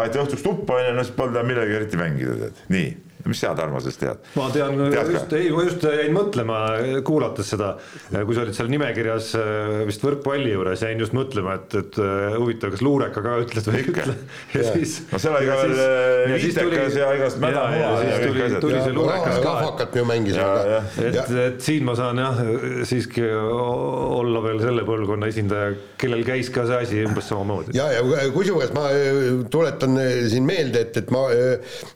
[0.00, 2.90] aeti õhtuks tuppa onju, no siis polnud enam millegagi eriti mängida, tead, nii
[3.26, 4.22] mis sina, Tarmo, sellest tead?
[4.38, 6.58] ma tean, just, ei, ma just jäin mõtlema,
[7.06, 7.72] kuulates seda,
[8.10, 12.36] kui sa olid seal nimekirjas äh, vist võrkpalli juures, jäin just mõtlema, et, et äh,
[12.38, 14.16] huvitav, kas luureka ka ütled või ei ütle.
[14.56, 14.96] ja siis.
[15.12, 18.58] no seal oli ka veel viitekas ja igast mädamuna ja, ja, ja kõik asjad.
[18.64, 19.44] tuli see luurekas ka.
[19.46, 20.80] rahvakat ju mängisime.
[21.06, 22.42] et, et siin ma saan jah,
[22.88, 27.76] siiski olla veel selle põlvkonna esindaja, kellel käis ka see asi umbes samamoodi.
[27.78, 29.22] ja, ja kusjuures ma äh,
[29.52, 29.98] tuletan
[30.32, 31.26] siin meelde, et, et ma,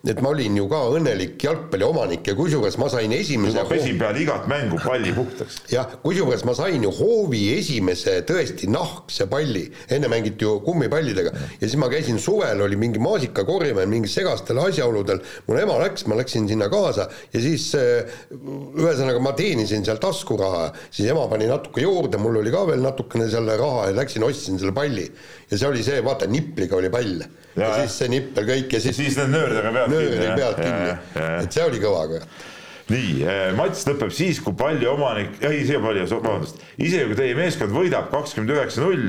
[0.06, 3.96] et ma olin ju ka õnnelik õnnelik jalgpalliomanik ja kusjuures ma sain esimese ma pesin
[3.98, 5.62] peale igat mängu palli puhtaks.
[5.74, 11.32] jah, kusjuures ma sain ju hoovi esimese tõesti nahkse palli, enne mängiti ju kummipallidega.
[11.60, 16.18] Ja siis ma käisin suvel, oli mingi maasikakorjamine mingil segastel asjaoludel, mul ema läks, ma
[16.20, 21.84] läksin sinna kaasa ja siis äh, ühesõnaga ma teenisin seal taskuraha, siis ema pani natuke
[21.84, 25.08] juurde, mul oli ka veel natukene seal raha ja läksin ostsin selle palli.
[25.50, 27.24] ja see oli see, vaata nipliga oli pall
[27.56, 30.18] ja, Ja, siis see nippel kõik ja siis, siis need nööridega pealt nööri
[30.60, 32.44] kinni ja, ja., et see oli kõva kurat.
[32.92, 33.14] nii,
[33.58, 38.12] matš lõpeb siis, kui palli omanik, ei see palju, vabandust, isegi kui teie meeskond võidab
[38.12, 39.08] kakskümmend üheksa null,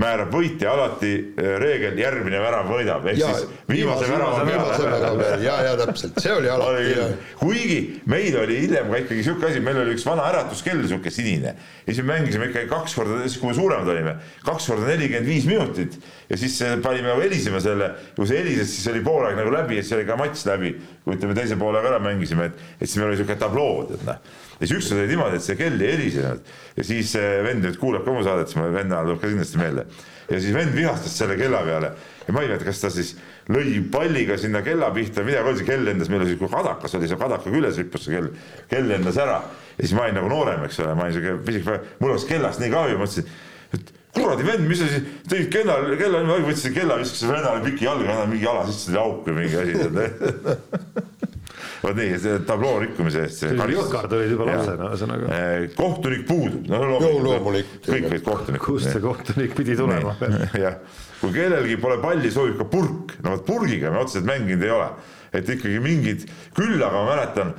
[0.00, 5.18] määrab võitja alati eh, reegel järgmine värav võidab, ehk ja siis viimase värava peale.
[5.20, 6.94] peal ja, ja täpselt, see oli alati
[7.40, 7.78] kuigi
[8.10, 11.56] meil oli hiljem ka ikkagi sihuke asi, meil oli üks vana äratuskell, sihuke sinine.
[11.86, 14.16] ja siis me mängisime ikkagi kaks korda, siis kui me suuremad olime,
[14.46, 15.98] kaks korda nelikümmend viis minutit
[16.30, 19.98] ja siis panime helisema selle, kui see helises, siis oli poolaeg nagu läbi ja siis
[19.98, 20.72] oli ka matš läbi.
[21.02, 24.20] kui ütleme teise poolega ära mängisime, et, et siis meil oli sihuke tabloo, tead noh.
[24.62, 26.50] Ja siis ükskord oli niimoodi, et see kell ei helisenud.
[26.76, 29.86] Ja siis vend nüüd kuulab ka mu saadet, siis ma vennale tuleb ka kindlasti meelde.
[30.30, 31.90] ja siis vend vihastas selle kella peale.
[32.28, 33.16] Ja ma ei mäleta, kas ta siis
[33.50, 37.10] lõi palliga sinna kella pihta, midagi oli, see kell lendas, meil oli sihuke kadakas oli
[37.10, 38.30] seal kadaka küljes ripus see kell,
[38.70, 39.40] kell lendas ära.
[39.74, 41.66] Ja siis ma olin nagu noorem, eks ole, ma olin sihuke pisik,
[41.98, 43.34] mul oleks kellast nii kahju, ma mõtlesin,
[43.74, 47.88] et kuradi vend, mis sa siis tegid kella, kella niimoodi, võtsid kella, viskasid vennale piki
[47.88, 51.08] jalga, mingi jala sisse tuli auk või mingi asi.
[51.82, 53.44] vot nii, see tabloo rikkumise eest.
[53.48, 55.40] jõhkard olid juba lapsena, ühesõnaga.
[55.78, 57.88] kohtunik puudub, no loomulikult.
[57.88, 58.66] kõik olid kohtunikud.
[58.66, 60.14] kust see kohtunik pidi tulema?
[60.64, 60.78] jah,
[61.22, 64.88] kui kellelgi pole palli, sobib ka purk, no vot purgiga me otseselt mänginud ei ole,
[65.32, 67.54] et ikkagi mingid, küll aga ma mäletan,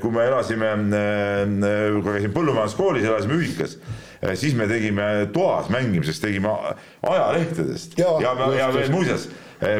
[0.00, 0.74] kui me elasime,
[1.98, 3.76] kui käisin põllumajanduskoolis, elasime ühikas,
[4.34, 6.50] siis me tegime toas mängimiseks, tegime
[7.02, 7.98] ajalehtedest.
[7.98, 9.28] Ja, ja, ja veel muuseas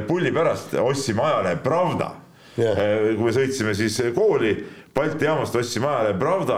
[0.07, 2.13] pulli pärast ostsime ajalehe Pravda.
[2.59, 2.79] Jah.
[3.15, 4.57] kui me sõitsime siis kooli
[4.95, 6.57] Balti jaamast ostsime ajalehe Pravda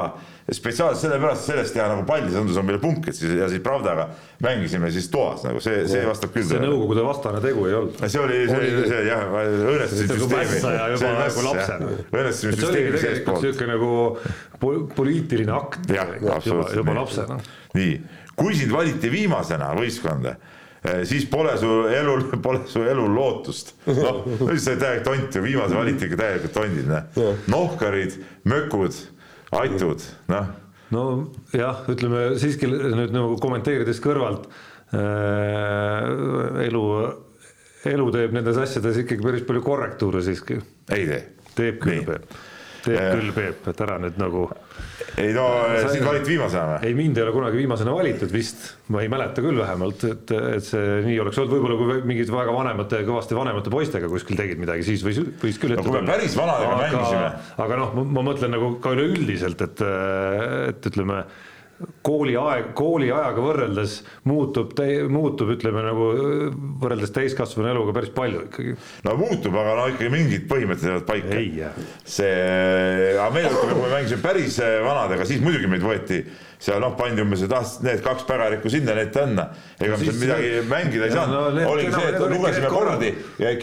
[0.56, 3.62] spetsiaalselt sellepärast, sellest teha nagu palli, see tundus on meile punk, et siis ja siis
[3.64, 4.09] Pravdaga
[4.43, 6.60] mängisime siis toas nagu see, see vastab küll see.
[6.62, 8.01] Nõukogude vastane tegu ei olnud.
[8.02, 9.27] see oli, see oli see jah,
[9.90, 13.44] See oli nagu juba See nagu oligi süsteemi seestpoolt.
[13.44, 13.90] siuke nagu
[14.62, 15.85] po- poliitiline akt.
[15.90, 16.81] jah, absoluutselt.
[16.81, 17.39] juba lapsena.
[17.77, 18.01] nii,
[18.39, 20.35] kui sind valiti viimasena võistkonda,
[21.05, 23.74] siis pole su elul, pole su elul lootust.
[23.86, 27.32] noh, sa oled täielik tont ju, viimase valiti ikka täielikult tondid, noh.
[27.52, 28.16] nohkarid,
[28.48, 28.97] mökud,
[29.59, 30.51] aitud, noh
[30.90, 34.48] nojah, ütleme siiski nüüd nagu kommenteerides kõrvalt
[34.97, 36.06] äh,
[36.66, 36.85] elu,
[37.90, 40.59] elu teeb nendes asjades ikkagi päris palju korrektuure siiski.
[40.90, 41.20] ei tee.
[41.55, 42.18] teeb küll Nii.
[42.85, 43.11] Teeb Äh.
[43.12, 44.47] küll Peep, et ära nüüd nagu
[45.20, 45.44] ei no
[45.90, 46.89] sind valiti viimasena või?
[46.89, 48.62] ei, mind ei ole kunagi viimasena valitud vist,
[48.94, 52.55] ma ei mäleta küll vähemalt, et, et see nii oleks olnud, võib-olla kui mingid väga
[52.57, 56.36] vanemate, kõvasti vanemate poistega kuskil tegid midagi, siis võis, võis küll No kui me päris
[56.39, 57.28] vanadega mängisime.
[57.66, 59.85] aga noh, ma mõtlen nagu ka üleüldiselt, et,
[60.73, 61.24] et ütleme
[62.05, 63.97] kooliaeg, kooliajaga võrreldes
[64.28, 64.74] muutub,
[65.12, 66.11] muutub, ütleme nagu
[66.82, 68.77] võrreldes täiskasvanu eluga päris palju ikkagi.
[69.07, 71.73] no muutub, aga no ikkagi mingid põhimõtted jäävad paika.
[72.05, 72.31] see,
[73.16, 76.23] aga meil, ütleme, kui me mängisime päris vanadega, siis muidugi meid võeti
[76.60, 79.46] seal noh, pandi umbes, et ah, need kaks pägarikku sinna, need tänna.
[79.80, 83.12] ega me seal midagi mängida ei Ja saanud no oligi see, et lugesime kordi,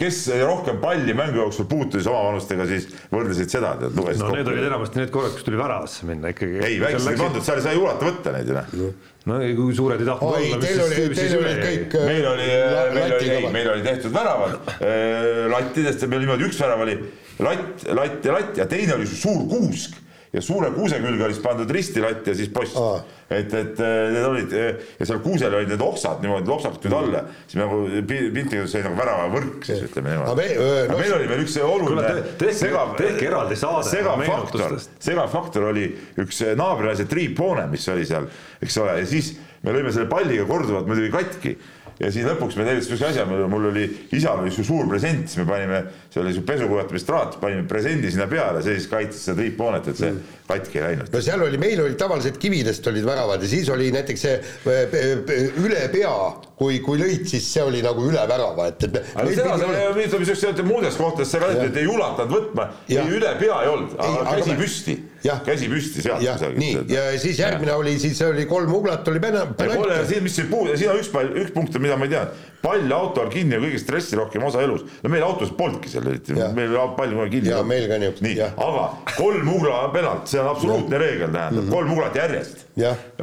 [0.00, 4.58] kes rohkem palli mängu jooksul puutus omavanustega, siis võrdlesid seda, tead, lugesid no need olid
[4.58, 4.70] kokku.
[4.72, 6.58] enamasti need korrad, kus tuli väravasse minna ikkagi.
[6.58, 9.06] ei, väikesed ei pandud, seal ei saa ju ulata võtta neid ju noh.
[9.30, 12.28] no ei, kui suured ei tahtnud oi, olla, teil oli, teil olid kõik äh, meil
[12.32, 12.50] oli,
[12.98, 16.98] meil oli, ei, meil oli tehtud väravad äh, lattidest ja meil niimoodi üks värav oli
[17.46, 20.02] latt, latt ja latt ja teine oli suur kuusk
[20.32, 22.76] ja suure kuuse külge oli siis pandud ristilatt ja siis post.
[22.76, 22.98] Aa.
[23.30, 26.96] et, et äh, need olid äh, ja seal kuusel olid need oksad niimoodi loksakud nüüd
[26.98, 30.42] alla, siis nagu pi- piltlikult see oli nagu väravavõrk siis ütleme Aga niimoodi.
[30.42, 30.86] me- öö,.
[30.92, 34.78] no- meil oli veel üks oluline Kuule, te- tehke- tehke eraldi saade segav faktor.
[35.08, 35.88] segav faktor oli
[36.24, 38.28] üks naabrilaise triiphoone, mis oli seal,
[38.64, 39.34] eks ole, ja siis
[39.64, 41.56] me lõime selle palliga korduvalt muidugi katki
[41.98, 45.40] ja siis lõpuks me tegime sihukese asja, mul oli, isal oli su suur present, siis
[45.42, 45.80] me panime,
[46.12, 50.12] see oli su pesukujutamistraat, panime presendi sinna peale, see siis kaitses seda triiphoonet, et see
[50.48, 51.10] katki ei läinud.
[51.12, 54.84] no seal oli, meil olid tavaliselt kividest olid väravad ja siis oli näiteks see äh,
[54.92, 56.14] pe- üle pea,
[56.58, 60.26] kui, kui lõid, siis see oli nagu üle värava, et, et aga seda, see ütleme
[60.26, 64.24] siukse muudes kohtades sa ütled, et ei ulatanud võtma, ei üle pea ei olnud, aga
[64.24, 64.96] aga käsi me- püsti.
[65.44, 69.46] Käsi püsti sealt jah, nii, ja siis järgmine oli, siis oli kolm uglat oli pena-
[69.58, 70.06] penalt.
[70.10, 72.26] siin, mis see puu, siin on üks pall, üks punkt, mida ma ei tea.
[72.62, 74.82] pall auto all kinni on kõige stressirohkem osa elus.
[75.02, 77.50] no meil autos polnudki seal eriti, meil oli pall kohe kinni.
[77.50, 78.86] Jaa, meil ka niisugust, nii, aga
[79.16, 81.70] kolm ugla penalt, see on absoluutne reegel, tähendab.
[81.74, 82.67] Kolm uglat järjest.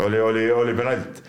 [0.04, 1.22] Oli, oli, oli penalt.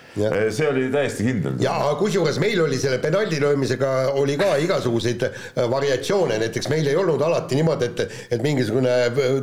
[0.50, 1.58] see oli täiesti kindel.
[1.60, 6.96] ja kusjuures meil oli selle penaldi löömisega oli ka igasuguseid äh, variatsioone, näiteks meil ei
[6.96, 8.94] olnud alati niimoodi, et, et mingisugune,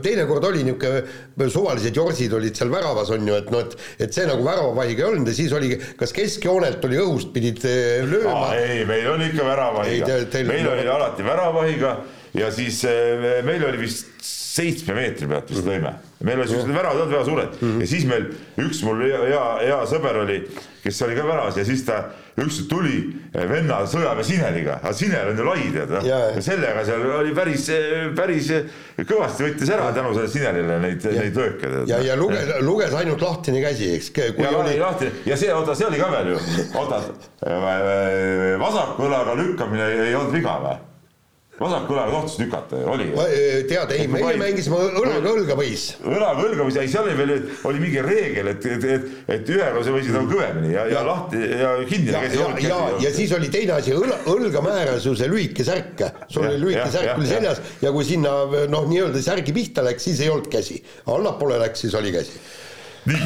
[0.03, 4.26] teinekord oli niisugune, suvalised jorsid olid seal väravas, on ju, et noh, et et see
[4.30, 7.61] nagu väravavahiga ei olnud ja siis oli, kas keskjoonelt oli õhust pidid
[8.10, 8.51] lööma?
[8.57, 10.19] ei, meil oli ikka väravavahiga,
[10.49, 11.95] meil oli alati väravavahiga
[12.34, 15.93] ja siis äh, meil oli vist seitsme meetri pealt vist lõime.
[16.23, 17.81] meil olid siuksed väravad olnud väga suured mm -hmm.
[17.81, 18.27] ja siis meil
[18.65, 20.38] üks mul hea, hea sõber oli,
[20.84, 21.97] kes oli ka väravas ja siis ta
[22.38, 22.95] ükskord tuli
[23.34, 27.68] eh, venna sõjaväesineliga, aga sinel on ju lai tead noh ja, sellega seal oli päris,
[28.15, 28.49] päris
[29.10, 31.73] kõvasti võttis ära tänu sellele sinelile neid, neid lööke.
[31.88, 34.11] ja, ja luges, luges ainult lahtine käsi, eks.
[34.38, 36.39] ja oli lahtine ja see, oota, see oli ka veel ju,
[36.73, 37.03] oota,
[38.65, 40.81] vasaku õlaga lükkamine ei olnud viga või?
[41.59, 43.25] Vasaku õlaga tohtis lükata ju, oli ju.
[43.69, 45.84] tead, ei, meie mängisime õlaga õlga võis.
[46.01, 47.34] õlaga õlga võis, ei seal oli veel,
[47.69, 49.05] oli mingi reegel, et, et, et,
[49.35, 53.13] et ühega sa võisid nagu kõvemini ja, ja lahti ja kinni ja, ja, ja, ja
[53.13, 57.13] siis oli teine asi, õla, õlga määras ju see lühike särk, sul oli lühike särk
[57.19, 58.34] oli seljas ja kui sinna
[58.71, 60.81] noh, nii-öelda särgi pihta läks, siis ei olnud käsi,
[61.13, 62.41] allapoole läks, siis oli käsi
[63.03, 63.25] nii,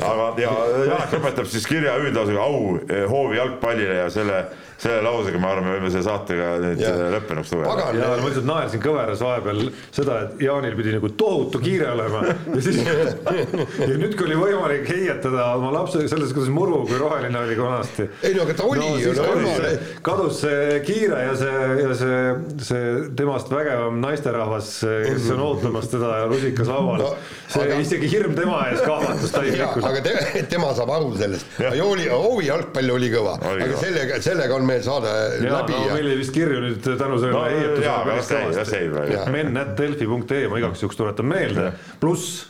[0.00, 0.52] aga ja
[0.88, 4.38] Janek lõpetab siis kirja hüüdlausega au eh, hoovi jalgpallile ja selle
[4.78, 6.92] selle lausega ma arvan, me võime selle saatega nüüd ja.
[6.94, 7.86] Äh, lõppenuks lugeda.
[7.98, 9.62] ja ma lihtsalt naersin kõveras vahepeal
[9.94, 14.86] seda, et Jaanil pidi nagu tohutu kiire olema ja siis ja nüüd, kui oli võimalik
[14.92, 18.06] heietada oma lapse selles, kuidas muru, kui roheline oli vanasti.
[18.22, 19.16] ei no aga ta oli no, ju.
[19.18, 22.22] Kadus, kadus see kiire ja see, ja see,
[22.68, 24.70] see temast vägevam naisterahvas,
[25.08, 27.10] kes on ootamas teda rusikas laual no,.
[27.48, 27.80] see aga...
[27.82, 29.90] isegi hirm tema ees kahvatus täielikult.
[29.90, 31.58] aga te, tema saab aru sellest.
[31.58, 35.74] Hoovi jalgpall oli kõva, aga sellega, sellega on meil saade ja, läbi.
[35.74, 39.32] No, meil oli vist kirju nüüd tänu sellele no, heietusele päris kõvasti.
[39.34, 41.72] men.delfi.ee ma igaks juhuks tuletan meelde,
[42.02, 42.46] pluss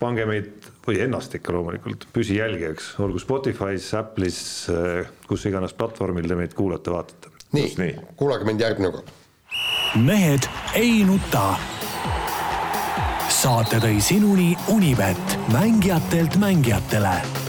[0.00, 4.40] pange meid või ennast ikka loomulikult püsijälgijaks, olgu Spotify's, Apple'is,
[4.72, 7.32] eh, kus iganes platvormil te meid kuulate-vaatate.
[7.56, 9.14] nii, nii., kuulake mind järgmine kord.
[9.96, 11.54] mehed ei nuta.
[13.28, 17.43] saate tõi sinuni Unibet, mängijatelt mängijatele